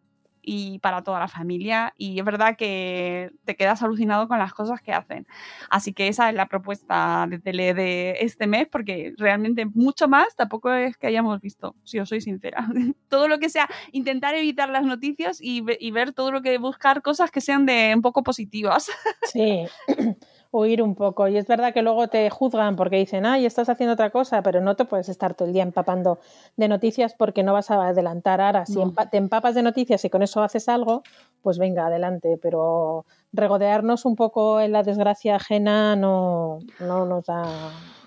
y 0.44 0.80
para 0.80 1.04
toda 1.04 1.20
la 1.20 1.28
familia. 1.28 1.94
Y 1.98 2.20
es 2.20 2.26
verdad 2.26 2.56
que 2.58 3.32
te 3.46 3.56
quedas 3.56 3.82
alucinado 3.82 4.28
con 4.28 4.38
las 4.38 4.54
cosas 4.54 4.82
que 4.82 4.92
hacen. 4.92 5.26
Así 5.70 5.94
que 5.94 6.08
esa 6.08 6.30
es 6.30 6.36
la 6.36 6.48
propuesta 6.48 7.26
de 7.30 7.40
tele 7.40 7.74
de 7.74 8.18
este 8.20 8.46
mes, 8.46 8.68
porque 8.70 9.14
realmente 9.18 9.66
mucho 9.66 10.08
más 10.08 10.36
tampoco 10.36 10.72
es 10.72 10.98
que 10.98 11.08
hayamos 11.08 11.40
visto, 11.42 11.76
si 11.84 12.00
os 12.00 12.10
soy 12.10 12.22
sincera. 12.22 12.68
todo 13.10 13.28
lo 13.28 13.40
que 13.40 13.50
sea, 13.50 13.70
intentar 13.92 14.36
evitar 14.36 14.70
las 14.70 14.84
noticias 14.84 15.40
y, 15.42 15.64
y 15.80 15.92
ver 15.92 16.14
todo 16.14 16.32
lo 16.32 16.42
que 16.42 16.58
buscar 16.58 17.02
cosas 17.02 17.32
que 17.32 17.42
sean 17.42 17.66
de 17.66 17.94
un 17.96 18.02
poco 18.02 18.24
positivas. 18.24 18.90
sí 19.24 19.66
huir 20.54 20.82
un 20.82 20.96
poco. 20.96 21.28
Y 21.28 21.38
es 21.38 21.48
verdad 21.48 21.74
que 21.74 21.82
luego 21.82 22.08
te 22.08 22.30
juzgan 22.30 22.76
porque 22.76 22.98
dicen, 22.98 23.26
ay, 23.26 23.46
estás 23.46 23.70
haciendo 23.70 23.94
otra 23.94 24.12
cosa, 24.12 24.42
pero 24.44 24.62
no 24.62 24.76
te 24.76 24.86
puedes 24.86 25.10
estar 25.10 25.34
todo 25.34 25.48
el 25.48 25.54
día 25.54 25.64
empapando 25.64 26.20
de 26.56 26.68
noticias 26.68 27.16
porque 27.16 27.44
no 27.44 27.54
vas 27.54 27.72
a 27.72 27.88
adelantar 27.88 28.40
ahora. 28.40 28.66
Si 28.66 28.80
te 29.12 29.18
empapas 29.18 29.56
de 29.56 29.64
noticias 29.64 30.06
y 30.06 30.10
con 30.10 30.22
eso 30.22 30.44
haces 30.44 30.70
algo, 30.70 31.04
pues 31.42 31.58
venga, 31.58 31.88
adelante. 31.88 32.38
Pero 32.42 33.06
regodearnos 33.34 34.06
un 34.06 34.16
poco 34.16 34.62
en 34.62 34.72
la 34.72 34.84
desgracia 34.84 35.36
ajena 35.36 35.96
no, 35.96 36.60
no 36.80 37.06
nos 37.06 37.26
da. 37.26 37.44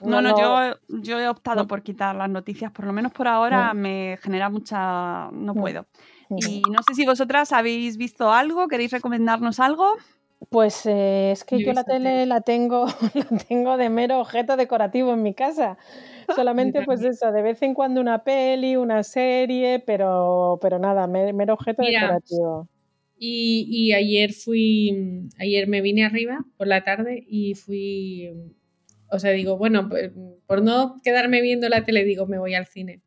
No, 0.03 0.23
no, 0.23 0.39
yo, 0.39 0.79
yo 0.89 1.19
he 1.19 1.29
optado 1.29 1.67
por 1.67 1.83
quitar 1.83 2.15
las 2.15 2.31
noticias, 2.31 2.71
por 2.71 2.85
lo 2.85 2.93
menos 2.93 3.13
por 3.13 3.27
ahora 3.27 3.75
me 3.75 4.19
genera 4.23 4.49
mucha. 4.49 5.31
No 5.33 5.53
puedo. 5.53 5.87
Y 6.31 6.63
no 6.71 6.81
sé 6.87 6.95
si 6.95 7.07
vosotras 7.07 7.53
habéis 7.53 7.97
visto 7.97 8.33
algo, 8.33 8.69
queréis 8.69 8.93
recomendarnos 8.93 9.61
algo. 9.61 9.95
Pues 10.51 10.85
eh, 10.87 11.33
es 11.33 11.45
que 11.45 11.63
yo, 11.63 11.73
la 11.73 11.85
tele 11.85 12.27
la 12.27 12.43
tengo, 12.43 12.87
la 13.15 13.39
tengo 13.49 13.77
de 13.77 13.89
mero 13.89 14.21
objeto 14.21 14.57
decorativo 14.57 15.13
en 15.13 15.23
mi 15.23 15.35
casa. 15.35 15.79
Solamente 16.37 16.83
pues 16.85 17.03
eso, 17.03 17.33
de 17.33 17.43
vez 17.43 17.63
en 17.63 17.75
cuando 17.75 18.01
una 18.01 18.23
peli, 18.25 18.77
una 18.77 19.03
serie, 19.03 19.83
pero, 19.85 20.59
pero 20.61 20.79
nada, 20.79 21.07
mero 21.07 21.55
objeto 21.55 21.83
decorativo. 21.83 22.69
Y, 23.19 23.67
y, 23.71 23.93
ayer 23.95 24.35
fui, 24.35 25.31
ayer 25.39 25.69
me 25.69 25.81
vine 25.81 26.05
arriba 26.05 26.45
por 26.59 26.67
la 26.67 26.85
tarde 26.85 27.25
y 27.27 27.55
fui, 27.55 28.31
o 29.11 29.19
sea, 29.19 29.31
digo, 29.31 29.57
bueno, 29.57 29.89
pues, 29.89 30.13
por 30.47 30.63
no 30.63 31.01
quedarme 31.03 31.41
viendo 31.41 31.67
la 31.71 31.83
tele, 31.87 32.05
digo, 32.05 32.27
me 32.27 32.39
voy 32.39 32.55
al 32.55 32.67
cine. 32.67 33.01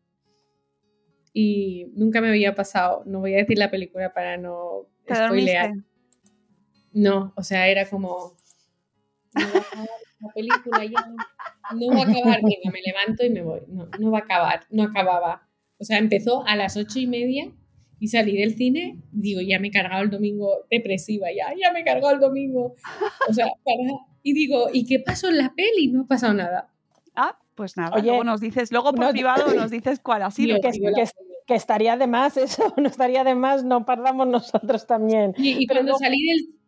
Y 1.32 1.92
nunca 1.94 2.22
me 2.22 2.30
había 2.30 2.56
pasado, 2.56 3.04
no 3.06 3.20
voy 3.20 3.36
a 3.36 3.38
decir 3.38 3.60
la 3.60 3.70
película 3.70 4.12
para 4.12 4.36
no 4.38 4.88
spoilear. 5.08 5.74
No, 6.94 7.34
o 7.36 7.44
sea, 7.44 7.68
era 7.68 7.90
como. 7.90 8.38
No 9.34 9.46
va 9.54 9.60
a 9.60 9.62
acabar 9.62 9.90
la 10.20 10.34
película 10.34 10.86
ya. 10.86 11.14
No 11.76 11.88
va 11.90 12.00
a 12.00 12.04
acabar. 12.04 12.42
Venga, 12.42 12.72
me 12.72 12.82
levanto 12.82 13.26
y 13.26 13.30
me 13.30 13.42
voy. 13.42 13.62
No, 13.68 13.88
no 14.00 14.12
va 14.12 14.20
a 14.20 14.22
acabar. 14.22 14.66
No 14.70 14.84
acababa. 14.84 15.48
O 15.78 15.84
sea, 15.84 15.98
empezó 15.98 16.46
a 16.46 16.56
las 16.56 16.76
ocho 16.76 17.00
y 17.00 17.08
media 17.08 17.52
y 18.00 18.08
salí 18.08 18.38
del 18.38 18.56
cine. 18.56 19.00
Digo, 19.12 19.42
ya 19.42 19.60
me 19.60 19.68
he 19.68 19.72
cargado 19.72 20.04
el 20.04 20.10
domingo 20.10 20.66
depresiva, 20.70 21.28
ya, 21.32 21.54
ya 21.60 21.72
me 21.72 21.82
he 21.82 21.84
cargado 21.84 22.14
el 22.14 22.20
domingo. 22.20 22.76
O 23.28 23.34
sea, 23.34 23.48
Y 24.24 24.34
digo, 24.34 24.68
¿y 24.74 24.86
qué 24.86 25.00
pasó 25.00 25.30
en 25.30 25.38
la 25.38 25.54
peli? 25.56 25.88
No 25.88 26.02
ha 26.02 26.08
pasado 26.08 26.34
nada. 26.34 26.70
Ah, 27.16 27.38
pues 27.56 27.78
nada. 27.78 27.96
Oye, 27.96 28.08
luego 28.08 28.24
nos 28.24 28.42
dices, 28.42 28.72
luego 28.72 28.94
por 28.94 29.12
privado 29.12 29.54
nos 29.56 29.72
dices 29.72 30.00
cuál 30.00 30.24
ha 30.24 30.32
sido. 30.32 30.60
Que, 30.62 30.72
que, 31.46 31.56
estaría 31.56 31.98
de 31.98 32.08
más 32.08 32.38
eso, 32.38 32.74
no 32.78 32.88
estaría 32.88 33.24
de 33.24 33.36
más, 33.36 33.64
no 33.64 33.86
perdamos 33.86 34.28
nosotros 34.28 34.88
también. 34.88 35.34
Y, 35.38 35.66
cuando 35.68 35.98
salí 35.98 36.18
del 36.28 36.59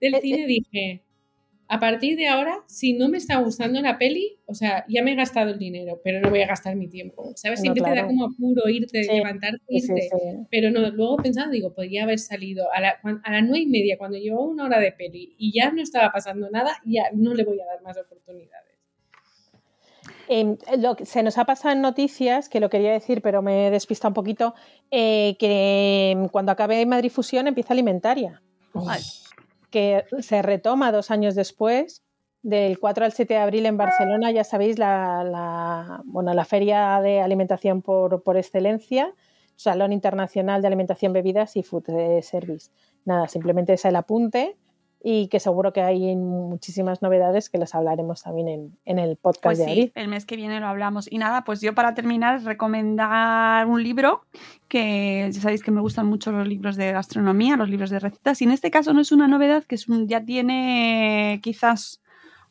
del 0.00 0.14
eh, 0.14 0.20
cine 0.20 0.44
eh. 0.44 0.46
dije, 0.46 1.02
a 1.72 1.78
partir 1.78 2.16
de 2.16 2.26
ahora, 2.26 2.64
si 2.66 2.94
no 2.94 3.08
me 3.08 3.16
está 3.16 3.36
gustando 3.36 3.80
la 3.80 3.96
peli, 3.96 4.38
o 4.46 4.54
sea, 4.54 4.84
ya 4.88 5.04
me 5.04 5.12
he 5.12 5.14
gastado 5.14 5.50
el 5.50 5.58
dinero, 5.60 6.00
pero 6.02 6.20
no 6.20 6.28
voy 6.28 6.42
a 6.42 6.48
gastar 6.48 6.74
mi 6.74 6.88
tiempo. 6.88 7.30
¿Sabes? 7.36 7.60
Siempre 7.60 7.84
te 7.84 7.94
da 7.94 8.06
como 8.08 8.24
apuro 8.24 8.68
irte, 8.68 9.04
levantarte, 9.04 9.62
irte. 9.68 10.10
pero 10.50 10.72
no, 10.72 10.90
luego 10.90 11.18
pensando, 11.18 11.52
digo, 11.52 11.72
podría 11.72 12.02
haber 12.02 12.18
salido 12.18 12.66
a, 12.72 12.80
la, 12.80 12.98
a 13.22 13.32
las 13.32 13.42
nueve 13.44 13.60
y 13.60 13.66
media, 13.66 13.96
cuando 13.98 14.18
llevaba 14.18 14.44
una 14.46 14.64
hora 14.64 14.80
de 14.80 14.90
peli 14.90 15.36
y 15.38 15.52
ya 15.52 15.70
no 15.70 15.80
estaba 15.80 16.10
pasando 16.10 16.50
nada, 16.50 16.72
ya 16.84 17.04
no 17.14 17.34
le 17.34 17.44
voy 17.44 17.60
a 17.60 17.66
dar 17.66 17.82
más 17.82 17.96
oportunidades. 17.96 18.70
Em, 20.26 20.56
lo 20.78 20.96
que 20.96 21.06
se 21.06 21.22
nos 21.22 21.38
ha 21.38 21.44
pasado 21.44 21.72
en 21.72 21.82
noticias, 21.82 22.48
que 22.48 22.58
lo 22.58 22.68
quería 22.68 22.90
decir, 22.90 23.22
pero 23.22 23.42
me 23.42 23.68
he 23.68 23.70
despistado 23.70 24.10
un 24.10 24.14
poquito, 24.14 24.54
eh, 24.90 25.36
que 25.38 26.10
em, 26.10 26.28
cuando 26.28 26.50
acabe 26.50 26.84
Madrid 26.84 27.10
Fusión 27.10 27.46
empieza 27.46 27.74
alimentaria 27.74 28.42
que 29.70 30.04
se 30.20 30.42
retoma 30.42 30.92
dos 30.92 31.10
años 31.10 31.34
después, 31.34 32.02
del 32.42 32.78
4 32.78 33.04
al 33.04 33.12
7 33.12 33.34
de 33.34 33.40
abril 33.40 33.66
en 33.66 33.76
Barcelona, 33.76 34.30
ya 34.30 34.44
sabéis, 34.44 34.78
la, 34.78 36.00
bueno, 36.04 36.32
la 36.32 36.44
feria 36.44 37.00
de 37.00 37.20
alimentación 37.20 37.82
por, 37.82 38.22
por, 38.22 38.36
excelencia, 38.36 39.14
Salón 39.56 39.92
Internacional 39.92 40.62
de 40.62 40.68
Alimentación, 40.68 41.12
Bebidas 41.12 41.56
y 41.56 41.62
Food 41.62 41.84
Service. 42.22 42.70
Nada, 43.04 43.28
simplemente 43.28 43.74
es 43.74 43.84
el 43.84 43.96
apunte 43.96 44.56
y 45.02 45.28
que 45.28 45.40
seguro 45.40 45.72
que 45.72 45.80
hay 45.80 46.14
muchísimas 46.14 47.00
novedades 47.00 47.48
que 47.48 47.56
las 47.56 47.74
hablaremos 47.74 48.22
también 48.22 48.76
en, 48.84 48.98
el 48.98 49.16
podcast 49.16 49.42
pues 49.42 49.58
de 49.58 49.64
sí, 49.64 49.92
El 49.94 50.08
mes 50.08 50.26
que 50.26 50.36
viene 50.36 50.60
lo 50.60 50.66
hablamos. 50.66 51.10
Y 51.10 51.16
nada, 51.16 51.42
pues 51.44 51.62
yo 51.62 51.74
para 51.74 51.94
terminar, 51.94 52.42
recomendar 52.42 53.66
un 53.66 53.82
libro 53.82 54.22
que 54.68 55.30
ya 55.32 55.40
sabéis 55.40 55.62
que 55.62 55.70
me 55.70 55.80
gustan 55.80 56.06
mucho 56.06 56.32
los 56.32 56.46
libros 56.46 56.76
de 56.76 56.92
gastronomía, 56.92 57.56
los 57.56 57.70
libros 57.70 57.88
de 57.88 57.98
recetas. 57.98 58.42
Y 58.42 58.44
en 58.44 58.50
este 58.50 58.70
caso 58.70 58.92
no 58.92 59.00
es 59.00 59.10
una 59.10 59.26
novedad, 59.26 59.64
que 59.64 59.76
es 59.76 59.86
ya 60.06 60.22
tiene 60.22 61.40
quizás 61.42 62.02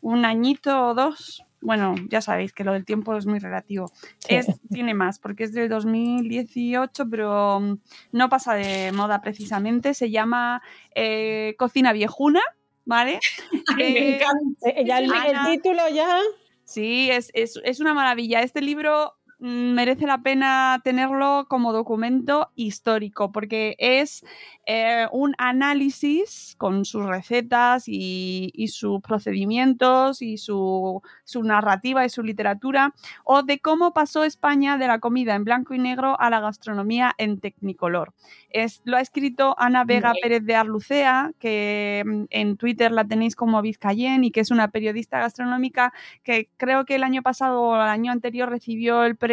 un 0.01 0.25
añito 0.25 0.87
o 0.87 0.93
dos, 0.95 1.43
bueno, 1.61 1.95
ya 2.09 2.21
sabéis 2.21 2.53
que 2.53 2.63
lo 2.63 2.73
del 2.73 2.85
tiempo 2.85 3.15
es 3.15 3.25
muy 3.25 3.39
relativo. 3.39 3.91
Es, 4.27 4.47
tiene 4.69 4.93
más, 4.93 5.19
porque 5.19 5.43
es 5.43 5.53
del 5.53 5.69
2018, 5.69 7.09
pero 7.09 7.59
mm, 7.59 7.77
no 8.13 8.29
pasa 8.29 8.55
de 8.55 8.91
moda 8.91 9.21
precisamente. 9.21 9.93
Se 9.93 10.09
llama 10.09 10.61
eh, 10.95 11.55
Cocina 11.57 11.91
Viejuna, 11.91 12.41
¿vale? 12.85 13.19
me 13.77 14.15
encanta. 14.15 14.69
Eh, 14.69 14.85
el, 14.87 15.51
título 15.51 15.89
ya. 15.93 16.19
Sí, 16.63 17.09
es, 17.11 17.31
es, 17.33 17.59
es 17.63 17.79
una 17.79 17.93
maravilla. 17.93 18.41
Este 18.41 18.61
libro 18.61 19.18
merece 19.39 20.05
la 20.05 20.21
pena 20.21 20.81
tenerlo 20.83 21.45
como 21.47 21.71
documento 21.71 22.51
histórico 22.55 23.31
porque 23.31 23.75
es 23.79 24.25
eh, 24.65 25.07
un 25.13 25.33
análisis 25.37 26.55
con 26.57 26.83
sus 26.83 27.05
recetas 27.05 27.85
y, 27.87 28.51
sus 28.69 29.01
procedimientos 29.01 30.21
y 30.21 30.37
su, 30.37 31.01
narrativa 31.41 32.05
y 32.05 32.09
su 32.09 32.21
literatura 32.21 32.93
o 33.23 33.41
de 33.41 33.59
cómo 33.59 33.93
pasó 33.93 34.25
España 34.25 34.77
de 34.77 34.87
la 34.87 34.99
comida 34.99 35.35
en 35.35 35.45
blanco 35.45 35.73
y 35.73 35.79
negro 35.79 36.19
a 36.19 36.29
la 36.29 36.41
gastronomía 36.41 37.15
en 37.17 37.39
tecnicolor. 37.39 38.13
Es, 38.49 38.81
lo 38.83 38.97
ha 38.97 39.01
escrito 39.01 39.55
Ana 39.57 39.85
Vega 39.85 40.13
Pérez 40.21 40.43
de 40.43 40.55
Arlucea, 40.55 41.31
que 41.39 42.03
mm, 42.05 42.23
en 42.29 42.57
Twitter 42.57 42.91
la 42.91 43.05
tenéis 43.05 43.35
como 43.35 43.61
Vizcayen 43.61 44.23
y 44.23 44.31
que 44.31 44.41
es 44.41 44.51
una 44.51 44.69
periodista 44.69 45.19
gastronómica 45.19 45.93
que 46.23 46.49
creo 46.57 46.85
que 46.85 46.95
el 46.95 47.03
año 47.03 47.21
pasado 47.21 47.61
o 47.61 47.75
el 47.75 47.81
año 47.81 48.11
anterior 48.11 48.49
recibió 48.49 49.03
el 49.05 49.15
premio 49.15 49.28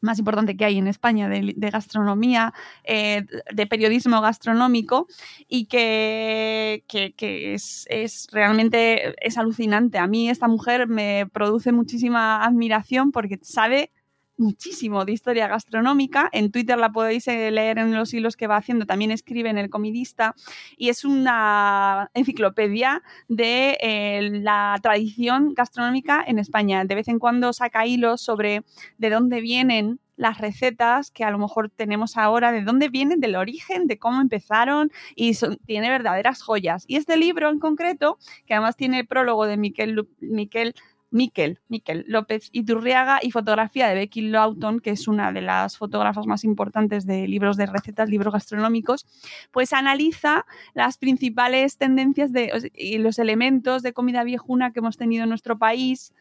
más 0.00 0.18
importante 0.18 0.56
que 0.56 0.64
hay 0.64 0.78
en 0.78 0.86
España 0.86 1.28
de, 1.28 1.70
gastronomía, 1.70 2.54
eh, 2.84 3.26
de 3.52 3.66
periodismo 3.66 4.20
gastronómico 4.20 5.06
y 5.48 5.66
que, 5.66 6.84
es, 7.18 7.86
es, 7.90 8.28
realmente 8.32 9.14
es 9.26 9.38
alucinante. 9.38 9.98
A 9.98 10.06
mí 10.06 10.30
esta 10.30 10.48
mujer 10.48 10.88
me 10.88 11.26
produce 11.32 11.72
muchísima 11.72 12.44
admiración 12.44 13.12
porque 13.12 13.38
sabe 13.42 13.92
muchísimo 14.40 15.04
de 15.04 15.12
historia 15.12 15.46
gastronómica. 15.46 16.28
En 16.32 16.50
Twitter 16.50 16.78
la 16.78 16.90
podéis 16.90 17.28
eh, 17.28 17.50
leer 17.50 17.78
en 17.78 17.94
los 17.94 18.12
hilos 18.12 18.36
que 18.36 18.46
va 18.46 18.56
haciendo, 18.56 18.86
también 18.86 19.10
escribe 19.10 19.50
en 19.50 19.58
El 19.58 19.70
Comidista 19.70 20.34
y 20.76 20.88
es 20.88 21.04
una 21.04 22.10
enciclopedia 22.14 23.02
de 23.28 23.76
eh, 23.80 24.30
la 24.32 24.78
tradición 24.82 25.54
gastronómica 25.54 26.24
en 26.26 26.38
España. 26.38 26.84
De 26.84 26.94
vez 26.94 27.08
en 27.08 27.18
cuando 27.18 27.52
saca 27.52 27.86
hilos 27.86 28.22
sobre 28.22 28.64
de 28.98 29.10
dónde 29.10 29.40
vienen 29.40 30.00
las 30.20 30.36
recetas 30.36 31.10
que 31.10 31.24
a 31.24 31.30
lo 31.30 31.38
mejor 31.38 31.70
tenemos 31.70 32.18
ahora, 32.18 32.52
de 32.52 32.60
dónde 32.60 32.90
vienen, 32.90 33.20
del 33.20 33.36
origen, 33.36 33.86
de 33.86 33.98
cómo 33.98 34.20
empezaron 34.20 34.92
y 35.16 35.34
tiene 35.64 35.88
verdaderas 35.88 36.42
joyas. 36.42 36.84
Y 36.86 36.96
este 36.96 37.16
libro 37.16 37.48
en 37.48 37.58
concreto, 37.58 38.18
que 38.44 38.52
además 38.52 38.76
tiene 38.76 39.00
el 39.00 39.06
prólogo 39.06 39.46
de 39.46 39.56
Miquel, 39.56 40.06
Miquel 40.20 40.74
Miquel, 41.10 41.58
Miquel 41.68 42.04
López 42.06 42.48
Iturriaga 42.52 43.18
y 43.22 43.30
fotografía 43.30 43.88
de 43.88 43.94
Becky 43.94 44.22
Lawton, 44.22 44.80
que 44.80 44.90
es 44.90 45.08
una 45.08 45.32
de 45.32 45.42
las 45.42 45.76
fotógrafas 45.76 46.26
más 46.26 46.44
importantes 46.44 47.06
de 47.06 47.26
libros 47.26 47.56
de 47.56 47.66
recetas, 47.66 48.08
libros 48.08 48.32
gastronómicos, 48.32 49.06
pues 49.50 49.72
analiza 49.72 50.46
las 50.74 50.98
principales 50.98 51.76
tendencias 51.76 52.32
de, 52.32 52.70
y 52.74 52.98
los 52.98 53.18
elementos 53.18 53.82
de 53.82 53.92
comida 53.92 54.24
viejuna 54.24 54.72
que 54.72 54.78
hemos 54.78 54.96
tenido 54.96 55.24
en 55.24 55.30
nuestro 55.30 55.58
país, 55.58 56.12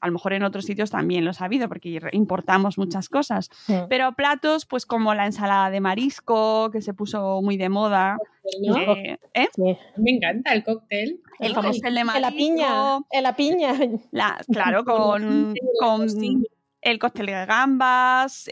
a 0.00 0.06
lo 0.06 0.12
mejor 0.12 0.32
en 0.32 0.42
otros 0.42 0.64
sitios 0.64 0.90
también 0.90 1.24
lo 1.24 1.30
ha 1.30 1.44
habido 1.44 1.68
porque 1.68 2.00
importamos 2.12 2.78
muchas 2.78 3.08
cosas, 3.08 3.50
pero 3.88 4.12
platos 4.12 4.66
pues 4.66 4.86
como 4.86 5.14
la 5.14 5.26
ensalada 5.26 5.70
de 5.70 5.80
marisco 5.80 6.70
que 6.70 6.82
se 6.82 6.94
puso 6.94 7.40
muy 7.42 7.56
de 7.56 7.68
moda. 7.68 8.18
Eh, 8.44 9.18
¿eh? 9.34 9.48
Me 9.96 10.10
encanta 10.12 10.52
el 10.52 10.64
cóctel. 10.64 11.20
El 11.38 11.54
cóctel 11.54 11.94
de 11.94 12.04
marisco. 12.04 12.30
la 12.30 12.36
piña. 12.36 12.98
la 13.20 13.36
piña. 13.36 13.74
claro, 14.50 14.84
con, 14.84 15.54
con 15.80 16.06
el 16.80 16.98
cóctel 16.98 17.26
de 17.26 17.46
gambas, 17.46 18.48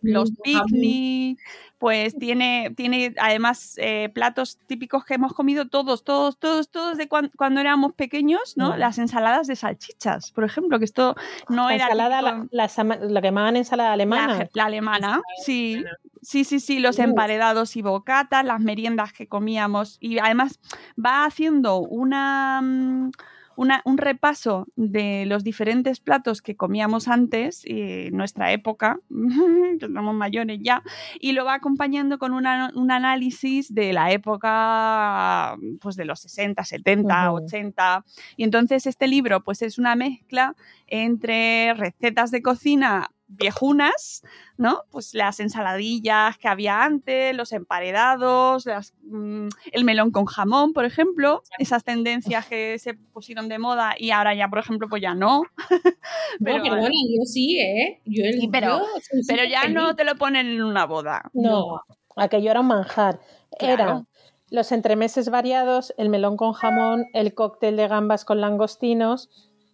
los 0.00 0.32
picnic, 0.42 1.38
pues 1.82 2.16
tiene, 2.16 2.72
tiene 2.76 3.12
además 3.18 3.74
eh, 3.78 4.08
platos 4.14 4.56
típicos 4.68 5.04
que 5.04 5.14
hemos 5.14 5.32
comido 5.32 5.66
todos, 5.66 6.04
todos, 6.04 6.38
todos, 6.38 6.68
todos 6.68 6.96
de 6.96 7.08
cuando 7.08 7.60
éramos 7.60 7.92
pequeños, 7.94 8.56
¿no? 8.56 8.76
Las 8.76 8.98
ensaladas 8.98 9.48
de 9.48 9.56
salchichas, 9.56 10.30
por 10.30 10.44
ejemplo, 10.44 10.78
que 10.78 10.84
esto 10.84 11.16
no 11.48 11.70
era... 11.70 11.86
Ensalada, 11.86 12.22
la, 12.22 12.46
la, 12.52 13.20
que 13.20 13.26
llamaban 13.26 13.56
ensalada 13.56 13.94
alemana. 13.94 14.48
La, 14.52 14.66
alemana, 14.66 15.22
sí. 15.44 15.82
Sí, 16.20 16.44
sí, 16.44 16.60
sí, 16.60 16.78
los 16.78 17.00
emparedados 17.00 17.74
y 17.74 17.82
bocatas, 17.82 18.44
las 18.44 18.60
meriendas 18.60 19.12
que 19.12 19.26
comíamos 19.26 19.96
y 19.98 20.20
además 20.20 20.60
va 21.04 21.24
haciendo 21.24 21.80
una... 21.80 23.10
Un 23.56 23.98
repaso 23.98 24.66
de 24.76 25.26
los 25.26 25.44
diferentes 25.44 26.00
platos 26.00 26.42
que 26.42 26.56
comíamos 26.56 27.08
antes, 27.08 27.62
en 27.64 28.16
nuestra 28.16 28.52
época, 28.52 28.98
que 29.78 29.86
estamos 29.86 30.14
mayores 30.14 30.58
ya, 30.62 30.82
y 31.20 31.32
lo 31.32 31.44
va 31.44 31.54
acompañando 31.54 32.18
con 32.18 32.32
un 32.32 32.90
análisis 32.90 33.74
de 33.74 33.92
la 33.92 34.12
época 34.12 35.56
pues 35.80 35.96
de 35.96 36.04
los 36.04 36.20
60, 36.20 36.64
70, 36.64 37.32
80. 37.32 38.04
Y 38.36 38.44
entonces 38.44 38.86
este 38.86 39.06
libro 39.06 39.42
pues 39.42 39.62
es 39.62 39.78
una 39.78 39.96
mezcla 39.96 40.54
entre 40.86 41.74
recetas 41.74 42.30
de 42.30 42.42
cocina 42.42 43.10
viejunas, 43.36 44.22
¿no? 44.56 44.82
Pues 44.90 45.14
las 45.14 45.40
ensaladillas 45.40 46.38
que 46.38 46.48
había 46.48 46.84
antes, 46.84 47.34
los 47.34 47.52
emparedados, 47.52 48.66
mm, 49.02 49.48
el 49.72 49.84
melón 49.84 50.10
con 50.10 50.26
jamón, 50.26 50.72
por 50.72 50.84
ejemplo, 50.84 51.42
esas 51.58 51.84
tendencias 51.84 52.46
que 52.46 52.78
se 52.78 52.94
pusieron 52.94 53.48
de 53.48 53.58
moda 53.58 53.94
y 53.98 54.10
ahora 54.10 54.34
ya, 54.34 54.48
por 54.48 54.58
ejemplo, 54.58 54.88
pues 54.88 55.02
ya 55.02 55.14
no. 55.14 55.42
pero, 56.44 56.60
bueno, 56.60 56.88
yo 56.88 57.24
sí, 57.24 57.58
¿eh? 57.58 58.00
Yo 58.04 58.24
pero, 58.50 58.82
pero 59.26 59.44
ya 59.44 59.68
no 59.68 59.96
te 59.96 60.04
lo 60.04 60.16
ponen 60.16 60.46
en 60.46 60.62
una 60.62 60.86
boda. 60.86 61.30
No, 61.32 61.82
aquello 62.16 62.50
era 62.50 62.60
un 62.60 62.68
manjar. 62.68 63.20
Era 63.58 64.04
los 64.52 64.70
entremeses 64.70 65.30
variados, 65.30 65.94
el 65.96 66.10
melón 66.10 66.36
con 66.36 66.52
jamón, 66.52 67.06
el 67.14 67.32
cóctel 67.32 67.76
de 67.76 67.88
gambas 67.88 68.26
con 68.26 68.42
langostinos 68.42 69.30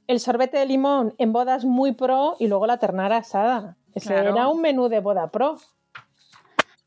el 0.09 0.21
sorbete 0.21 0.57
de 0.57 0.67
limón 0.67 1.15
en 1.19 1.33
bodas 1.33 1.65
muy 1.65 1.93
pro 1.93 2.35
y 2.41 2.49
luego 2.49 2.67
la 2.67 2.79
ternara 2.79 3.19
asada. 3.19 3.77
Ese 3.95 4.15
era 4.15 4.49
un 4.49 4.61
menú 4.63 4.89
de 4.89 5.01
boda 5.01 5.31
pro. 5.31 5.59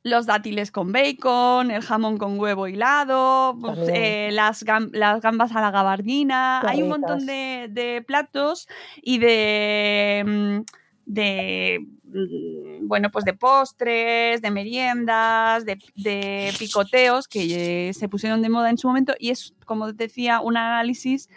Los 0.03 0.25
dátiles 0.25 0.71
con 0.71 0.91
bacon, 0.91 1.69
el 1.69 1.83
jamón 1.83 2.17
con 2.17 2.39
huevo 2.39 2.67
hilado, 2.67 3.55
pues, 3.61 3.77
eh, 3.93 4.29
las, 4.31 4.63
gambas 4.63 5.55
a 5.55 5.61
la 5.61 5.69
gabardina. 5.69 6.61
Hay 6.67 6.81
un 6.81 6.89
montón 6.89 7.27
de, 7.27 8.03
platos 8.07 8.67
y 9.01 9.19
de. 9.19 10.23
Mm, 10.25 10.59
de 11.05 11.85
mm, 12.05 12.87
bueno, 12.87 13.11
pues 13.11 13.23
de 13.23 13.33
postres, 13.33 14.41
de 14.41 14.49
meriendas, 14.49 15.63
de, 15.65 15.77
de, 15.95 16.51
picoteos 16.57 17.27
que 17.27 17.91
se 17.93 18.09
pusieron 18.09 18.41
de 18.41 18.49
moda 18.49 18.71
en 18.71 18.79
su 18.79 18.87
momento 18.87 19.13
y 19.19 19.29
es, 19.29 19.53
como 19.65 19.93
decía, 19.93 20.41
un 20.41 20.57
análisis 20.57 21.29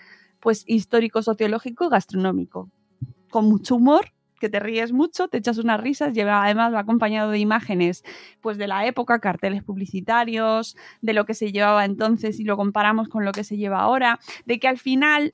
pues 0.45 0.63
histórico, 0.67 1.23
sociológico, 1.23 1.89
gastronómico, 1.89 2.69
con 3.31 3.47
mucho 3.47 3.77
humor 3.77 4.13
que 4.39 4.51
te 4.51 4.61
ríes 4.61 4.93
mucho, 4.93 5.29
te 5.29 5.39
echas 5.39 5.57
unas 5.57 5.81
risas, 5.81 6.13
lleva, 6.13 6.45
además 6.45 6.75
va 6.75 6.81
acompañado 6.81 7.31
de 7.31 7.39
imágenes 7.39 8.05
pues 8.43 8.59
de 8.59 8.67
la 8.67 8.85
época, 8.85 9.19
carteles 9.19 9.63
publicitarios, 9.63 10.77
de 11.01 11.15
lo 11.15 11.25
que 11.25 11.33
se 11.33 11.51
llevaba 11.51 11.87
entonces 11.87 12.39
y 12.39 12.45
lo 12.45 12.59
comparamos 12.59 13.09
con 13.09 13.25
lo 13.25 13.33
que 13.33 13.43
se 13.43 13.57
lleva 13.57 13.81
ahora, 13.81 14.21
de 14.45 14.59
que 14.59 14.69
al 14.69 14.77
final 14.77 15.33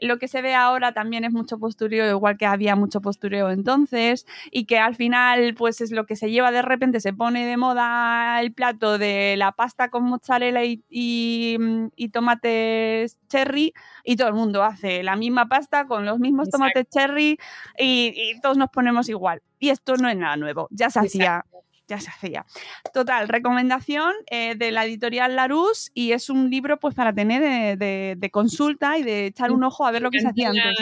lo 0.00 0.18
que 0.18 0.28
se 0.28 0.42
ve 0.42 0.54
ahora 0.54 0.92
también 0.92 1.24
es 1.24 1.32
mucho 1.32 1.58
postureo, 1.58 2.08
igual 2.08 2.36
que 2.36 2.46
había 2.46 2.76
mucho 2.76 3.00
postureo 3.00 3.50
entonces, 3.50 4.26
y 4.50 4.64
que 4.64 4.78
al 4.78 4.96
final, 4.96 5.54
pues 5.54 5.80
es 5.80 5.90
lo 5.90 6.06
que 6.06 6.16
se 6.16 6.30
lleva 6.30 6.50
de 6.50 6.62
repente, 6.62 7.00
se 7.00 7.12
pone 7.12 7.46
de 7.46 7.56
moda 7.56 8.40
el 8.40 8.52
plato 8.52 8.98
de 8.98 9.34
la 9.36 9.52
pasta 9.52 9.88
con 9.90 10.04
mozzarella 10.04 10.64
y, 10.64 10.82
y, 10.88 12.08
tomates 12.08 13.18
cherry, 13.28 13.72
y 14.04 14.16
todo 14.16 14.28
el 14.28 14.34
mundo 14.34 14.62
hace 14.62 15.02
la 15.02 15.16
misma 15.16 15.48
pasta 15.48 15.86
con 15.86 16.04
los 16.06 16.18
mismos 16.18 16.50
tomates 16.50 16.88
cherry, 16.88 17.38
y, 17.78 18.40
todos 18.42 18.56
nos 18.56 18.70
ponemos 18.70 19.08
igual. 19.08 19.42
Y 19.58 19.68
esto 19.68 19.96
no 19.96 20.08
es 20.08 20.16
nada 20.16 20.36
nuevo, 20.36 20.68
ya 20.70 20.88
se 20.88 21.00
hacía 21.00 21.44
ya 21.90 22.00
se 22.00 22.10
hacía. 22.10 22.46
Total, 22.94 23.28
recomendación 23.28 24.14
eh, 24.30 24.54
de 24.54 24.70
la 24.70 24.84
editorial 24.86 25.36
Larus 25.36 25.90
y 25.92 26.12
es 26.12 26.30
un 26.30 26.48
libro 26.48 26.78
pues 26.78 26.94
para 26.94 27.12
tener 27.12 27.76
de, 27.76 28.30
consulta 28.32 28.96
y 28.96 29.02
de 29.02 29.26
echar 29.26 29.50
un 29.50 29.64
ojo 29.64 29.84
a 29.84 29.90
ver 29.90 30.02
lo 30.02 30.10
que 30.10 30.20
se 30.20 30.28
hacía 30.28 30.48
antes. 30.48 30.74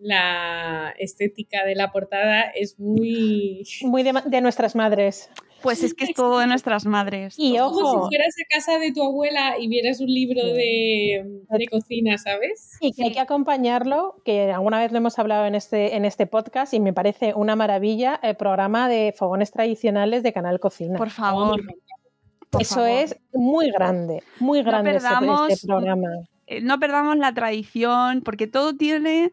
La, 0.00 0.92
estética 0.98 1.64
de 1.64 1.76
la 1.76 1.92
portada 1.92 2.42
es 2.42 2.78
muy... 2.78 3.62
Muy 3.82 4.02
de 4.02 4.40
nuestras 4.40 4.74
madres. 4.74 5.30
Pues 5.62 5.82
es 5.82 5.94
que 5.94 6.04
es 6.04 6.14
todo 6.14 6.38
de 6.38 6.46
nuestras 6.46 6.86
madres. 6.86 7.34
Y 7.38 7.58
ojo. 7.58 7.80
Como 7.80 8.04
si 8.04 8.16
fueras 8.16 8.34
a 8.40 8.54
casa 8.54 8.78
de 8.78 8.92
tu 8.92 9.02
abuela 9.02 9.58
y 9.58 9.68
vieras 9.68 10.00
un 10.00 10.08
libro 10.12 10.44
de, 10.44 11.42
cocina, 11.70 12.18
¿sabes? 12.18 12.76
Y 12.80 12.92
que 12.92 13.04
hay 13.04 13.12
que 13.12 13.20
acompañarlo, 13.20 14.16
que 14.24 14.52
alguna 14.52 14.80
vez 14.80 14.92
lo 14.92 14.98
hemos 14.98 15.18
hablado 15.18 15.46
en 15.46 15.54
este, 15.54 15.96
en 15.96 16.04
este 16.04 16.26
podcast 16.26 16.74
y 16.74 16.80
me 16.80 16.92
parece 16.92 17.34
una 17.34 17.56
maravilla 17.56 18.18
el 18.22 18.36
programa 18.36 18.88
de 18.88 19.14
fogones 19.16 19.50
tradicionales 19.50 20.22
de 20.22 20.32
Canal 20.32 20.60
Cocina. 20.60 20.98
Por 20.98 21.10
favor. 21.10 21.60
Eso 22.58 22.84
es 22.84 23.16
muy 23.32 23.70
grande, 23.70 24.22
muy 24.38 24.62
grande 24.62 24.96
este 24.96 25.66
programa. 25.66 26.08
Eh, 26.46 26.60
no 26.60 26.78
perdamos 26.78 27.16
la 27.16 27.32
tradición, 27.32 28.20
porque 28.22 28.46
todo 28.46 28.76
tiene 28.76 29.32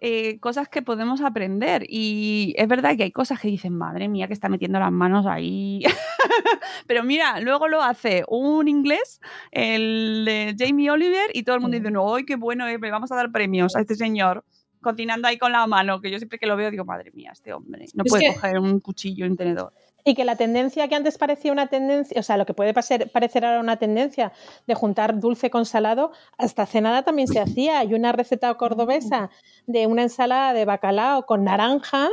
eh, 0.00 0.38
cosas 0.40 0.68
que 0.68 0.82
podemos 0.82 1.20
aprender. 1.20 1.84
Y 1.88 2.54
es 2.56 2.68
verdad 2.68 2.96
que 2.96 3.04
hay 3.04 3.12
cosas 3.12 3.40
que 3.40 3.48
dicen, 3.48 3.74
madre 3.74 4.08
mía, 4.08 4.26
que 4.26 4.32
está 4.32 4.48
metiendo 4.48 4.78
las 4.78 4.92
manos 4.92 5.26
ahí. 5.26 5.82
Pero 6.86 7.02
mira, 7.02 7.40
luego 7.40 7.68
lo 7.68 7.82
hace 7.82 8.24
un 8.28 8.68
inglés, 8.68 9.20
el 9.50 10.24
de 10.24 10.56
Jamie 10.58 10.90
Oliver, 10.90 11.30
y 11.34 11.42
todo 11.42 11.56
el 11.56 11.62
mundo 11.62 11.76
dice, 11.76 11.90
no, 11.90 12.14
¡ay, 12.14 12.24
qué 12.24 12.36
bueno! 12.36 12.66
Eh, 12.68 12.78
vamos 12.78 13.10
a 13.12 13.16
dar 13.16 13.32
premios 13.32 13.76
a 13.76 13.80
este 13.80 13.94
señor 13.94 14.44
cocinando 14.80 15.28
ahí 15.28 15.38
con 15.38 15.52
la 15.52 15.66
mano, 15.66 16.00
que 16.00 16.10
yo 16.10 16.18
siempre 16.18 16.38
que 16.38 16.46
lo 16.46 16.56
veo 16.56 16.70
digo, 16.70 16.84
madre 16.84 17.10
mía, 17.12 17.30
este 17.32 17.52
hombre 17.52 17.86
no 17.94 18.04
puede 18.04 18.32
coger 18.34 18.58
un 18.58 18.80
cuchillo 18.80 19.26
un 19.26 19.36
tenedor. 19.36 19.72
Y 20.04 20.14
que 20.14 20.24
la 20.24 20.36
tendencia 20.36 20.88
que 20.88 20.94
antes 20.94 21.18
parecía 21.18 21.52
una 21.52 21.66
tendencia, 21.66 22.18
o 22.18 22.22
sea, 22.22 22.36
lo 22.36 22.46
que 22.46 22.54
puede 22.54 22.72
parecer 22.72 23.44
ahora 23.44 23.60
una 23.60 23.76
tendencia 23.76 24.32
de 24.66 24.74
juntar 24.74 25.18
dulce 25.20 25.50
con 25.50 25.66
salado, 25.66 26.12
hasta 26.38 26.62
hace 26.62 26.80
nada 26.80 27.02
también 27.02 27.28
se 27.28 27.40
hacía. 27.40 27.80
Hay 27.80 27.94
una 27.94 28.12
receta 28.12 28.52
cordobesa 28.54 29.30
de 29.66 29.86
una 29.86 30.02
ensalada 30.02 30.52
de 30.52 30.64
bacalao 30.64 31.26
con 31.26 31.44
naranja 31.44 32.08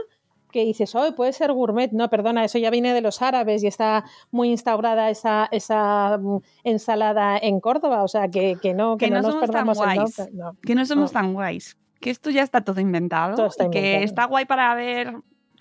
que 0.55 0.63
dices, 0.63 0.95
hoy 0.95 1.11
puede 1.11 1.33
ser 1.33 1.51
gourmet. 1.51 1.91
No, 1.91 2.09
perdona, 2.09 2.45
eso 2.45 2.57
ya 2.57 2.69
viene 2.69 2.93
de 2.93 3.01
los 3.01 3.21
árabes 3.21 3.61
y 3.61 3.67
está 3.67 4.05
muy 4.31 4.49
instaurada 4.49 5.09
esa, 5.09 5.49
esa 5.51 6.17
mm, 6.17 6.38
ensalada 6.63 7.38
en 7.38 7.59
Córdoba. 7.59 8.03
O 8.03 8.07
sea, 8.07 8.29
que, 8.29 8.55
no, 8.73 8.95
que, 8.95 9.09
no, 9.09 9.21
nos 9.21 9.36
perdamos 9.36 9.77
tan 9.77 9.95
guays, 9.97 10.31
Que 10.65 10.73
no 10.73 10.86
somos 10.86 11.11
tan 11.11 11.33
guays. 11.33 11.77
Que 11.99 12.09
esto 12.09 12.29
ya 12.29 12.41
está 12.41 12.61
todo 12.61 12.79
inventado. 12.79 13.36
Todo 13.36 13.67
y 13.67 13.69
que 13.69 14.03
está 14.03 14.25
guay 14.25 14.45
para 14.45 14.73
ver 14.75 15.13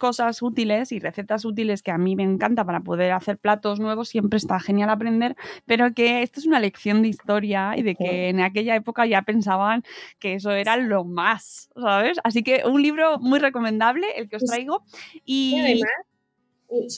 cosas 0.05 0.42
útiles 0.42 0.92
y 0.92 0.98
recetas 0.98 1.46
útiles 1.46 1.82
que 1.82 1.90
a 1.90 1.96
mí 1.96 2.14
me 2.14 2.24
encanta 2.24 2.62
para 2.66 2.80
poder 2.80 3.12
hacer 3.12 3.38
platos 3.38 3.80
nuevos, 3.80 4.11
siempre 4.11 4.36
está 4.36 4.61
genial 4.61 4.90
aprender, 4.90 5.34
pero 5.64 5.94
que 5.94 6.22
esto 6.22 6.40
es 6.40 6.46
una 6.46 6.61
lección 6.61 7.00
de 7.00 7.09
historia 7.09 7.72
y 7.74 7.80
de 7.80 7.94
que 7.94 8.28
en 8.28 8.40
aquella 8.40 8.76
época 8.76 9.07
ya 9.07 9.22
pensaban 9.22 9.82
que 10.18 10.34
eso 10.34 10.50
era 10.50 10.76
lo 10.76 11.05
más, 11.05 11.70
¿sabes? 11.74 12.18
Así 12.22 12.42
que 12.42 12.64
un 12.66 12.82
libro 12.82 13.18
muy 13.18 13.38
recomendable, 13.38 14.07
el 14.14 14.28
que 14.28 14.36
os 14.36 14.44
traigo. 14.44 14.84
Y, 15.24 15.59
además, 15.59 15.90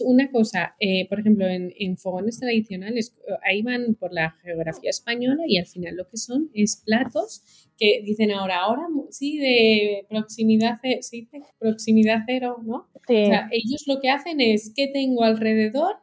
una 0.05 0.31
cosa, 0.31 0.75
eh, 0.81 1.09
por 1.09 1.21
ejemplo, 1.21 1.47
en, 1.47 1.73
en, 1.79 1.97
fogones 1.97 2.39
tradicionales, 2.39 3.17
ahí 3.43 3.63
van 3.63 3.95
por 3.95 4.13
la 4.13 4.37
geografía 4.43 4.91
española 4.91 5.43
y 5.47 5.59
al 5.59 5.67
final 5.67 5.97
lo 5.97 6.09
que 6.09 6.17
son 6.17 6.51
es 6.55 6.83
platos 6.85 7.43
que 7.79 8.03
dicen 8.05 8.31
ahora, 8.31 8.61
ahora 8.61 8.83
sí, 9.11 9.39
de 9.39 10.07
proximidad, 10.09 10.79
¿sí 11.01 11.23
dice? 11.23 11.41
proximidad 11.59 12.21
cero, 12.27 12.57
¿no? 12.65 12.89
O 12.95 13.01
sea, 13.07 13.49
ellos 13.53 13.85
lo 13.87 14.01
que 14.01 14.11
hacen 14.11 14.41
es, 14.41 14.73
¿qué 14.75 14.89
tengo 14.89 15.23
alrededor? 15.23 15.97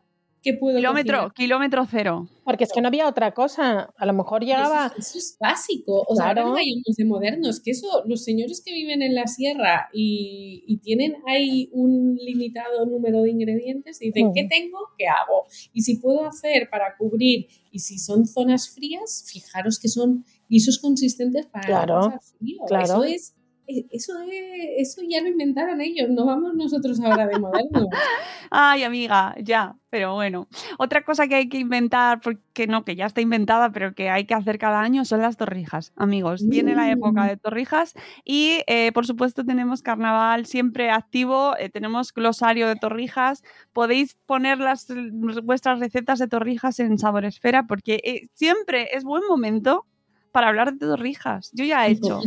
Que 0.43 0.53
puedo 0.53 0.75
Kilómetro, 0.77 1.17
cocinar. 1.17 1.33
kilómetro 1.33 1.85
cero. 1.89 2.27
Porque 2.43 2.65
es 2.65 2.71
que 2.73 2.81
no 2.81 2.89
había 2.89 3.07
otra 3.07 3.33
cosa. 3.33 3.93
A 3.97 4.05
lo 4.05 4.11
mejor 4.13 4.43
llegaba. 4.43 4.87
Eso, 4.87 4.95
eso 4.99 5.17
es 5.17 5.37
básico. 5.39 6.03
O 6.07 6.15
sea, 6.15 6.25
ahora 6.27 6.41
Claro. 6.41 6.49
no 6.49 6.53
vayamos 6.55 6.95
de 6.97 7.05
modernos, 7.05 7.61
que 7.61 7.71
eso, 7.71 7.87
los 8.05 8.23
señores 8.25 8.61
que 8.63 8.73
viven 8.73 9.01
en 9.01 9.15
la 9.15 9.25
sierra 9.27 9.87
y, 9.93 10.63
y 10.67 10.77
tienen 10.79 11.15
ahí 11.25 11.69
un 11.71 12.15
limitado 12.15 12.85
número 12.85 13.21
de 13.21 13.31
ingredientes, 13.31 13.99
dicen, 13.99 14.27
Mm. 14.27 14.33
¿qué 14.33 14.43
tengo? 14.49 14.77
¿Qué 14.97 15.07
hago? 15.07 15.45
Y 15.71 15.81
si 15.83 15.95
puedo 15.97 16.25
hacer 16.25 16.69
para 16.69 16.97
cubrir, 16.97 17.47
y 17.71 17.79
si 17.79 17.97
son 17.97 18.27
zonas 18.27 18.69
frías, 18.69 19.23
fijaros 19.31 19.79
que 19.79 19.87
son 19.87 20.25
guisos 20.49 20.77
consistentes 20.79 21.45
para 21.47 21.65
Claro, 21.65 22.13
frío. 22.37 22.59
claro. 22.67 22.83
Eso 22.83 23.03
es. 23.05 23.33
Eh, 23.67 23.85
Eso, 23.91 24.13
es, 24.21 24.89
eso 24.89 25.01
ya 25.07 25.21
lo 25.21 25.27
inventaron 25.29 25.81
ellos, 25.81 26.09
no 26.09 26.25
vamos 26.25 26.53
nosotros 26.55 26.99
ahora 27.01 27.27
de 27.27 27.39
modernos. 27.39 27.87
Ay, 28.51 28.83
amiga, 28.83 29.35
ya, 29.41 29.75
pero 29.89 30.13
bueno. 30.13 30.47
Otra 30.77 31.03
cosa 31.03 31.27
que 31.27 31.35
hay 31.35 31.49
que 31.49 31.57
inventar, 31.57 32.21
porque 32.21 32.67
no, 32.67 32.83
que 32.85 32.95
ya 32.95 33.05
está 33.05 33.21
inventada, 33.21 33.71
pero 33.71 33.93
que 33.95 34.09
hay 34.09 34.25
que 34.25 34.33
hacer 34.35 34.59
cada 34.59 34.81
año 34.81 35.05
son 35.05 35.21
las 35.21 35.37
torrijas, 35.37 35.91
amigos. 35.95 36.47
Viene 36.47 36.75
la 36.75 36.91
época 36.91 37.23
Mm. 37.23 37.27
de 37.29 37.37
torrijas 37.37 37.93
y, 38.23 38.61
eh, 38.67 38.91
por 38.91 39.05
supuesto, 39.07 39.43
tenemos 39.43 39.81
carnaval 39.81 40.45
siempre 40.45 40.91
activo, 40.91 41.55
eh, 41.57 41.69
tenemos 41.69 42.13
glosario 42.13 42.67
de 42.67 42.75
torrijas. 42.75 43.43
Podéis 43.71 44.15
poner 44.25 44.59
las, 44.59 44.87
vuestras 45.43 45.79
recetas 45.79 46.19
de 46.19 46.27
torrijas 46.27 46.79
en 46.79 46.97
Saboresfera, 46.99 47.65
porque 47.67 47.99
eh, 48.03 48.27
siempre 48.33 48.89
es 48.95 49.03
buen 49.03 49.23
momento 49.27 49.85
para 50.33 50.49
hablar 50.49 50.73
de 50.73 50.79
torrijas. 50.85 51.51
Yo 51.53 51.63
ya 51.63 51.87
he 51.87 51.91
hecho, 51.91 52.19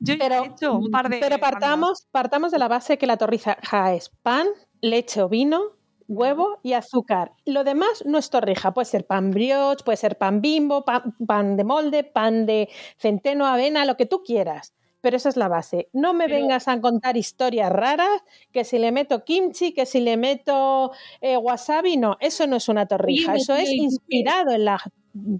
yo 0.00 0.14
ya 0.14 0.26
he 0.42 0.46
hecho 0.46 0.72
un 0.78 0.90
par 0.90 1.08
de... 1.08 1.18
Pero 1.18 1.38
partamos, 1.38 2.08
partamos 2.10 2.50
de 2.50 2.58
la 2.58 2.66
base 2.66 2.96
que 2.98 3.06
la 3.06 3.18
torrija 3.18 3.58
es 3.94 4.08
pan, 4.22 4.48
leche 4.80 5.22
o 5.22 5.28
vino, 5.28 5.60
huevo 6.08 6.58
y 6.62 6.72
azúcar. 6.72 7.32
Lo 7.44 7.62
demás 7.62 8.02
no 8.06 8.16
es 8.18 8.30
torrija. 8.30 8.72
Puede 8.72 8.86
ser 8.86 9.06
pan 9.06 9.30
brioche, 9.30 9.84
puede 9.84 9.98
ser 9.98 10.16
pan 10.16 10.40
bimbo, 10.40 10.84
pan, 10.84 11.14
pan 11.26 11.56
de 11.56 11.64
molde, 11.64 12.04
pan 12.04 12.46
de 12.46 12.70
centeno, 12.96 13.46
avena, 13.46 13.84
lo 13.84 13.96
que 13.98 14.06
tú 14.06 14.22
quieras. 14.24 14.72
Pero 15.02 15.16
esa 15.18 15.28
es 15.28 15.36
la 15.36 15.48
base. 15.48 15.88
No 15.92 16.14
me 16.14 16.24
Pero- 16.26 16.40
vengas 16.40 16.68
a 16.68 16.80
contar 16.80 17.18
historias 17.18 17.70
raras, 17.70 18.22
que 18.50 18.64
si 18.64 18.78
le 18.78 18.92
meto 18.92 19.24
kimchi, 19.24 19.74
que 19.74 19.84
si 19.84 20.00
le 20.00 20.16
meto 20.16 20.92
eh, 21.20 21.36
wasabi, 21.36 21.98
no, 21.98 22.16
eso 22.20 22.46
no 22.46 22.56
es 22.56 22.68
una 22.68 22.86
torrija, 22.86 23.34
eso 23.34 23.54
es 23.54 23.68
inspirado 23.70 24.52
en 24.52 24.64
la 24.64 24.78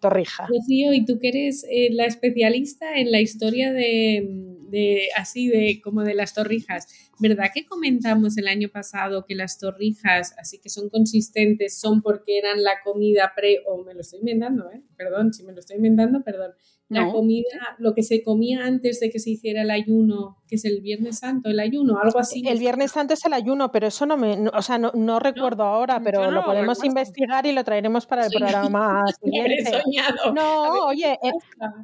torrija. 0.01 0.47
Rocío, 0.47 0.93
y 0.93 1.05
tú 1.05 1.19
que 1.19 1.29
eres 1.29 1.65
eh, 1.71 1.89
la 1.93 2.07
especialista 2.07 2.99
en 2.99 3.11
la 3.11 3.21
historia 3.21 3.73
de, 3.73 4.27
de 4.69 5.09
así 5.17 5.49
de 5.49 5.81
como 5.83 6.03
de 6.03 6.15
las 6.15 6.35
torrijas, 6.35 6.89
¿verdad 7.21 7.51
que 7.55 7.67
comentamos 7.67 8.37
el 8.39 8.49
año 8.49 8.69
pasado 8.69 9.25
que 9.27 9.35
las 9.35 9.59
torrijas, 9.59 10.35
así 10.39 10.59
que 10.59 10.69
son 10.69 10.89
consistentes, 10.89 11.79
son 11.79 12.03
porque 12.03 12.39
eran 12.39 12.63
la 12.63 12.81
comida 12.83 13.33
pre 13.37 13.61
o 13.67 13.85
me 13.85 13.95
lo 13.95 14.01
estoy 14.01 14.21
inventando, 14.21 14.71
¿eh? 14.71 14.83
Perdón, 14.97 15.33
si 15.33 15.45
me 15.45 15.53
lo 15.53 15.61
estoy 15.61 15.77
inventando, 15.77 16.23
perdón. 16.23 16.53
La 16.93 17.07
No. 17.07 17.13
comida, 17.13 17.49
lo 17.79 17.95
que 17.95 18.03
se 18.03 18.23
comía 18.23 18.67
antes 18.67 19.01
de 19.01 19.11
que 19.11 19.19
se 19.19 19.31
hiciera 19.31 19.63
el 19.63 19.71
ayuno, 19.71 20.37
que 20.47 20.57
es 20.57 20.65
el 20.67 20.81
Viernes 20.83 21.19
Santo, 21.21 21.49
el 21.49 21.59
ayuno, 21.59 21.99
algo 22.03 22.19
así. 22.19 22.43
El 22.47 22.59
Viernes 22.59 22.93
Santo 22.93 23.15
es 23.15 23.25
el 23.25 23.33
ayuno, 23.33 23.73
pero 23.73 23.87
eso 23.87 24.05
no 24.07 24.17
me, 24.17 24.37
no- 24.37 24.51
o 24.55 24.61
sea, 24.63 24.77
no, 24.79 24.93
no 24.95 25.19
recuerdo 25.19 25.63
ahora, 25.65 26.01
pero 26.05 26.31
lo 26.31 26.45
podemos 26.45 26.77
recuerdo. 26.79 26.87
investigar 27.01 27.47
y 27.47 27.53
lo 27.53 27.65
traeremos 27.65 28.07
para 28.07 28.27
el 28.27 28.31
Sí. 28.31 28.37
programa 28.39 29.05
siguiente. 29.23 29.65
soñado. 29.83 30.35
No, 30.35 30.73
ver, 30.73 30.81
oye, 30.87 31.13
eh, 31.23 31.33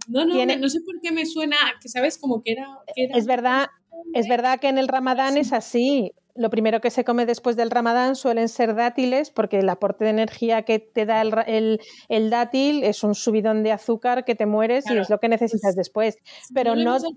No, 0.09 0.25
no, 0.27 0.35
tiene- 0.35 0.57
no 0.59 0.69
sé 0.69 0.81
por 0.83 1.01
qué 1.01 1.11
me 1.11 1.25
suena, 1.27 1.57
que 1.83 1.89
sabes, 1.89 2.19
como 2.19 2.43
que 2.43 2.53
era... 2.53 2.67
que 2.95 3.05
era 3.05 3.17
es 3.17 3.25
verdad, 3.27 3.67
es 4.13 4.29
verdad 4.29 4.61
que 4.61 4.69
en 4.69 4.79
el 4.79 4.89
Ramadán 4.89 5.37
es 5.39 5.53
así. 5.53 6.13
Lo 6.39 6.51
primero 6.51 6.81
que 6.81 6.91
se 6.91 7.05
come 7.05 7.27
después 7.27 7.57
del 7.57 7.71
Ramadán 7.71 8.15
suelen 8.17 8.49
ser 8.49 8.75
dátiles, 8.75 9.31
porque 9.31 9.59
el 9.59 9.69
aporte 9.69 10.05
de 10.05 10.11
energía 10.11 10.63
que 10.63 10.79
te 10.79 11.05
da 11.05 11.21
el, 11.21 11.33
ra- 11.33 11.43
el- 11.43 11.81
el 12.09 12.31
dátil 12.31 12.85
es 12.85 13.03
un 13.03 13.15
subidón 13.15 13.63
de 13.65 13.73
azúcar 13.73 14.25
que 14.25 14.35
te 14.35 14.47
mueres 14.47 14.85
y 14.91 14.97
es 14.97 15.11
lo 15.11 15.19
que 15.19 15.29
necesitas 15.29 15.75
después. 15.75 16.17
Pero 16.55 16.75
no, 16.77 16.85
nosotras, 16.93 17.13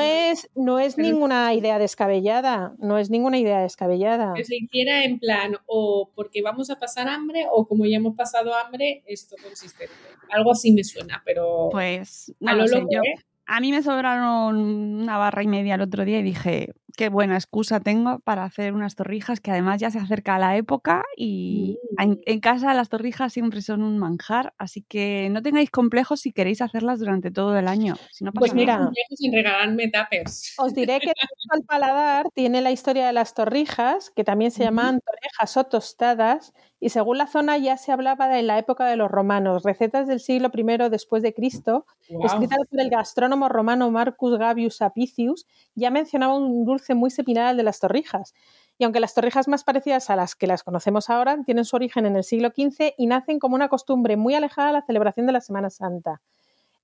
es, 0.00 0.50
no 0.54 0.78
es 0.78 0.94
Pero- 0.96 1.08
ninguna 1.08 1.52
idea 1.54 1.78
descabellada. 1.78 2.74
No 2.78 2.98
es 2.98 3.10
ninguna 3.10 3.38
idea 3.38 3.60
descabellada. 3.60 4.32
que 4.34 4.44
se 4.44 4.56
hiciera 4.56 5.04
en 5.04 5.18
plan 5.18 5.56
o 5.66 6.10
porque 6.14 6.42
vamos 6.42 6.70
a 6.70 6.78
pasar 6.78 7.08
hambre 7.08 7.46
o 7.50 7.66
como 7.66 7.84
ya 7.86 7.96
hemos 7.98 8.16
pasado 8.16 8.54
hambre, 8.54 9.02
esto 9.06 9.36
consistente. 9.42 9.92
Algo 10.30 10.52
así 10.52 10.72
me 10.72 10.82
suena, 10.84 11.22
pero 11.24 11.68
Pues 11.70 12.32
a 12.46 12.52
lo 12.54 12.62
lo 12.62 12.68
sé, 12.68 12.76
loco, 12.78 12.88
yo- 12.90 13.00
¿eh? 13.02 13.14
A 13.46 13.60
mí 13.60 13.72
me 13.72 13.82
sobraron 13.82 14.56
una 14.56 15.18
barra 15.18 15.42
y 15.42 15.46
media 15.48 15.74
el 15.74 15.82
otro 15.82 16.04
día 16.06 16.18
y 16.20 16.22
dije, 16.22 16.72
qué 16.96 17.10
buena 17.10 17.34
excusa 17.36 17.78
tengo 17.80 18.20
para 18.20 18.44
hacer 18.44 18.72
unas 18.72 18.94
torrijas, 18.96 19.40
que 19.40 19.50
además 19.50 19.80
ya 19.80 19.90
se 19.90 19.98
acerca 19.98 20.38
la 20.38 20.56
época 20.56 21.04
y 21.16 21.78
Mm. 21.92 22.02
en, 22.02 22.20
en 22.24 22.40
casa 22.40 22.72
las 22.72 22.88
torrijas 22.88 23.32
siempre 23.34 23.60
son 23.60 23.82
un 23.82 23.98
manjar, 23.98 24.54
así 24.58 24.82
que 24.88 25.28
no 25.30 25.42
tengáis 25.42 25.70
complejos 25.70 26.20
si 26.20 26.32
queréis 26.32 26.62
hacerlas 26.62 27.00
durante 27.00 27.30
todo 27.30 27.58
el 27.58 27.68
año. 27.68 28.00
Si 28.10 28.24
no 28.24 28.32
pasa 28.32 28.40
Pues 28.40 28.54
mira, 28.54 28.76
nada. 28.78 28.96
en 29.20 29.32
regalarme 29.32 29.88
tuppers. 29.90 30.54
Os 30.56 30.72
diré 30.72 31.00
que 31.02 31.12
al 31.50 31.62
paladar 31.64 32.26
tiene 32.34 32.60
la 32.62 32.70
historia 32.70 33.06
de 33.06 33.12
las 33.12 33.34
torrijas, 33.34 34.10
que 34.10 34.22
también 34.24 34.50
se 34.52 34.62
Ujú. 34.62 34.64
llamaban 34.64 35.00
torrejas 35.00 35.56
o 35.56 35.64
tostadas, 35.64 36.52
y 36.84 36.90
según 36.90 37.16
la 37.16 37.26
zona 37.26 37.56
ya 37.56 37.78
se 37.78 37.92
hablaba 37.92 38.28
de 38.28 38.42
la 38.42 38.58
época 38.58 38.84
de 38.84 38.96
los 38.96 39.10
romanos, 39.10 39.62
recetas 39.62 40.06
del 40.06 40.20
siglo 40.20 40.50
I 40.52 40.90
después 40.90 41.22
de 41.22 41.32
Cristo, 41.32 41.86
escritas 42.22 42.58
por 42.70 42.78
el 42.78 42.90
gastrónomo 42.90 43.48
romano 43.48 43.90
Marcus 43.90 44.36
Gabius 44.36 44.82
Apicius, 44.82 45.46
ya 45.74 45.90
mencionaba 45.90 46.36
un 46.36 46.66
dulce 46.66 46.94
muy 46.94 47.10
similar 47.10 47.46
al 47.46 47.56
de 47.56 47.62
las 47.62 47.80
torrijas. 47.80 48.34
Y 48.76 48.84
aunque 48.84 49.00
las 49.00 49.14
torrijas 49.14 49.48
más 49.48 49.64
parecidas 49.64 50.10
a 50.10 50.16
las 50.16 50.34
que 50.34 50.46
las 50.46 50.62
conocemos 50.62 51.08
ahora 51.08 51.38
tienen 51.46 51.64
su 51.64 51.74
origen 51.74 52.04
en 52.04 52.16
el 52.16 52.22
siglo 52.22 52.50
XV 52.50 52.92
y 52.98 53.06
nacen 53.06 53.38
como 53.38 53.54
una 53.54 53.68
costumbre 53.68 54.18
muy 54.18 54.34
alejada 54.34 54.66
de 54.66 54.72
la 54.74 54.82
celebración 54.82 55.24
de 55.24 55.32
la 55.32 55.40
Semana 55.40 55.70
Santa. 55.70 56.20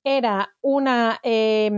Era, 0.02 0.54
una, 0.62 1.20
eh, 1.22 1.70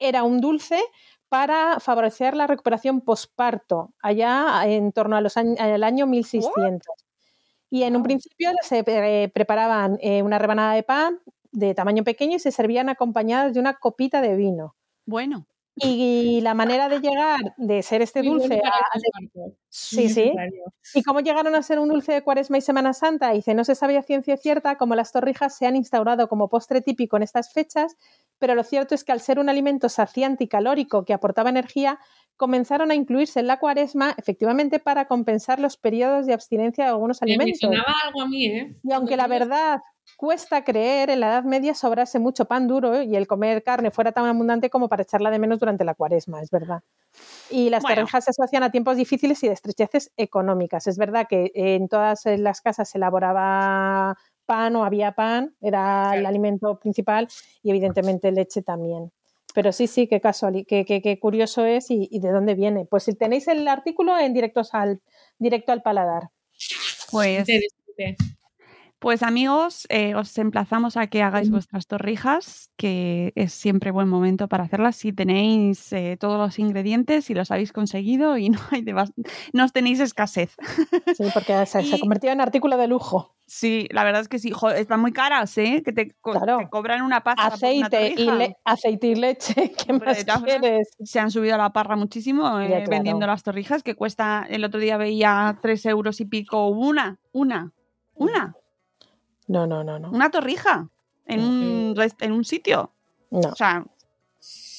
era 0.00 0.24
un 0.24 0.40
dulce 0.40 0.80
para 1.28 1.78
favorecer 1.78 2.34
la 2.34 2.48
recuperación 2.48 3.02
posparto, 3.02 3.92
allá 4.02 4.64
en 4.64 4.90
torno 4.90 5.16
a 5.16 5.20
los 5.20 5.36
años, 5.36 5.60
al 5.60 5.84
año 5.84 6.08
1600. 6.08 7.06
Y 7.70 7.82
en 7.82 7.96
un 7.96 8.02
principio 8.02 8.50
se 8.62 8.84
eh, 8.86 9.28
preparaban 9.34 9.98
eh, 10.00 10.22
una 10.22 10.38
rebanada 10.38 10.74
de 10.74 10.82
pan 10.82 11.20
de 11.52 11.74
tamaño 11.74 12.04
pequeño 12.04 12.36
y 12.36 12.38
se 12.40 12.52
servían 12.52 12.88
acompañadas 12.88 13.54
de 13.54 13.60
una 13.60 13.74
copita 13.74 14.20
de 14.20 14.36
vino. 14.36 14.76
Bueno, 15.06 15.46
Y 15.76 16.40
la 16.42 16.54
manera 16.54 16.88
de 16.88 17.00
llegar 17.00 17.40
de 17.58 17.82
ser 17.82 18.02
este 18.02 18.22
Muy 18.22 18.32
dulce 18.32 18.48
bueno 18.48 18.62
a. 18.64 19.50
Sí, 19.68 20.08
sí. 20.08 20.32
¿Y 20.94 21.02
cómo 21.02 21.20
llegaron 21.20 21.54
a 21.54 21.62
ser 21.62 21.78
un 21.78 21.88
dulce 21.88 22.12
de 22.12 22.22
Cuaresma 22.22 22.58
y 22.58 22.62
Semana 22.62 22.94
Santa? 22.94 23.32
Dice, 23.32 23.54
no 23.54 23.64
se 23.64 23.74
sabía 23.74 24.02
ciencia 24.02 24.36
cierta 24.38 24.76
cómo 24.78 24.94
las 24.94 25.12
torrijas 25.12 25.56
se 25.56 25.66
han 25.66 25.76
instaurado 25.76 26.28
como 26.28 26.48
postre 26.48 26.80
típico 26.80 27.16
en 27.18 27.24
estas 27.24 27.52
fechas, 27.52 27.96
pero 28.38 28.54
lo 28.54 28.62
cierto 28.64 28.94
es 28.94 29.04
que 29.04 29.12
al 29.12 29.20
ser 29.20 29.38
un 29.38 29.48
alimento 29.48 29.88
saciante 29.88 30.44
y 30.44 30.48
calórico 30.48 31.04
que 31.04 31.14
aportaba 31.14 31.50
energía, 31.50 31.98
comenzaron 32.36 32.90
a 32.90 32.94
incluirse 32.94 33.40
en 33.40 33.46
la 33.46 33.58
Cuaresma 33.58 34.14
efectivamente 34.18 34.78
para 34.78 35.06
compensar 35.06 35.58
los 35.58 35.76
periodos 35.78 36.26
de 36.26 36.34
abstinencia 36.34 36.84
de 36.84 36.90
algunos 36.90 37.22
Me- 37.22 37.28
Me 37.28 37.34
alimentos. 37.34 37.60
sonaba 37.60 37.94
algo 38.06 38.22
a 38.22 38.28
mí, 38.28 38.46
¿eh? 38.46 38.76
Y 38.82 38.92
aunque 38.92 39.16
la 39.16 39.26
verdad 39.26 39.80
cuesta 40.18 40.62
creer, 40.64 41.10
en 41.10 41.20
la 41.20 41.28
Edad 41.28 41.44
Media 41.44 41.74
sobrase 41.74 42.18
mucho 42.18 42.44
pan 42.44 42.68
duro 42.68 43.02
y 43.02 43.16
el 43.16 43.26
comer 43.26 43.62
carne 43.62 43.90
fuera 43.90 44.12
tan 44.12 44.26
abundante 44.26 44.70
como 44.70 44.88
para 44.88 45.02
echarla 45.02 45.30
de 45.30 45.38
menos 45.38 45.58
durante 45.58 45.84
la 45.84 45.94
cuaresma, 45.94 46.40
es 46.42 46.50
verdad. 46.50 46.82
Y 47.50 47.70
las 47.70 47.82
Bueno. 47.82 48.06
se 48.06 48.16
asocian 48.30 48.62
a 48.62 48.70
tiempos 48.70 48.96
difíciles 48.96 49.42
y 49.42 49.48
de 49.48 49.54
estrecheces 49.54 50.12
económicas. 50.16 50.86
Es 50.86 50.98
verdad 50.98 51.26
que 51.28 51.50
en 51.54 51.88
todas 51.88 52.22
las 52.26 52.60
casas 52.60 52.88
se 52.90 52.98
elaboraba 52.98 54.16
pan 54.46 54.76
o 54.76 54.84
había 54.84 55.12
pan, 55.12 55.54
era 55.60 56.16
el 56.16 56.24
alimento 56.26 56.78
principal 56.78 57.28
y 57.62 57.70
evidentemente 57.70 58.32
leche 58.32 58.62
también. 58.62 59.12
Pero 59.54 59.72
sí, 59.72 59.86
sí, 59.86 60.06
qué 60.06 60.20
casual, 60.20 60.64
qué, 60.68 60.84
qué- 60.84 61.00
qué 61.02 61.18
curioso 61.18 61.64
es 61.64 61.90
y, 61.90 62.08
y 62.10 62.20
de 62.20 62.30
dónde 62.30 62.54
viene. 62.54 62.84
Pues 62.84 63.04
si 63.04 63.14
tenéis 63.14 63.48
el 63.48 63.66
artículo 63.68 64.18
en 64.18 64.32
directos 64.34 64.72
al, 64.74 65.00
directo 65.38 65.72
al 65.72 65.82
paladar. 65.82 66.24
pues 67.10 67.48
Interesante. 67.48 68.16
Pues 68.98 69.22
amigos, 69.22 69.86
eh, 69.90 70.14
os 70.14 70.36
emplazamos 70.38 70.96
a 70.96 71.06
que 71.06 71.22
hagáis 71.22 71.50
vuestras 71.50 71.86
torrijas, 71.86 72.70
que 72.78 73.32
es 73.36 73.52
siempre 73.52 73.90
buen 73.90 74.08
momento 74.08 74.48
para 74.48 74.64
hacerlas 74.64 74.96
si 74.96 75.12
tenéis 75.12 75.92
eh, 75.92 76.16
todos 76.18 76.38
los 76.38 76.58
ingredientes 76.58 77.28
y 77.28 77.34
los 77.34 77.50
habéis 77.50 77.72
conseguido 77.72 78.38
y 78.38 78.48
no, 78.50 78.58
hay 78.70 78.82
no 79.52 79.64
os 79.64 79.72
tenéis 79.74 80.00
escasez. 80.00 80.56
Sí, 81.14 81.24
porque 81.34 81.66
se, 81.66 81.82
se 81.82 81.94
ha 81.94 81.96
Y- 81.98 82.00
convertido 82.00 82.32
en 82.32 82.40
artículo 82.40 82.78
de 82.78 82.86
lujo. 82.88 83.34
Sí, 83.48 83.86
la 83.92 84.02
verdad 84.02 84.22
es 84.22 84.28
que 84.28 84.40
sí, 84.40 84.50
jo, 84.50 84.70
están 84.70 85.00
muy 85.00 85.12
caras, 85.12 85.56
¿eh? 85.58 85.82
Que 85.84 85.92
te, 85.92 86.10
co- 86.20 86.32
Claro. 86.32 86.56
te 86.58 86.68
cobran 86.68 87.02
una 87.02 87.22
pasta 87.22 87.42
por 87.50 87.58
una 87.58 87.86
aceite 87.86 88.14
y, 88.16 88.28
aceite 88.64 89.06
y 89.08 89.14
leche, 89.14 89.54
¿qué 89.86 89.92
Hombre, 89.92 90.24
más 90.26 90.42
quieres? 90.42 90.88
Se 91.04 91.20
han 91.20 91.30
subido 91.30 91.54
a 91.54 91.58
la 91.58 91.70
parra 91.70 91.94
muchísimo 91.96 92.58
eh, 92.60 92.66
claro. 92.68 92.84
vendiendo 92.90 93.24
las 93.26 93.42
torrijas, 93.44 93.82
que 93.84 93.94
cuesta, 93.94 94.44
el 94.48 94.64
otro 94.64 94.80
día 94.80 94.96
veía 94.96 95.58
tres 95.62 95.84
euros 95.86 96.20
y 96.20 96.24
pico 96.24 96.66
una, 96.68 97.20
una, 97.30 97.72
una, 98.14 98.56
No, 99.48 99.66
no, 99.66 99.84
no, 99.84 99.98
no. 99.98 100.10
una 100.10 100.30
torrija 100.30 100.88
en 101.26 101.40
un, 101.40 101.94
en 102.20 102.32
un 102.32 102.44
sitio. 102.44 102.92
no. 103.30 103.48
O 103.50 103.54
sea, 103.54 103.84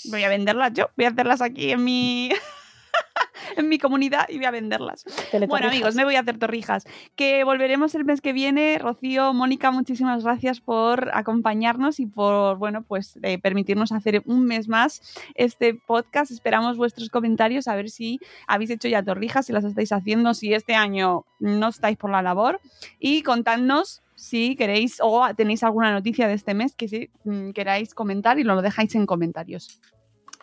voy 0.10 0.24
a 0.24 0.30
venderlas 0.30 0.74
yo, 0.74 0.90
voy 0.96 1.06
a 1.06 1.10
hacerlas 1.10 1.42
aquí 1.42 1.72
en 1.72 1.84
mi, 1.84 2.30
en 2.30 2.38
en 3.58 3.70
mi 3.70 3.78
comunidad 3.78 4.28
y 4.30 4.38
voy 4.38 4.46
a 4.46 4.52
venderlas. 4.52 5.06
Bueno, 5.48 5.68
amigos, 5.68 5.96
me 5.96 6.04
voy 6.04 6.16
a 6.16 6.22
hacer 6.22 6.38
torrijas. 6.38 6.86
Que 7.16 7.44
volveremos 7.44 7.96
el 7.96 8.06
mes 8.06 8.22
que 8.22 8.34
viene. 8.34 8.78
Rocío, 8.80 9.34
Mónica, 9.34 9.72
muchísimas 9.72 10.24
gracias 10.24 10.60
por 10.60 11.10
acompañarnos 11.14 12.00
y 12.00 12.06
por, 12.06 12.58
bueno, 12.58 12.84
pues 12.84 13.20
eh, 13.24 13.40
permitirnos 13.40 13.92
hacer 13.92 14.24
un 14.26 14.46
mes 14.46 14.68
más 14.68 15.02
este 15.36 15.74
podcast. 15.74 16.32
Esperamos 16.32 16.78
vuestros 16.78 17.10
comentarios 17.10 17.68
a 17.68 17.76
ver 17.76 17.90
si 17.90 18.20
habéis 18.48 18.70
hecho 18.70 18.88
ya 18.88 19.04
torrijas, 19.04 19.46
si 19.46 19.54
las 19.54 19.64
estáis 19.64 19.92
haciendo, 19.92 20.34
si 20.34 20.54
este 20.54 20.76
año 20.76 21.26
no 21.40 21.70
estáis 21.70 21.98
por 21.98 22.12
la 22.12 22.22
labor 22.22 22.60
y 23.00 23.22
contadnos 23.24 24.02
si 24.18 24.56
queréis 24.56 24.98
o 25.00 25.24
tenéis 25.36 25.64
alguna 25.64 25.92
noticia 25.92 26.28
de 26.28 26.34
este 26.34 26.54
mes 26.56 26.76
que 26.76 26.88
si 26.88 27.10
mm, 27.24 27.52
queráis 27.52 27.94
comentar 27.94 28.40
y 28.40 28.44
lo 28.44 28.62
dejáis 28.62 28.96
en 28.96 29.06
comentarios. 29.06 29.80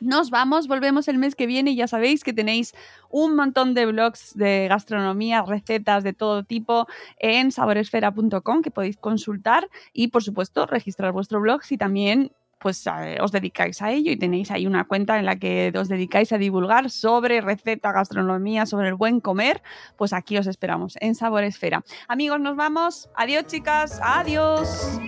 Nos 0.00 0.30
vamos, 0.30 0.66
volvemos 0.66 1.08
el 1.08 1.18
mes 1.18 1.34
que 1.34 1.46
viene 1.46 1.72
y 1.72 1.76
ya 1.76 1.86
sabéis 1.86 2.24
que 2.24 2.32
tenéis 2.32 2.74
un 3.10 3.36
montón 3.36 3.74
de 3.74 3.86
blogs 3.86 4.34
de 4.34 4.66
gastronomía, 4.68 5.42
recetas 5.42 6.02
de 6.02 6.12
todo 6.12 6.44
tipo 6.44 6.86
en 7.18 7.52
saboresfera.com 7.52 8.62
que 8.62 8.70
podéis 8.70 8.96
consultar 8.96 9.68
y 9.92 10.08
por 10.08 10.22
supuesto 10.22 10.66
registrar 10.66 11.12
vuestro 11.12 11.40
blog 11.40 11.62
si 11.62 11.76
también 11.76 12.32
pues 12.64 12.82
os 13.20 13.30
dedicáis 13.30 13.82
a 13.82 13.90
ello 13.90 14.10
y 14.10 14.16
tenéis 14.16 14.50
ahí 14.50 14.66
una 14.66 14.84
cuenta 14.84 15.18
en 15.18 15.26
la 15.26 15.36
que 15.36 15.70
os 15.76 15.86
dedicáis 15.86 16.32
a 16.32 16.38
divulgar 16.38 16.88
sobre 16.88 17.42
receta, 17.42 17.92
gastronomía, 17.92 18.64
sobre 18.64 18.88
el 18.88 18.94
buen 18.94 19.20
comer, 19.20 19.60
pues 19.98 20.14
aquí 20.14 20.38
os 20.38 20.46
esperamos 20.46 20.96
en 21.02 21.14
Sabor 21.14 21.44
Esfera. 21.44 21.84
Amigos, 22.08 22.40
nos 22.40 22.56
vamos. 22.56 23.10
Adiós, 23.16 23.48
chicas. 23.48 24.00
Adiós. 24.02 24.98